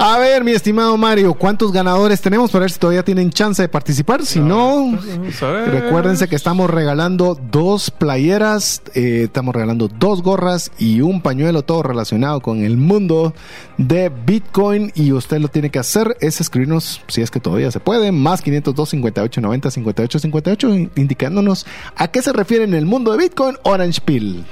A 0.00 0.16
ver, 0.18 0.44
mi 0.44 0.52
estimado 0.52 0.96
Mario, 0.96 1.34
¿cuántos 1.34 1.72
ganadores 1.72 2.20
tenemos 2.20 2.52
para 2.52 2.62
ver 2.62 2.70
si 2.70 2.78
todavía 2.78 3.04
tienen 3.04 3.30
chance 3.30 3.60
de 3.60 3.68
participar? 3.68 4.24
Si 4.24 4.38
no, 4.38 4.96
recuérdense 5.66 6.28
que 6.28 6.36
estamos 6.36 6.70
regalando 6.70 7.36
dos 7.50 7.90
playeras, 7.90 8.80
eh, 8.94 9.22
estamos 9.24 9.52
regalando 9.52 9.88
dos 9.88 10.22
gorras 10.22 10.70
y 10.78 11.00
un 11.00 11.20
pañuelo, 11.20 11.62
todo 11.62 11.82
relacionado 11.82 12.40
con 12.40 12.62
el 12.62 12.76
mundo 12.76 13.34
de 13.76 14.12
Bitcoin. 14.24 14.92
Y 14.94 15.10
usted 15.10 15.40
lo 15.40 15.48
tiene 15.48 15.70
que 15.70 15.80
hacer 15.80 16.16
es 16.20 16.40
escribirnos, 16.40 17.02
si 17.08 17.20
es 17.20 17.32
que 17.32 17.40
todavía 17.40 17.72
se 17.72 17.80
puede, 17.80 18.12
más 18.12 18.40
502 18.40 18.90
58 18.90 19.40
90 19.40 19.70
58 19.72 20.18
58, 20.20 20.68
indicándonos 20.94 21.66
a 21.96 22.06
qué 22.06 22.22
se 22.22 22.32
refiere 22.32 22.62
en 22.62 22.74
el 22.74 22.86
mundo 22.86 23.10
de 23.10 23.18
Bitcoin 23.18 23.56
Orange 23.64 24.00
Pill. 24.04 24.44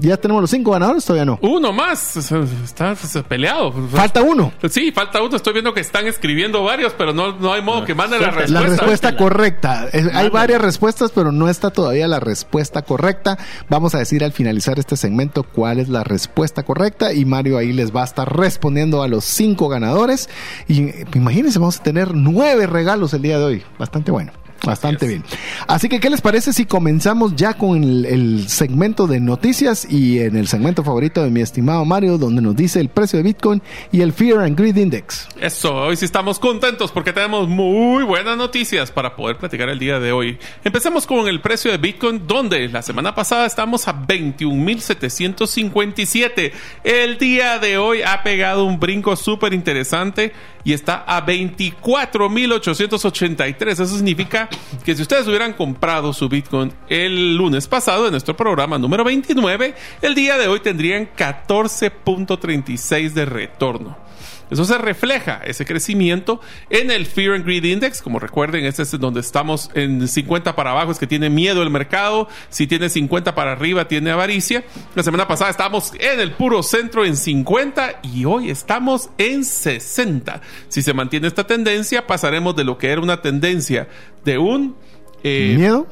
¿Ya 0.00 0.16
tenemos 0.16 0.40
los 0.40 0.50
cinco 0.50 0.70
ganadores? 0.70 1.04
Todavía 1.04 1.24
no. 1.24 1.38
Uno 1.42 1.72
más. 1.72 2.16
Está, 2.16 2.94
peleado. 3.28 3.72
Falta 3.90 4.22
uno. 4.22 4.52
Sí, 4.70 4.77
falta 4.92 5.22
uno. 5.22 5.36
Estoy 5.36 5.52
viendo 5.52 5.74
que 5.74 5.80
están 5.80 6.06
escribiendo 6.06 6.62
varios, 6.62 6.92
pero 6.94 7.12
no, 7.12 7.32
no 7.38 7.52
hay 7.52 7.62
modo 7.62 7.84
que 7.84 7.94
manden 7.94 8.20
la 8.20 8.30
respuesta. 8.30 8.60
La 8.60 8.66
respuesta 8.66 9.16
correcta. 9.16 9.88
Hay 10.14 10.28
varias 10.30 10.60
respuestas, 10.60 11.12
pero 11.14 11.32
no 11.32 11.48
está 11.48 11.70
todavía 11.70 12.08
la 12.08 12.20
respuesta 12.20 12.82
correcta. 12.82 13.38
Vamos 13.68 13.94
a 13.94 13.98
decir 13.98 14.24
al 14.24 14.32
finalizar 14.32 14.78
este 14.78 14.96
segmento 14.96 15.42
cuál 15.42 15.78
es 15.78 15.88
la 15.88 16.04
respuesta 16.04 16.62
correcta 16.62 17.12
y 17.12 17.24
Mario 17.24 17.58
ahí 17.58 17.72
les 17.72 17.94
va 17.94 18.02
a 18.02 18.04
estar 18.04 18.36
respondiendo 18.36 19.02
a 19.02 19.08
los 19.08 19.24
cinco 19.24 19.68
ganadores. 19.68 20.28
Y 20.68 20.90
imagínense, 21.14 21.58
vamos 21.58 21.80
a 21.80 21.82
tener 21.82 22.14
nueve 22.14 22.66
regalos 22.66 23.12
el 23.14 23.22
día 23.22 23.38
de 23.38 23.44
hoy. 23.44 23.62
Bastante 23.78 24.10
bueno. 24.10 24.32
Bastante 24.64 25.06
bien. 25.06 25.24
Así 25.66 25.88
que, 25.88 26.00
¿qué 26.00 26.10
les 26.10 26.20
parece 26.20 26.52
si 26.52 26.66
comenzamos 26.66 27.36
ya 27.36 27.54
con 27.54 27.82
el, 27.82 28.48
segmento 28.48 29.06
de 29.06 29.20
noticias 29.20 29.86
y 29.88 30.18
en 30.18 30.36
el 30.36 30.48
segmento 30.48 30.82
favorito 30.82 31.22
de 31.22 31.30
mi 31.30 31.40
estimado 31.40 31.84
Mario, 31.84 32.18
donde 32.18 32.42
nos 32.42 32.56
dice 32.56 32.80
el 32.80 32.88
precio 32.88 33.18
de 33.18 33.22
Bitcoin 33.22 33.62
y 33.92 34.00
el 34.00 34.12
Fear 34.12 34.40
and 34.40 34.58
Greed 34.58 34.76
Index? 34.76 35.28
Eso, 35.40 35.74
hoy 35.74 35.96
sí 35.96 36.04
estamos 36.04 36.38
contentos 36.38 36.90
porque 36.90 37.12
tenemos 37.12 37.48
muy 37.48 38.04
buenas 38.04 38.36
noticias 38.36 38.90
para 38.90 39.14
poder 39.14 39.38
platicar 39.38 39.68
el 39.68 39.78
día 39.78 40.00
de 40.00 40.12
hoy. 40.12 40.38
Empecemos 40.64 41.06
con 41.06 41.28
el 41.28 41.40
precio 41.40 41.70
de 41.70 41.78
Bitcoin, 41.78 42.26
donde 42.26 42.68
la 42.68 42.82
semana 42.82 43.14
pasada 43.14 43.46
estamos 43.46 43.86
a 43.88 43.94
21.757. 43.94 46.52
El 46.84 47.18
día 47.18 47.58
de 47.58 47.78
hoy 47.78 48.02
ha 48.02 48.22
pegado 48.22 48.64
un 48.64 48.80
brinco 48.80 49.16
súper 49.16 49.54
interesante 49.54 50.32
y 50.64 50.72
está 50.72 51.04
a 51.06 51.24
24.883. 51.24 53.68
Eso 53.68 53.86
significa 53.86 54.47
que 54.84 54.94
si 54.94 55.02
ustedes 55.02 55.26
hubieran 55.26 55.52
comprado 55.52 56.12
su 56.12 56.28
Bitcoin 56.28 56.72
el 56.88 57.36
lunes 57.36 57.66
pasado 57.68 58.06
en 58.06 58.12
nuestro 58.12 58.36
programa 58.36 58.78
número 58.78 59.04
29, 59.04 59.74
el 60.02 60.14
día 60.14 60.38
de 60.38 60.48
hoy 60.48 60.60
tendrían 60.60 61.08
14.36 61.16 63.12
de 63.12 63.24
retorno. 63.24 64.08
Eso 64.50 64.64
se 64.64 64.78
refleja, 64.78 65.42
ese 65.44 65.66
crecimiento, 65.66 66.40
en 66.70 66.90
el 66.90 67.06
Fear 67.06 67.34
and 67.34 67.44
Greed 67.44 67.64
Index. 67.64 68.00
Como 68.00 68.18
recuerden, 68.18 68.64
este 68.64 68.82
es 68.82 68.90
donde 68.98 69.20
estamos 69.20 69.70
en 69.74 70.08
50 70.08 70.56
para 70.56 70.70
abajo, 70.70 70.90
es 70.90 70.98
que 70.98 71.06
tiene 71.06 71.28
miedo 71.28 71.62
el 71.62 71.70
mercado. 71.70 72.28
Si 72.48 72.66
tiene 72.66 72.88
50 72.88 73.34
para 73.34 73.52
arriba, 73.52 73.88
tiene 73.88 74.10
avaricia. 74.10 74.64
La 74.94 75.02
semana 75.02 75.28
pasada 75.28 75.50
estábamos 75.50 75.92
en 75.98 76.20
el 76.20 76.32
puro 76.32 76.62
centro 76.62 77.04
en 77.04 77.16
50 77.16 78.00
y 78.02 78.24
hoy 78.24 78.50
estamos 78.50 79.10
en 79.18 79.44
60. 79.44 80.40
Si 80.68 80.80
se 80.80 80.94
mantiene 80.94 81.28
esta 81.28 81.46
tendencia, 81.46 82.06
pasaremos 82.06 82.56
de 82.56 82.64
lo 82.64 82.78
que 82.78 82.88
era 82.88 83.02
una 83.02 83.20
tendencia 83.20 83.88
de 84.24 84.37
un 84.38 84.76
eh, 85.24 85.54
¿Miedo? 85.56 85.86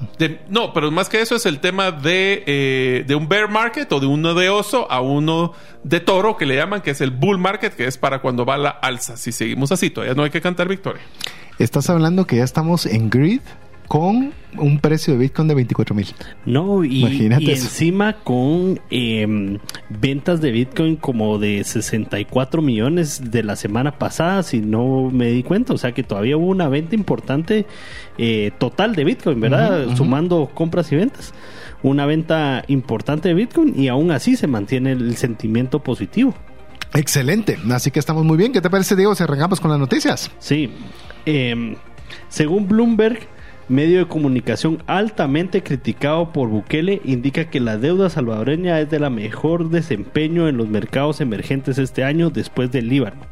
no, 0.48 0.72
pero 0.72 0.90
más 0.90 1.08
que 1.08 1.20
eso 1.20 1.34
es 1.34 1.46
el 1.46 1.58
tema 1.58 1.90
de, 1.90 2.44
eh, 2.46 3.04
de 3.06 3.14
un 3.16 3.28
bear 3.28 3.50
market 3.50 3.90
o 3.92 3.98
de 3.98 4.06
uno 4.06 4.34
de 4.34 4.48
oso 4.50 4.90
a 4.90 5.00
uno 5.00 5.52
de 5.82 5.98
toro 6.00 6.36
que 6.36 6.46
le 6.46 6.54
llaman, 6.54 6.80
que 6.80 6.92
es 6.92 7.00
el 7.00 7.10
bull 7.10 7.38
market, 7.38 7.74
que 7.74 7.86
es 7.86 7.98
para 7.98 8.20
cuando 8.20 8.44
va 8.44 8.56
la 8.56 8.70
alza. 8.70 9.16
Si 9.16 9.32
seguimos 9.32 9.72
así, 9.72 9.90
todavía 9.90 10.14
no 10.14 10.22
hay 10.22 10.30
que 10.30 10.40
cantar 10.40 10.68
victoria. 10.68 11.02
Estás 11.58 11.90
hablando 11.90 12.26
que 12.26 12.36
ya 12.36 12.44
estamos 12.44 12.86
en 12.86 13.10
grid 13.10 13.40
con 13.88 14.32
un 14.58 14.78
precio 14.78 15.12
de 15.12 15.18
Bitcoin 15.20 15.48
de 15.48 15.54
24 15.54 15.94
mil. 15.94 16.06
No, 16.44 16.84
y, 16.84 17.04
encima 17.50 18.14
con 18.14 18.80
em, 18.90 19.58
ventas 19.88 20.40
de 20.40 20.50
Bitcoin 20.50 20.96
como 20.96 21.38
de 21.38 21.62
64 21.62 22.62
millones 22.62 23.30
de 23.30 23.42
la 23.42 23.56
semana 23.56 23.98
pasada, 23.98 24.42
si 24.42 24.60
no 24.60 25.10
me 25.12 25.26
di 25.26 25.42
cuenta. 25.42 25.74
O 25.74 25.78
sea 25.78 25.92
que 25.92 26.02
todavía 26.02 26.36
hubo 26.36 26.46
una 26.46 26.68
venta 26.68 26.94
importante 26.94 27.66
eh, 28.18 28.50
total 28.58 28.94
de 28.94 29.04
Bitcoin, 29.04 29.40
¿verdad? 29.40 29.94
Sumando 29.96 30.50
compras 30.52 30.90
y 30.92 30.96
ventas. 30.96 31.34
Una 31.82 32.06
venta 32.06 32.64
importante 32.68 33.28
de 33.28 33.34
Bitcoin 33.34 33.78
y 33.78 33.88
aún 33.88 34.10
así 34.10 34.36
se 34.36 34.46
mantiene 34.46 34.92
el 34.92 35.16
sentimiento 35.16 35.80
positivo. 35.80 36.34
Excelente, 36.94 37.58
así 37.70 37.90
que 37.90 37.98
estamos 37.98 38.24
muy 38.24 38.38
bien. 38.38 38.52
¿Qué 38.52 38.60
te 38.60 38.70
parece, 38.70 38.96
Diego, 38.96 39.14
si 39.14 39.22
arrancamos 39.22 39.60
con 39.60 39.70
las 39.70 39.78
noticias? 39.78 40.30
Sí. 40.38 40.70
Em, 41.26 41.76
según 42.28 42.68
Bloomberg, 42.68 43.28
medio 43.68 43.98
de 43.98 44.06
comunicación 44.06 44.82
altamente 44.86 45.62
criticado 45.62 46.32
por 46.32 46.48
Bukele, 46.48 47.00
indica 47.04 47.50
que 47.50 47.60
la 47.60 47.76
deuda 47.76 48.10
salvadoreña 48.10 48.80
es 48.80 48.90
de 48.90 49.00
la 49.00 49.10
mejor 49.10 49.70
desempeño 49.70 50.48
en 50.48 50.56
los 50.56 50.68
mercados 50.68 51.20
emergentes 51.20 51.78
este 51.78 52.04
año 52.04 52.30
después 52.30 52.70
del 52.70 52.88
Líbano. 52.88 53.22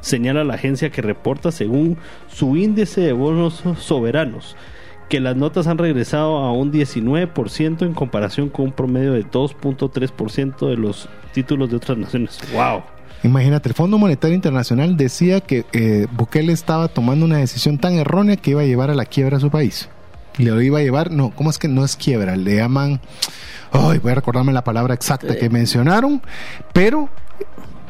Señala 0.00 0.44
la 0.44 0.54
agencia 0.54 0.90
que 0.90 1.02
reporta 1.02 1.52
según 1.52 1.96
su 2.28 2.56
índice 2.56 3.00
de 3.00 3.12
bonos 3.12 3.62
soberanos 3.78 4.56
que 5.08 5.20
las 5.20 5.36
notas 5.36 5.66
han 5.66 5.78
regresado 5.78 6.38
a 6.38 6.52
un 6.52 6.72
19% 6.72 7.82
en 7.82 7.94
comparación 7.94 8.48
con 8.48 8.66
un 8.66 8.72
promedio 8.72 9.12
de 9.12 9.24
2.3% 9.24 10.68
de 10.68 10.76
los 10.76 11.08
títulos 11.32 11.70
de 11.70 11.76
otras 11.76 11.98
naciones. 11.98 12.38
¡Wow! 12.52 12.93
Imagínate, 13.24 13.70
el 13.70 13.74
Fondo 13.74 13.96
Monetario 13.96 14.34
Internacional 14.34 14.98
decía 14.98 15.40
que 15.40 15.64
eh, 15.72 16.06
Bukele 16.12 16.52
estaba 16.52 16.88
tomando 16.88 17.24
una 17.24 17.38
decisión 17.38 17.78
tan 17.78 17.94
errónea 17.94 18.36
que 18.36 18.50
iba 18.50 18.60
a 18.60 18.66
llevar 18.66 18.90
a 18.90 18.94
la 18.94 19.06
quiebra 19.06 19.38
a 19.38 19.40
su 19.40 19.50
país. 19.50 19.88
Le 20.36 20.64
iba 20.64 20.78
a 20.78 20.82
llevar, 20.82 21.10
no, 21.10 21.30
¿cómo 21.30 21.48
es 21.48 21.58
que 21.58 21.66
no 21.66 21.86
es 21.86 21.96
quiebra? 21.96 22.36
Le 22.36 22.56
llaman, 22.56 23.00
ay, 23.72 23.98
voy 23.98 24.12
a 24.12 24.14
recordarme 24.16 24.52
la 24.52 24.62
palabra 24.62 24.92
exacta 24.92 25.36
que 25.36 25.48
mencionaron, 25.48 26.20
pero 26.74 27.08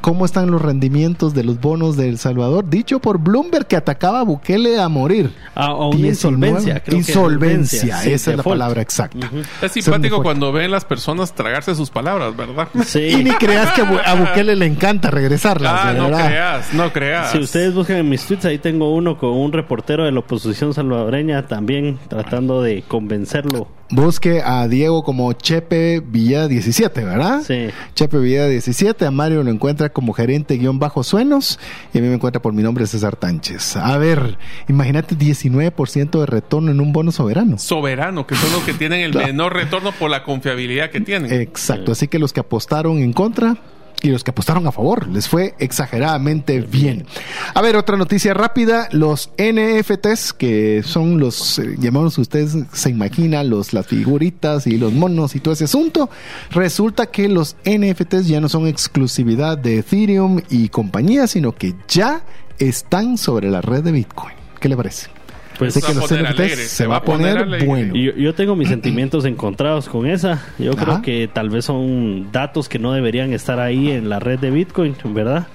cómo 0.05 0.27
están 0.27 0.51
los 0.51 0.61
rendimientos 0.61 1.33
de 1.33 1.45
los 1.45 1.59
bonos 1.59 1.97
de 1.97 2.11
El 2.11 2.19
Salvador, 2.19 2.69
dicho 2.69 3.01
por 3.01 3.17
Bloomberg 3.17 3.67
que 3.67 3.75
atacaba 3.75 4.21
a 4.21 4.23
Bukele 4.23 4.79
a 4.79 4.91
morir. 4.91 5.33
A, 5.55 5.73
una 5.73 6.09
insolvencia. 6.09 6.83
insolvencia, 6.91 8.05
esa 8.05 8.33
es 8.33 8.37
la 8.37 8.43
palabra 8.43 8.83
exacta. 8.83 9.31
Es 9.63 9.73
simpático 9.73 10.23
cuando 10.23 10.53
ven 10.53 10.71
las 10.71 10.85
personas 10.85 11.35
tragarse 11.35 11.75
sus 11.75 11.89
palabras, 11.89 12.37
¿verdad? 12.37 12.69
Sí. 12.85 12.99
Y 13.01 13.25
ni 13.25 13.31
creas 13.31 13.73
que 13.73 13.81
a 13.81 14.15
Bukele 14.15 14.57
le 14.57 14.67
encanta 14.67 15.11
regresarlas. 15.11 15.73
Ah, 15.75 15.95
no 15.95 16.11
creas, 16.11 16.75
no 16.75 16.93
creas. 16.93 17.33
Si 17.33 17.39
ustedes 17.39 17.73
buscan 17.73 17.97
en 17.97 18.11
mis 18.11 18.27
tweets, 18.27 18.45
ahí 18.45 18.59
tengo 18.59 18.95
uno 18.95 19.17
con 19.17 19.31
un 19.31 19.53
reportero 19.53 20.05
de 20.05 20.13
la 20.13 20.19
oposición 20.19 20.75
salvadoreña 20.75 21.47
también 21.47 21.99
tratando 22.11 22.61
de 22.61 22.83
convencerlo 22.87 23.69
busque 23.91 24.43
a 24.45 24.67
Diego 24.67 25.03
como 25.05 25.33
Chepe 25.33 26.01
Villa 26.01 26.49
17, 26.49 27.05
¿verdad? 27.05 27.43
Sí. 27.47 27.69
Chepe 27.95 28.19
Villa 28.19 28.49
17, 28.49 29.07
a 29.07 29.11
Mario 29.11 29.43
lo 29.43 29.51
encuentra 29.51 29.91
como 29.95 30.13
gerente 30.13 30.59
guion 30.59 30.79
bajo 30.79 31.03
suenos 31.03 31.59
y 31.95 31.99
a 31.99 32.03
mí 32.03 32.09
me 32.09 32.15
encuentra 32.15 32.43
por 32.43 32.53
mi 32.53 32.63
nombre 32.63 32.87
César 32.87 33.17
Tánchez. 33.17 33.77
A 33.77 33.97
ver, 33.97 34.37
imagínate 34.69 35.17
19% 35.17 36.21
de 36.21 36.27
retorno 36.27 36.71
en 36.71 36.81
un 36.81 36.93
bono 36.93 37.11
soberano. 37.11 37.57
Soberano, 37.59 38.27
que 38.27 38.35
son 38.35 38.53
los 38.53 38.63
que 38.65 38.75
tienen 38.75 39.01
el 39.01 39.15
menor 39.15 39.55
retorno 39.55 39.93
por 39.93 40.11
la 40.11 40.23
confiabilidad 40.25 40.91
que 40.91 41.01
tienen. 41.01 41.33
Exacto, 41.33 41.93
así 41.93 42.09
que 42.09 42.19
los 42.19 42.35
que 42.35 42.41
apostaron 42.41 42.99
en 42.99 43.15
contra, 43.15 43.57
y 44.05 44.11
los 44.11 44.23
que 44.23 44.31
apostaron 44.31 44.67
a 44.67 44.73
favor. 44.73 45.09
Les 45.09 45.29
fue 45.29 45.55
exageradamente 45.59 46.61
bien. 46.61 47.07
A 47.55 47.63
ver, 47.63 47.77
otra 47.77 47.97
noticia 47.97 48.35
rápida. 48.35 48.89
Los 48.93 49.31
NFTs, 49.39 50.33
que 50.35 50.83
son 50.85 51.19
los, 51.19 51.59
eh, 51.59 51.77
llamados 51.79 52.19
ustedes 52.19 52.57
se 52.73 52.91
imaginan, 52.91 53.49
los, 53.49 53.73
las 53.73 53.87
figuritas 53.87 54.67
y 54.67 54.77
los 54.77 54.93
monos 54.93 55.35
y 55.35 55.41
todo 55.41 55.55
ese 55.55 55.65
asunto. 55.65 56.11
Resulta 56.51 57.07
que 57.07 57.29
los 57.29 57.57
NFTs 57.65 58.29
ya 58.29 58.41
no 58.41 58.49
son 58.49 58.67
exclusividad 58.67 59.57
de 59.57 59.79
Ethereum 59.79 60.41
y 60.51 60.69
compañía, 60.69 61.27
sino 61.27 61.55
que 61.55 61.75
ya 61.89 62.23
están 62.59 63.17
sobre 63.19 63.51
la 63.51 63.63
red 63.63 63.83
de 63.83 63.93
Bitcoin. 63.93 64.35
¿Qué 64.61 64.69
le 64.69 64.77
parece? 64.77 65.09
Pues 65.59 65.75
se, 65.75 66.87
va 66.87 66.97
a 66.97 67.03
poner, 67.03 67.65
bueno. 67.65 67.95
Yo, 67.95 68.35
tengo 68.35 68.57
mis 68.57 68.69
sentimientos 68.69 69.25
encontrados 69.25 69.89
con 69.89 70.07
esa. 70.07 70.43
Yo 70.59 70.75
creo 70.77 71.01
que 71.01 71.29
tal 71.33 71.51
vez 71.51 71.67
son 71.67 72.33
datos 72.33 72.69
que 72.69 72.79
no 72.79 72.93
deberían 72.93 73.33
estar 73.33 73.61
ahí 73.61 73.91
en 73.91 74.09
la 74.09 74.19
red 74.19 74.39
de 74.39 74.51
Bitcoin, 74.51 74.97
¿verdad? 75.05 75.47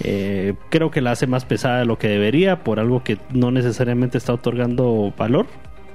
Eh, 0.00 0.54
creo 0.68 0.90
que 0.90 1.00
la 1.00 1.12
hace 1.12 1.26
más 1.26 1.44
pesada 1.44 1.78
de 1.78 1.86
lo 1.86 1.98
que 1.98 2.08
debería 2.08 2.62
por 2.62 2.80
algo 2.80 3.02
que 3.02 3.18
no 3.32 3.50
necesariamente 3.50 4.18
está 4.18 4.32
otorgando 4.34 5.12
valor, 5.16 5.46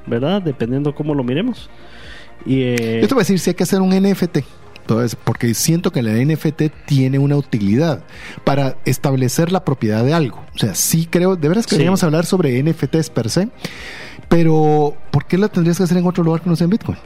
¿verdad? 0.07 0.41
Dependiendo 0.41 0.95
cómo 0.95 1.13
lo 1.13 1.23
miremos. 1.23 1.69
Y, 2.45 2.61
eh, 2.61 2.99
Yo 3.01 3.07
te 3.07 3.13
voy 3.13 3.21
a 3.21 3.23
decir 3.23 3.39
si 3.39 3.51
hay 3.51 3.55
que 3.55 3.63
hacer 3.63 3.81
un 3.81 3.91
NFT. 3.91 4.39
Entonces, 4.81 5.15
porque 5.15 5.53
siento 5.53 5.91
que 5.91 5.99
el 5.99 6.27
NFT 6.27 6.63
tiene 6.85 7.19
una 7.19 7.37
utilidad 7.37 8.03
para 8.43 8.77
establecer 8.85 9.51
la 9.51 9.63
propiedad 9.63 10.03
de 10.03 10.13
algo. 10.13 10.43
O 10.55 10.57
sea, 10.57 10.75
sí 10.75 11.07
creo, 11.09 11.35
de 11.35 11.47
veras 11.47 11.65
que 11.65 11.75
deberíamos 11.75 12.03
hablar 12.03 12.25
sobre 12.25 12.61
NFTs 12.61 13.09
per 13.09 13.29
se, 13.29 13.49
pero 14.27 14.95
¿por 15.11 15.25
qué 15.25 15.37
la 15.37 15.47
tendrías 15.47 15.77
que 15.77 15.83
hacer 15.83 15.97
en 15.97 16.07
otro 16.07 16.23
lugar 16.23 16.41
que 16.41 16.49
no 16.49 16.55
sea 16.55 16.65
en 16.65 16.71
Bitcoin? 16.71 16.97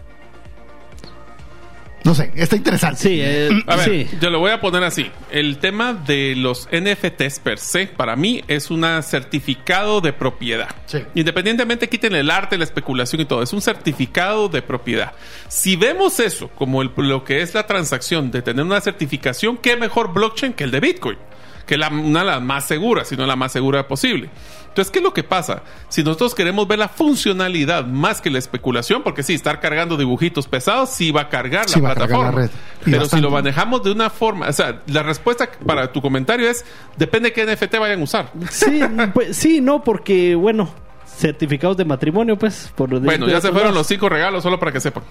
No 2.05 2.13
sé, 2.13 2.31
está 2.35 2.55
interesante. 2.55 3.01
Sí, 3.01 3.19
eh, 3.19 3.49
a 3.65 3.75
ver, 3.77 4.07
yo 4.19 4.29
lo 4.29 4.37
voy 4.37 4.51
a 4.51 4.61
poner 4.61 4.83
así. 4.83 5.09
El 5.31 5.57
tema 5.57 5.93
de 5.93 6.35
los 6.35 6.69
NFTs 6.71 7.39
per 7.39 7.57
se, 7.57 7.87
para 7.87 8.15
mí, 8.15 8.43
es 8.47 8.69
un 8.69 8.85
certificado 9.01 10.01
de 10.01 10.13
propiedad. 10.13 10.69
Sí. 10.85 10.99
Independientemente 11.15 11.89
quiten 11.89 12.13
el 12.13 12.29
arte, 12.29 12.59
la 12.59 12.63
especulación 12.63 13.21
y 13.21 13.25
todo, 13.25 13.41
es 13.41 13.53
un 13.53 13.61
certificado 13.61 14.49
de 14.49 14.61
propiedad. 14.61 15.13
Si 15.47 15.75
vemos 15.77 16.19
eso 16.19 16.49
como 16.49 16.83
lo 16.83 17.23
que 17.23 17.41
es 17.41 17.55
la 17.55 17.65
transacción 17.65 18.29
de 18.29 18.43
tener 18.43 18.63
una 18.63 18.81
certificación, 18.81 19.57
¿qué 19.57 19.75
mejor 19.75 20.13
blockchain 20.13 20.53
que 20.53 20.65
el 20.65 20.69
de 20.69 20.81
Bitcoin? 20.81 21.17
Que 21.65 21.73
es 21.73 21.81
una 21.89 22.19
de 22.19 22.25
las 22.27 22.41
más 22.43 22.67
seguras, 22.67 23.07
si 23.07 23.17
no 23.17 23.25
la 23.25 23.35
más 23.35 23.51
segura 23.51 23.87
posible. 23.87 24.29
Entonces, 24.76 24.91
¿qué 24.91 24.99
es 24.99 25.03
lo 25.03 25.13
que 25.13 25.23
pasa? 25.23 25.63
Si 25.88 26.03
nosotros 26.03 26.36
queremos 26.36 26.67
ver 26.67 26.80
la 26.80 26.89
funcionalidad 26.89 27.86
más 27.86 28.19
que 28.19 28.30
la 28.30 28.39
especulación, 28.39 29.03
porque 29.03 29.23
sí, 29.23 29.34
estar 29.34 29.61
cargando 29.61 29.95
dibujitos 29.95 30.49
pesados 30.49 30.89
sí 30.89 31.11
va 31.11 31.21
a 31.21 31.30
cargar 31.30 31.69
la 31.69 31.93
plataforma. 31.93 32.49
Pero 32.84 33.05
si 33.05 33.21
lo 33.21 33.32
manejamos 33.32 33.84
de 33.84 33.93
una 33.93 34.09
forma, 34.09 34.49
o 34.49 34.51
sea, 34.51 34.82
la 34.88 35.01
respuesta 35.01 35.49
para 35.65 35.93
tu 35.93 36.01
comentario 36.01 36.49
es 36.49 36.65
depende 36.97 37.30
de 37.30 37.34
qué 37.34 37.45
NFT 37.45 37.78
vayan 37.80 38.01
a 38.01 38.03
usar. 38.03 38.32
Sí, 38.51 38.82
pues 39.13 39.38
sí, 39.38 39.61
no, 39.61 39.82
porque 39.82 40.36
bueno, 40.36 40.69
certificados 41.07 41.78
de 41.78 41.86
matrimonio, 41.86 42.38
pues, 42.38 42.69
por 42.76 42.99
Bueno, 42.99 43.30
ya 43.30 43.39
se 43.39 43.53
fueron 43.53 43.73
los 43.73 43.88
cinco 43.88 44.09
regalos, 44.09 44.43
solo 44.43 44.59
para 44.59 44.73
que 44.73 44.82
sepan. 44.82 45.03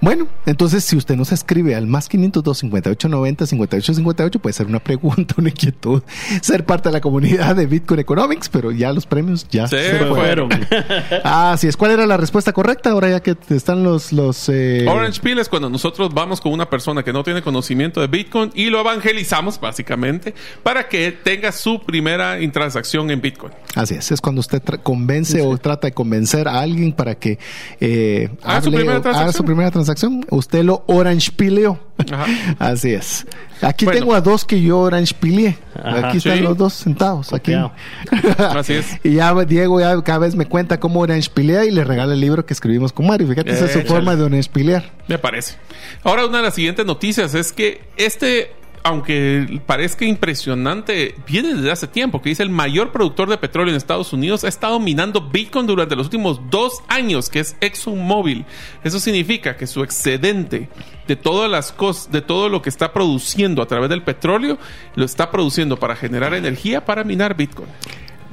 Bueno, 0.00 0.28
entonces 0.46 0.82
si 0.82 0.96
usted 0.96 1.14
nos 1.14 1.30
escribe 1.30 1.74
al 1.74 1.86
más 1.86 2.08
502 2.08 2.58
58 2.58 3.08
90 3.08 3.46
58 3.46 3.94
58, 3.94 4.38
puede 4.38 4.52
ser 4.54 4.66
una 4.66 4.78
pregunta, 4.78 5.34
una 5.36 5.50
inquietud, 5.50 6.02
ser 6.40 6.64
parte 6.64 6.88
de 6.88 6.94
la 6.94 7.00
comunidad 7.02 7.54
de 7.54 7.66
Bitcoin 7.66 8.00
Economics, 8.00 8.48
pero 8.48 8.72
ya 8.72 8.92
los 8.94 9.04
premios 9.04 9.46
ya 9.50 9.68
se, 9.68 9.98
fueron. 10.06 10.48
Así 11.24 11.68
es. 11.68 11.76
¿Cuál 11.76 11.90
era 11.92 12.06
la 12.06 12.16
respuesta 12.16 12.52
correcta 12.52 12.90
ahora 12.90 13.10
ya 13.10 13.20
que 13.20 13.36
están 13.50 13.84
los... 13.84 14.12
los 14.12 14.48
eh... 14.48 14.86
Orange 14.88 15.20
Pill 15.20 15.38
es 15.38 15.50
cuando 15.50 15.68
nosotros 15.68 16.14
vamos 16.14 16.40
con 16.40 16.52
una 16.52 16.70
persona 16.70 17.02
que 17.02 17.12
no 17.12 17.22
tiene 17.22 17.42
conocimiento 17.42 18.00
de 18.00 18.06
Bitcoin 18.06 18.50
y 18.54 18.70
lo 18.70 18.80
evangelizamos 18.80 19.60
básicamente 19.60 20.34
para 20.62 20.88
que 20.88 21.12
tenga 21.12 21.52
su 21.52 21.82
primera 21.82 22.38
transacción 22.52 23.10
en 23.10 23.20
Bitcoin. 23.20 23.52
Así 23.74 23.94
es. 23.94 24.10
Es 24.10 24.20
cuando 24.22 24.40
usted 24.40 24.62
convence 24.82 25.42
o 25.42 25.58
trata 25.58 25.88
de 25.88 25.92
convencer 25.92 26.48
a 26.48 26.60
alguien 26.60 26.92
para 26.92 27.16
que 27.16 27.38
eh, 27.80 28.30
haga 28.42 28.62
su 28.62 29.44
primera 29.44 29.70
transacción 29.70 29.89
usted 30.30 30.64
lo 30.64 30.84
orange 30.86 31.32
pileó. 31.32 31.78
Así 32.58 32.92
es. 32.92 33.26
Aquí 33.62 33.84
tengo 33.86 34.14
a 34.14 34.20
dos 34.20 34.44
que 34.44 34.60
yo 34.62 34.78
orange 34.78 35.14
pileé. 35.14 35.58
Aquí 35.74 36.18
están 36.18 36.42
los 36.42 36.56
dos 36.56 36.72
sentados. 36.72 37.32
Aquí. 37.32 37.52
Así 38.38 38.74
es. 38.74 38.98
y 39.04 39.14
ya 39.14 39.34
Diego 39.44 39.80
ya 39.80 40.00
cada 40.02 40.18
vez 40.18 40.34
me 40.34 40.46
cuenta 40.46 40.80
cómo 40.80 41.00
orange 41.00 41.30
pilea 41.32 41.64
y 41.64 41.70
le 41.70 41.84
regala 41.84 42.14
el 42.14 42.20
libro 42.20 42.46
que 42.46 42.54
escribimos 42.54 42.92
con 42.92 43.06
Mario. 43.06 43.28
Fíjate, 43.28 43.50
esa 43.50 43.66
es 43.66 43.72
su 43.72 43.82
forma 43.82 44.16
de 44.16 44.22
orange 44.22 44.50
pilear. 44.50 44.90
Me 45.08 45.18
parece. 45.18 45.56
Ahora, 46.02 46.26
una 46.26 46.38
de 46.38 46.44
las 46.44 46.54
siguientes 46.54 46.86
noticias 46.86 47.34
es 47.34 47.52
que 47.52 47.82
este 47.96 48.52
aunque 48.82 49.60
parezca 49.66 50.04
impresionante, 50.04 51.14
viene 51.26 51.54
desde 51.54 51.70
hace 51.70 51.86
tiempo, 51.86 52.22
que 52.22 52.30
dice 52.30 52.42
el 52.42 52.50
mayor 52.50 52.92
productor 52.92 53.28
de 53.28 53.38
petróleo 53.38 53.72
en 53.72 53.76
Estados 53.76 54.12
Unidos 54.12 54.44
ha 54.44 54.48
estado 54.48 54.80
minando 54.80 55.20
Bitcoin 55.20 55.66
durante 55.66 55.96
los 55.96 56.06
últimos 56.06 56.40
dos 56.50 56.82
años, 56.88 57.28
que 57.28 57.40
es 57.40 57.56
ExxonMobil. 57.60 58.46
Eso 58.82 58.98
significa 58.98 59.56
que 59.56 59.66
su 59.66 59.82
excedente 59.82 60.68
de 61.06 61.16
todas 61.16 61.50
las 61.50 61.72
cosas, 61.72 62.10
de 62.10 62.22
todo 62.22 62.48
lo 62.48 62.62
que 62.62 62.68
está 62.68 62.92
produciendo 62.92 63.62
a 63.62 63.66
través 63.66 63.90
del 63.90 64.02
petróleo, 64.02 64.58
lo 64.94 65.04
está 65.04 65.30
produciendo 65.30 65.76
para 65.76 65.96
generar 65.96 66.34
energía 66.34 66.84
para 66.84 67.04
minar 67.04 67.36
Bitcoin. 67.36 67.68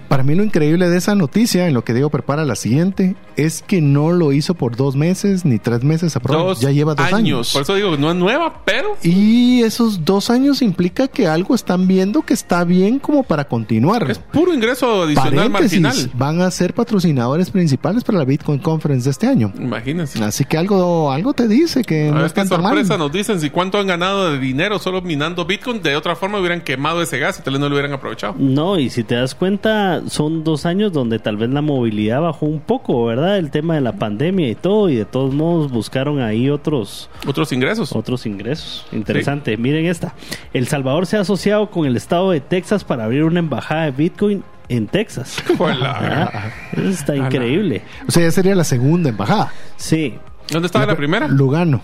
Para 0.08 0.24
mí 0.24 0.36
lo 0.36 0.44
increíble 0.44 0.90
de 0.90 0.98
esa 0.98 1.16
noticia, 1.16 1.68
en 1.68 1.74
lo 1.74 1.84
que 1.84 1.94
digo 1.94 2.10
prepara 2.10 2.46
la 2.46 2.56
siguiente, 2.56 3.16
es 3.36 3.62
que 3.62 3.82
no 3.82 4.12
lo 4.12 4.32
hizo 4.32 4.54
por 4.54 4.76
dos 4.76 4.96
meses 4.96 5.46
ni 5.46 5.60
tres 5.60 5.84
meses, 5.84 6.18
dos 6.24 6.60
ya 6.60 6.72
lleva 6.72 6.96
dos 6.96 7.14
años. 7.14 7.52
Por 7.54 7.62
eso 7.62 7.76
digo 7.76 7.92
que 7.92 7.98
no 7.98 8.12
es 8.12 8.16
nueva, 8.16 8.62
pero... 8.66 8.98
Y 9.04 9.62
esos 9.64 10.06
dos 10.06 10.30
años 10.30 10.62
implica 10.62 11.08
que 11.08 11.28
algo 11.28 11.56
están 11.56 11.88
viendo 11.88 12.22
que 12.22 12.34
está 12.34 12.64
bien 12.64 13.00
como 13.00 13.24
para 13.24 13.48
continuar. 13.48 14.10
Es 14.10 14.20
puro 14.20 14.54
ingreso 14.54 15.04
adicional 15.04 15.50
marginal. 15.50 16.12
Van 16.14 16.42
a 16.42 16.52
ser 16.52 16.74
patrocinadores 16.74 17.52
principales 17.52 18.04
para 18.04 18.18
la 18.20 18.26
Bitcoin 18.26 18.60
Conference 18.60 19.06
de 19.06 19.12
este 19.12 19.28
año. 19.28 19.52
Imagínense. 19.60 20.24
Así 20.24 20.46
que 20.46 20.58
algo, 20.58 21.12
algo 21.12 21.34
te 21.34 21.48
dice 21.48 21.84
que 21.84 22.12
no 22.12 22.26
es 22.26 22.34
tan 22.34 22.48
sorpresa 22.48 22.98
nos 22.98 23.12
dicen 23.12 23.40
si 23.40 23.50
cuánto 23.50 23.78
han 23.80 23.88
ganado 23.88 24.32
de 24.32 24.40
dinero 24.40 24.80
solo 24.80 25.02
minando 25.02 25.46
Bitcoin, 25.46 25.82
de 25.82 25.96
otra 25.96 26.16
forma 26.16 26.40
hubieran 26.40 26.62
quemado 26.62 27.02
ese 27.02 27.20
gas 27.20 27.40
y 27.40 27.42
tal 27.42 27.54
vez 27.54 27.62
no 27.62 27.70
lo 27.70 27.76
hubieran 27.76 27.94
aprovechado. 27.94 28.36
No, 28.38 28.80
y 28.80 28.90
si 28.90 29.04
te 29.04 29.16
das 29.16 29.36
cuenta 29.36 29.97
son 30.08 30.44
dos 30.44 30.66
años 30.66 30.94
donde 30.94 31.20
tal 31.20 31.38
vez 31.38 31.50
la 31.50 31.62
movilidad 31.62 32.22
bajó 32.22 32.46
un 32.46 32.60
poco, 32.60 33.06
¿verdad? 33.06 33.38
El 33.38 33.52
tema 33.52 33.76
de 33.76 33.82
la 33.82 33.94
pandemia 33.94 34.50
y 34.50 34.56
todo, 34.56 34.90
y 34.90 34.96
de 34.96 35.06
todos 35.06 35.34
modos 35.34 35.72
buscaron 35.72 36.20
ahí 36.20 36.50
otros... 36.50 37.10
Otros 37.26 37.52
ingresos. 37.52 37.96
Otros 37.96 38.26
ingresos. 38.26 38.86
Interesante. 38.92 39.58
Miren 39.58 39.86
esta. 39.86 40.14
El 40.54 40.68
Salvador 40.68 41.06
se 41.06 41.18
ha 41.18 41.22
asociado 41.22 41.70
con 41.70 41.86
el 41.86 41.96
estado 41.98 42.32
de 42.32 42.42
Texas 42.42 42.84
para 42.84 43.06
abrir 43.06 43.24
una 43.24 43.40
embajada 43.40 43.86
de 43.86 43.92
Bitcoin 43.92 44.44
en 44.70 44.88
Texas. 44.88 45.44
Eso 46.72 46.90
está 46.90 47.16
increíble. 47.16 47.84
O 48.08 48.12
sea, 48.12 48.24
ya 48.24 48.32
sería 48.32 48.56
la 48.56 48.64
segunda 48.64 49.10
embajada. 49.10 49.52
Sí. 49.76 50.16
¿Dónde 50.50 50.68
estaba 50.68 50.86
la, 50.86 50.96
primera? 50.96 51.28
Lugano. 51.28 51.82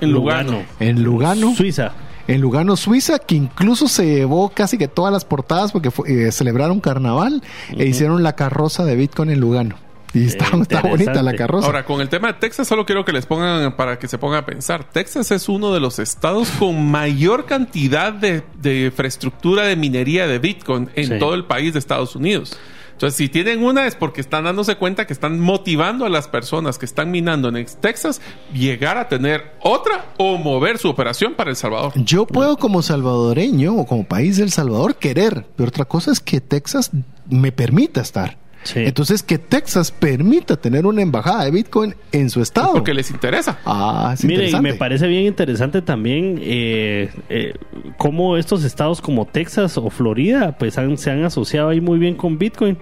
En 0.00 0.12
Lugano. 0.12 0.62
En 0.80 1.02
Lugano. 1.02 1.54
Suiza 1.54 1.92
en 2.28 2.40
Lugano, 2.40 2.76
Suiza, 2.76 3.18
que 3.18 3.34
incluso 3.34 3.88
se 3.88 4.06
llevó 4.06 4.50
casi 4.50 4.78
que 4.78 4.86
todas 4.86 5.12
las 5.12 5.24
portadas 5.24 5.72
porque 5.72 5.90
eh, 6.06 6.30
celebraron 6.30 6.78
carnaval 6.80 7.42
e 7.76 7.86
hicieron 7.86 8.22
la 8.22 8.36
carroza 8.36 8.84
de 8.84 8.94
Bitcoin 8.94 9.30
en 9.30 9.40
Lugano. 9.40 9.76
Y 10.14 10.24
está, 10.24 10.46
está, 10.60 10.82
bonita 10.82 11.22
la 11.22 11.34
carroza. 11.34 11.66
Ahora, 11.66 11.84
con 11.84 12.00
el 12.00 12.08
tema 12.08 12.28
de 12.28 12.34
Texas, 12.34 12.68
solo 12.68 12.86
quiero 12.86 13.04
que 13.04 13.12
les 13.12 13.26
pongan 13.26 13.76
para 13.76 13.98
que 13.98 14.08
se 14.08 14.18
pongan 14.18 14.40
a 14.40 14.46
pensar. 14.46 14.84
Texas 14.84 15.30
es 15.30 15.48
uno 15.48 15.72
de 15.72 15.80
los 15.80 15.98
estados 15.98 16.50
con 16.50 16.90
mayor 16.90 17.46
cantidad 17.46 18.12
de, 18.12 18.42
infraestructura 18.86 19.64
de 19.64 19.76
minería 19.76 20.26
de 20.26 20.38
Bitcoin 20.38 20.90
en 20.94 21.18
todo 21.18 21.34
el 21.34 21.44
país 21.44 21.72
de 21.72 21.78
Estados 21.78 22.14
Unidos. 22.16 22.58
Entonces, 22.98 23.16
si 23.16 23.28
tienen 23.28 23.62
una 23.62 23.86
es 23.86 23.94
porque 23.94 24.20
están 24.20 24.42
dándose 24.42 24.74
cuenta 24.74 25.06
que 25.06 25.12
están 25.12 25.38
motivando 25.38 26.04
a 26.04 26.08
las 26.08 26.26
personas 26.26 26.78
que 26.78 26.84
están 26.84 27.12
minando 27.12 27.48
en 27.48 27.64
Texas 27.80 28.20
llegar 28.52 28.98
a 28.98 29.08
tener 29.08 29.52
otra 29.62 30.06
o 30.16 30.36
mover 30.36 30.78
su 30.78 30.88
operación 30.88 31.34
para 31.34 31.50
El 31.50 31.54
Salvador. 31.54 31.92
Yo 31.94 32.26
puedo 32.26 32.56
como 32.56 32.82
salvadoreño 32.82 33.76
o 33.76 33.86
como 33.86 34.02
país 34.02 34.36
del 34.36 34.50
Salvador 34.50 34.96
querer, 34.96 35.46
pero 35.54 35.68
otra 35.68 35.84
cosa 35.84 36.10
es 36.10 36.18
que 36.18 36.40
Texas 36.40 36.90
me 37.30 37.52
permita 37.52 38.00
estar. 38.00 38.36
Entonces, 38.74 39.22
que 39.22 39.38
Texas 39.38 39.90
permita 39.90 40.56
tener 40.56 40.86
una 40.86 41.02
embajada 41.02 41.44
de 41.44 41.50
Bitcoin 41.50 41.94
en 42.12 42.30
su 42.30 42.40
estado. 42.40 42.72
Porque 42.72 42.94
les 42.94 43.10
interesa. 43.10 43.58
Ah, 43.64 44.14
Miren, 44.22 44.62
me 44.62 44.74
parece 44.74 45.06
bien 45.06 45.24
interesante 45.24 45.82
también 45.82 46.38
eh, 46.40 47.10
eh, 47.28 47.54
cómo 47.96 48.36
estos 48.36 48.64
estados 48.64 49.00
como 49.00 49.26
Texas 49.26 49.78
o 49.78 49.90
Florida 49.90 50.56
pues 50.58 50.74
se 50.74 51.10
han 51.10 51.24
asociado 51.24 51.68
ahí 51.70 51.80
muy 51.80 51.98
bien 51.98 52.14
con 52.14 52.38
Bitcoin. 52.38 52.78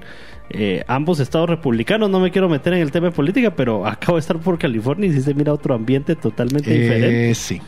Eh, 0.49 0.85
ambos 0.87 1.19
estados 1.19 1.51
republicanos, 1.51 2.09
no 2.09 2.21
me 2.21 2.31
quiero 2.31 2.49
meter 2.49 2.73
en 2.75 2.81
el 2.81 2.93
tema 2.93 3.09
de 3.09 3.13
política, 3.13 3.55
pero 3.55 3.87
acabo 3.87 4.17
de 4.17 4.21
estar 4.21 4.39
por 4.39 4.59
California 4.59 5.09
y 5.09 5.13
si 5.13 5.23
se 5.23 5.35
mira 5.35 5.53
otro 5.53 5.75
ambiente 5.75 6.15
totalmente 6.15 6.71
diferente. 6.71 7.35
Sí. 7.35 7.61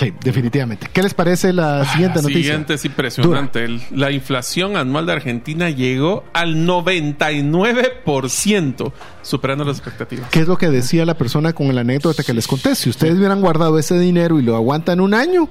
Sí, 0.00 0.12
definitivamente. 0.24 0.88
¿Qué 0.90 1.02
les 1.02 1.12
parece 1.12 1.52
la 1.52 1.82
ah, 1.82 1.84
siguiente 1.84 2.22
noticia? 2.22 2.42
Siguiente 2.42 2.72
es 2.72 2.82
impresionante. 2.86 3.68
La 3.90 4.10
inflación 4.10 4.78
anual 4.78 5.04
de 5.04 5.12
Argentina 5.12 5.68
llegó 5.68 6.24
al 6.32 6.66
99%, 6.66 8.92
superando 9.20 9.66
las 9.66 9.76
expectativas. 9.76 10.30
¿Qué 10.30 10.40
es 10.40 10.48
lo 10.48 10.56
que 10.56 10.70
decía 10.70 11.04
la 11.04 11.18
persona 11.18 11.52
con 11.52 11.74
la 11.74 11.82
anécdota 11.82 12.22
que 12.22 12.32
les 12.32 12.46
conté? 12.46 12.76
Si 12.76 12.88
ustedes 12.88 13.18
hubieran 13.18 13.42
guardado 13.42 13.78
ese 13.78 13.98
dinero 13.98 14.40
y 14.40 14.42
lo 14.42 14.56
aguantan 14.56 15.00
un 15.00 15.12
año, 15.12 15.50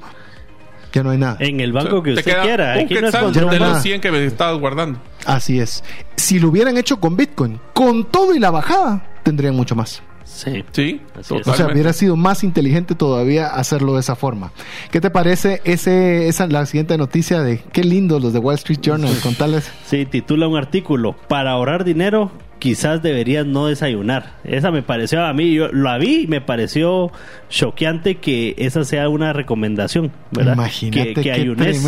ya 0.93 1.03
no 1.03 1.11
hay 1.11 1.19
nada. 1.19 1.37
En 1.39 1.59
el 1.59 1.71
banco 1.71 2.01
que 2.01 2.13
usted 2.13 2.41
quiera. 2.41 2.73
Aquí 2.73 2.95
no 2.95 3.09
es 3.09 3.33
de 3.35 3.59
los 3.59 3.83
100 3.83 4.01
que 4.01 4.09
me 4.09 4.25
estabas 4.25 4.59
guardando. 4.59 4.99
Así 5.27 5.59
es. 5.59 5.83
Si 6.15 6.39
lo 6.39 6.49
hubieran 6.49 6.75
hecho 6.75 6.99
con 6.99 7.15
Bitcoin, 7.15 7.59
con 7.75 8.05
todo 8.05 8.33
y 8.33 8.39
la 8.39 8.49
bajada, 8.49 9.05
tendrían 9.21 9.55
mucho 9.55 9.75
más. 9.75 10.01
Sí. 10.29 10.63
Sí, 10.71 11.01
O 11.29 11.53
sea, 11.53 11.67
hubiera 11.67 11.91
sido 11.91 12.15
más 12.15 12.43
inteligente 12.43 12.95
todavía 12.95 13.47
hacerlo 13.47 13.95
de 13.95 14.01
esa 14.01 14.15
forma. 14.15 14.51
¿Qué 14.91 15.01
te 15.01 15.09
parece 15.09 15.61
ese, 15.65 16.27
esa 16.27 16.47
la 16.47 16.65
siguiente 16.65 16.97
noticia 16.97 17.41
de 17.41 17.59
qué 17.73 17.83
lindo 17.83 18.19
los 18.19 18.31
de 18.31 18.39
Wall 18.39 18.55
Street 18.55 18.79
Journal? 18.81 19.13
Contales. 19.21 19.69
Sí, 19.85 20.05
titula 20.05 20.47
un 20.47 20.55
artículo 20.55 21.15
para 21.27 21.51
ahorrar 21.51 21.83
dinero 21.83 22.31
quizás 22.59 23.01
deberías 23.01 23.45
no 23.45 23.67
desayunar. 23.67 24.35
Esa 24.43 24.69
me 24.69 24.83
pareció 24.83 25.25
a 25.25 25.33
mí, 25.33 25.53
yo 25.53 25.69
la 25.69 25.97
vi 25.97 26.23
y 26.23 26.27
me 26.27 26.41
pareció 26.41 27.11
choqueante 27.49 28.15
que 28.15 28.53
esa 28.57 28.83
sea 28.83 29.09
una 29.09 29.33
recomendación, 29.33 30.11
¿verdad? 30.31 30.53
Imagínate 30.53 31.13
que, 31.15 31.21
que 31.21 31.31
ayunes. 31.31 31.81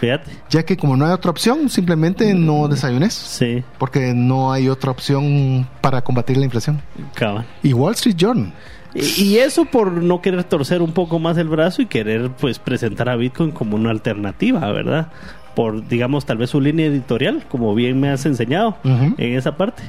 Fíjate. 0.00 0.30
Ya 0.48 0.62
que 0.62 0.78
como 0.78 0.96
no 0.96 1.04
hay 1.04 1.12
otra 1.12 1.30
opción, 1.30 1.68
simplemente 1.68 2.32
no 2.32 2.68
desayunes. 2.68 3.12
Sí. 3.12 3.62
Porque 3.78 4.14
no 4.14 4.50
hay 4.50 4.70
otra 4.70 4.90
opción 4.90 5.68
para 5.82 6.02
combatir 6.02 6.38
la 6.38 6.46
inflación. 6.46 6.80
Cabal. 7.12 7.44
Y 7.62 7.74
Wall 7.74 7.92
Street 7.92 8.16
Journal. 8.16 8.50
Y, 8.94 9.36
eso 9.36 9.66
por 9.66 9.92
no 9.92 10.20
querer 10.20 10.42
torcer 10.44 10.82
un 10.82 10.92
poco 10.92 11.18
más 11.18 11.36
el 11.36 11.48
brazo 11.48 11.82
y 11.82 11.86
querer 11.86 12.30
pues 12.30 12.58
presentar 12.58 13.08
a 13.08 13.16
Bitcoin 13.16 13.52
como 13.52 13.76
una 13.76 13.90
alternativa, 13.90 14.72
¿verdad? 14.72 15.12
Por 15.54 15.86
digamos 15.86 16.24
tal 16.26 16.38
vez 16.38 16.50
su 16.50 16.60
línea 16.60 16.86
editorial, 16.86 17.44
como 17.48 17.74
bien 17.74 18.00
me 18.00 18.08
has 18.08 18.26
enseñado 18.26 18.78
en 18.84 19.34
esa 19.36 19.56
parte. 19.56 19.82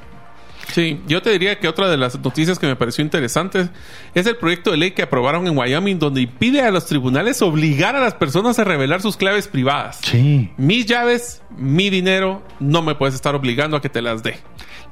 Sí, 0.73 1.01
yo 1.07 1.21
te 1.21 1.31
diría 1.31 1.59
que 1.59 1.67
otra 1.67 1.89
de 1.89 1.97
las 1.97 2.19
noticias 2.19 2.57
que 2.57 2.67
me 2.67 2.75
pareció 2.75 3.03
interesante 3.03 3.69
es 4.13 4.25
el 4.25 4.37
proyecto 4.37 4.71
de 4.71 4.77
ley 4.77 4.91
que 4.91 5.01
aprobaron 5.01 5.47
en 5.47 5.57
Wyoming 5.57 5.99
donde 5.99 6.21
impide 6.21 6.61
a 6.61 6.71
los 6.71 6.85
tribunales 6.85 7.41
obligar 7.41 7.95
a 7.95 7.99
las 7.99 8.13
personas 8.13 8.57
a 8.59 8.63
revelar 8.63 9.01
sus 9.01 9.17
claves 9.17 9.47
privadas. 9.47 9.99
Sí. 10.03 10.51
Mis 10.57 10.85
llaves, 10.85 11.41
mi 11.57 11.89
dinero, 11.89 12.41
no 12.59 12.81
me 12.81 12.95
puedes 12.95 13.15
estar 13.15 13.35
obligando 13.35 13.77
a 13.77 13.81
que 13.81 13.89
te 13.89 14.01
las 14.01 14.23
dé. 14.23 14.37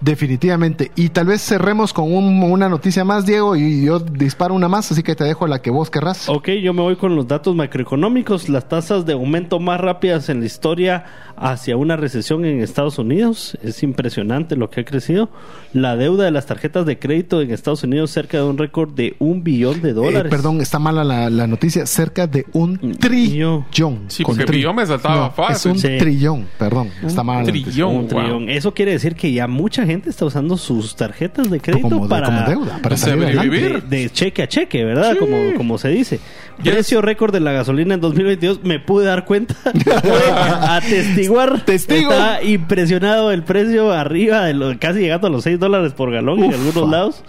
Definitivamente. 0.02 0.92
Y 0.96 1.10
tal 1.10 1.28
vez 1.28 1.42
cerremos 1.42 1.94
con 1.94 2.12
un- 2.14 2.42
una 2.44 2.70
noticia 2.70 3.04
más, 3.04 3.26
Diego, 3.26 3.56
y 3.56 3.86
yo 3.86 4.00
disparo 4.00 4.54
una 4.54 4.68
más, 4.70 4.92
así 4.92 5.04
que 5.04 5.16
te 5.16 5.24
dejo 5.24 5.46
la 5.48 5.62
que 5.62 5.72
vos 5.72 5.90
querrás. 5.90 6.30
Ok, 6.30 6.50
yo 6.64 6.74
me 6.74 6.82
voy 6.82 6.96
con 6.96 7.16
los 7.16 7.28
datos 7.28 7.56
macroeconómicos. 7.56 8.50
Las 8.50 8.68
tasas 8.70 9.06
de 9.06 9.14
aumento 9.14 9.60
más 9.60 9.80
rápidas 9.82 10.30
en 10.30 10.40
la 10.40 10.46
historia 10.46 11.06
hacia 11.36 11.78
una 11.78 11.96
recesión 11.96 12.46
en 12.46 12.62
Estados 12.62 12.98
Unidos. 12.98 13.58
Es 13.62 13.84
impresionante 13.84 14.56
lo 14.56 14.70
que 14.70 14.82
ha 14.82 14.86
crecido. 14.86 15.30
La 15.74 15.96
deuda 15.96 16.26
de 16.26 16.32
las 16.32 16.46
tarjetas 16.46 16.86
de 16.86 16.98
crédito 16.98 17.42
en 17.42 17.52
Estados 17.52 17.84
Unidos 17.84 18.12
cerca 18.12 18.38
de 18.38 18.44
un 18.44 18.58
récord 18.58 18.90
de 18.94 19.16
un 19.20 19.44
billón 19.44 19.82
de 19.82 19.90
Eh, 19.90 19.94
dólares. 19.94 20.30
perdón, 20.30 20.62
está 20.62 20.80
mala 20.80 21.04
la, 21.04 21.30
la 21.30 21.46
noticia. 21.48 21.86
Cerca 21.86 22.26
de 22.28 22.46
un 22.54 22.78
trillón. 22.98 23.66
trillón. 23.70 24.00
Sí, 24.08 24.24
Con 24.24 24.36
porque 24.38 24.50
tri- 24.52 24.56
billón 24.58 24.76
me 24.78 24.86
saltaba 24.86 25.16
No, 25.28 25.32
fácil. 25.32 25.72
Es 25.72 25.78
un 25.78 25.80
Sí. 25.80 25.98
trillón, 25.98 26.48
perdón. 26.58 26.90
Está 27.06 27.24
mala 27.24 27.40
la 27.42 27.46
noticia. 27.48 27.72
trillón. 27.72 27.96
Un 27.96 28.08
trillón. 28.08 28.46
Wow. 28.46 28.50
Eso 28.50 28.74
quiere 28.74 28.92
decir 28.94 29.16
que 29.16 29.32
ya 29.32 29.48
mucha 29.48 29.84
gente 29.86 29.89
está 30.06 30.26
usando 30.26 30.58
sus 30.58 30.96
tarjetas 30.96 31.50
de 31.50 31.60
crédito 31.60 31.90
Como, 31.90 32.04
de- 32.04 32.10
para, 32.10 32.26
como 32.28 32.42
deuda, 32.42 32.80
para 32.82 32.96
de 32.96 33.02
salir 33.02 33.24
sobrevivir. 33.34 33.64
adelante. 33.66 33.88
de, 33.96 34.02
de 34.04 34.10
cheque 34.10 34.44
a 34.44 34.48
cheque, 34.48 34.84
¿verdad? 34.86 35.16
Como, 35.18 35.54
como 35.56 35.78
se 35.78 35.90
dice. 35.90 36.20
Yes. 36.64 36.74
Precio 36.74 37.02
récord 37.02 37.32
de 37.34 37.40
la 37.40 37.52
gasolina 37.52 37.94
en 37.94 38.02
2022. 38.02 38.64
Me 38.64 38.80
pude 38.80 39.06
dar 39.06 39.26
cuenta. 39.26 39.56
Pude 39.64 40.32
atestiguar. 40.70 41.62
Testigo. 41.66 42.12
Está 42.12 42.44
impresionado 42.44 43.32
el 43.32 43.44
precio 43.44 43.92
arriba, 43.92 44.46
de 44.46 44.54
lo- 44.54 44.78
casi 44.80 45.00
llegando 45.00 45.28
a 45.28 45.30
los 45.30 45.44
6 45.44 45.60
dólares 45.60 45.94
por 45.94 46.12
galón 46.12 46.44
en 46.44 46.54
algunos 46.54 46.90
lados. 46.90 47.24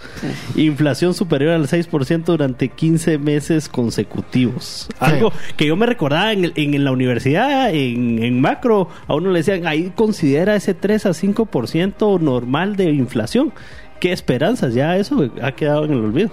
Inflación 0.55 1.13
superior 1.13 1.53
al 1.53 1.67
6% 1.67 2.23
durante 2.25 2.69
15 2.69 3.17
meses 3.17 3.69
consecutivos. 3.69 4.89
Algo 4.99 5.31
que 5.57 5.65
yo 5.65 5.75
me 5.75 5.85
recordaba 5.85 6.33
en, 6.33 6.45
el- 6.45 6.53
en 6.55 6.83
la 6.83 6.91
universidad, 6.91 7.73
en, 7.73 8.21
en 8.23 8.41
macro, 8.41 8.89
a 9.07 9.15
uno 9.15 9.31
le 9.31 9.39
decían, 9.39 9.65
ahí 9.67 9.91
considera 9.95 10.55
ese 10.55 10.73
3 10.73 11.05
a 11.05 11.09
5% 11.11 12.19
normal 12.19 12.75
de 12.75 12.91
inflación. 12.91 13.53
Qué 14.01 14.11
esperanzas, 14.11 14.73
ya 14.73 14.97
eso 14.97 15.29
ha 15.43 15.51
quedado 15.51 15.85
en 15.85 15.91
el 15.91 16.03
olvido. 16.03 16.31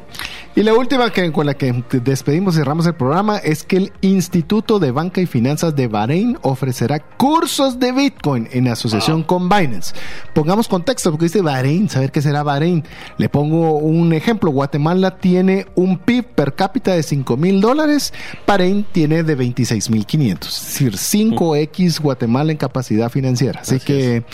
Y 0.56 0.62
la 0.62 0.72
última 0.72 1.10
que, 1.10 1.30
con 1.32 1.44
la 1.44 1.52
que 1.52 1.84
despedimos 2.02 2.54
y 2.54 2.60
cerramos 2.60 2.86
el 2.86 2.94
programa 2.94 3.36
es 3.36 3.62
que 3.62 3.76
el 3.76 3.92
Instituto 4.00 4.78
de 4.78 4.90
Banca 4.90 5.20
y 5.20 5.26
Finanzas 5.26 5.76
de 5.76 5.86
Bahrein 5.86 6.38
ofrecerá 6.40 6.98
cursos 6.98 7.78
de 7.78 7.92
Bitcoin 7.92 8.48
en 8.52 8.68
asociación 8.68 9.22
con 9.22 9.50
Binance. 9.50 9.94
Pongamos 10.32 10.66
contexto, 10.66 11.10
porque 11.10 11.26
dice 11.26 11.42
Bahrein, 11.42 11.90
saber 11.90 12.10
qué 12.10 12.22
será 12.22 12.42
Bahrein. 12.42 12.84
Le 13.18 13.28
pongo 13.28 13.76
un 13.76 14.14
ejemplo. 14.14 14.50
Guatemala 14.50 15.18
tiene 15.18 15.66
un 15.74 15.98
PIB 15.98 16.24
per 16.24 16.54
cápita 16.54 16.94
de 16.94 17.02
5 17.02 17.36
mil 17.36 17.60
dólares. 17.60 18.14
Bahrein 18.46 18.86
tiene 18.92 19.24
de 19.24 19.34
26 19.34 19.90
mil 19.90 20.06
500. 20.06 20.56
Es 20.56 20.64
decir, 20.64 20.92
5X 20.94 22.00
Guatemala 22.00 22.50
en 22.50 22.56
capacidad 22.56 23.10
financiera. 23.10 23.60
Así, 23.60 23.74
Así 23.74 23.84
que 23.84 24.24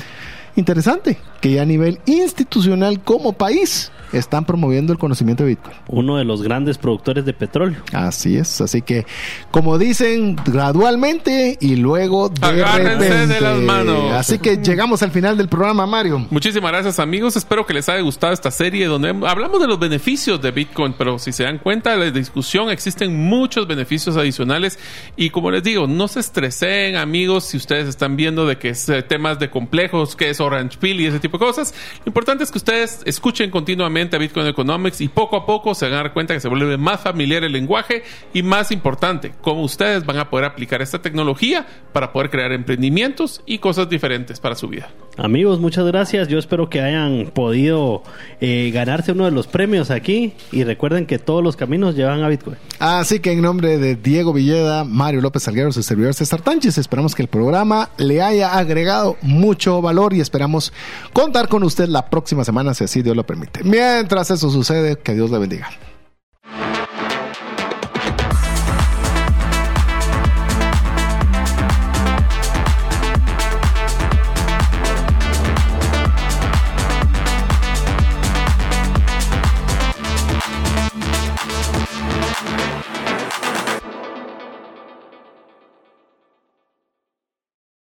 interesante 0.54 1.18
que 1.44 1.52
ya 1.52 1.60
a 1.60 1.66
nivel 1.66 2.00
institucional 2.06 3.02
como 3.02 3.34
país 3.34 3.92
están 4.18 4.44
promoviendo 4.44 4.92
el 4.92 4.98
conocimiento 4.98 5.42
de 5.42 5.50
Bitcoin. 5.50 5.76
Uno 5.88 6.16
de 6.16 6.24
los 6.24 6.42
grandes 6.42 6.78
productores 6.78 7.24
de 7.24 7.32
petróleo. 7.34 7.82
Así 7.92 8.36
es, 8.36 8.60
así 8.60 8.80
que 8.80 9.06
como 9.50 9.76
dicen, 9.76 10.36
gradualmente 10.46 11.58
y 11.60 11.76
luego 11.76 12.28
de 12.28 12.46
Agárrense 12.46 13.08
repente. 13.08 13.34
de 13.34 13.40
las 13.40 13.58
manos. 13.58 14.12
Así 14.12 14.38
que 14.38 14.56
llegamos 14.56 15.02
al 15.02 15.10
final 15.10 15.36
del 15.36 15.48
programa, 15.48 15.86
Mario. 15.86 16.26
Muchísimas 16.30 16.70
gracias 16.72 16.98
amigos, 16.98 17.36
espero 17.36 17.66
que 17.66 17.74
les 17.74 17.88
haya 17.88 18.00
gustado 18.00 18.32
esta 18.32 18.50
serie 18.50 18.86
donde 18.86 19.10
hablamos 19.26 19.60
de 19.60 19.66
los 19.66 19.78
beneficios 19.78 20.40
de 20.40 20.50
Bitcoin, 20.50 20.94
pero 20.96 21.18
si 21.18 21.32
se 21.32 21.44
dan 21.44 21.58
cuenta 21.58 21.90
de 21.90 21.98
la 21.98 22.10
discusión 22.10 22.70
existen 22.70 23.28
muchos 23.28 23.66
beneficios 23.66 24.16
adicionales 24.16 24.78
y 25.16 25.30
como 25.30 25.50
les 25.50 25.62
digo, 25.62 25.86
no 25.86 26.08
se 26.08 26.20
estresen 26.20 26.96
amigos 26.96 27.44
si 27.44 27.56
ustedes 27.56 27.88
están 27.88 28.16
viendo 28.16 28.46
de 28.46 28.56
que 28.56 28.70
es 28.70 28.88
eh, 28.88 29.02
temas 29.02 29.38
de 29.38 29.50
complejos, 29.50 30.16
que 30.16 30.30
es 30.30 30.40
Orange 30.40 30.78
Pill 30.78 31.00
y 31.00 31.06
ese 31.06 31.20
tipo 31.20 31.33
cosas. 31.38 31.74
Lo 32.04 32.10
importante 32.10 32.44
es 32.44 32.50
que 32.50 32.58
ustedes 32.58 33.02
escuchen 33.04 33.50
continuamente 33.50 34.16
a 34.16 34.18
Bitcoin 34.18 34.46
Economics 34.46 35.00
y 35.00 35.08
poco 35.08 35.36
a 35.36 35.46
poco 35.46 35.74
se 35.74 35.86
van 35.86 35.94
a 35.94 35.96
dar 35.96 36.12
cuenta 36.12 36.34
que 36.34 36.40
se 36.40 36.48
vuelve 36.48 36.76
más 36.76 37.00
familiar 37.00 37.44
el 37.44 37.52
lenguaje 37.52 38.02
y 38.32 38.42
más 38.42 38.70
importante, 38.70 39.34
cómo 39.40 39.62
ustedes 39.62 40.04
van 40.04 40.18
a 40.18 40.30
poder 40.30 40.46
aplicar 40.46 40.82
esta 40.82 41.00
tecnología 41.00 41.66
para 41.92 42.12
poder 42.12 42.30
crear 42.30 42.52
emprendimientos 42.52 43.42
y 43.46 43.58
cosas 43.58 43.88
diferentes 43.88 44.40
para 44.40 44.54
su 44.54 44.68
vida. 44.68 44.90
Amigos, 45.16 45.60
muchas 45.60 45.86
gracias. 45.86 46.28
Yo 46.28 46.38
espero 46.38 46.68
que 46.68 46.80
hayan 46.80 47.30
podido 47.32 48.02
eh, 48.40 48.70
ganarse 48.74 49.12
uno 49.12 49.24
de 49.26 49.30
los 49.30 49.46
premios 49.46 49.90
aquí. 49.90 50.32
Y 50.50 50.64
recuerden 50.64 51.06
que 51.06 51.18
todos 51.18 51.42
los 51.42 51.56
caminos 51.56 51.94
llevan 51.94 52.22
a 52.22 52.28
Bitcoin. 52.28 52.56
Así 52.78 53.20
que 53.20 53.32
en 53.32 53.42
nombre 53.42 53.78
de 53.78 53.94
Diego 53.94 54.32
Villeda, 54.32 54.84
Mario 54.84 55.20
López 55.20 55.44
Salguero, 55.44 55.72
su 55.72 55.82
servidor 55.82 56.14
César 56.14 56.40
Tánchez, 56.40 56.78
esperamos 56.78 57.14
que 57.14 57.22
el 57.22 57.28
programa 57.28 57.90
le 57.96 58.22
haya 58.22 58.56
agregado 58.56 59.16
mucho 59.22 59.80
valor 59.80 60.14
y 60.14 60.20
esperamos 60.20 60.72
contar 61.12 61.48
con 61.48 61.62
usted 61.62 61.88
la 61.88 62.10
próxima 62.10 62.44
semana, 62.44 62.74
si 62.74 62.84
así 62.84 63.02
Dios 63.02 63.16
lo 63.16 63.24
permite. 63.24 63.62
Mientras 63.62 64.30
eso 64.30 64.50
sucede, 64.50 64.96
que 64.96 65.14
Dios 65.14 65.30
le 65.30 65.38
bendiga. 65.38 65.70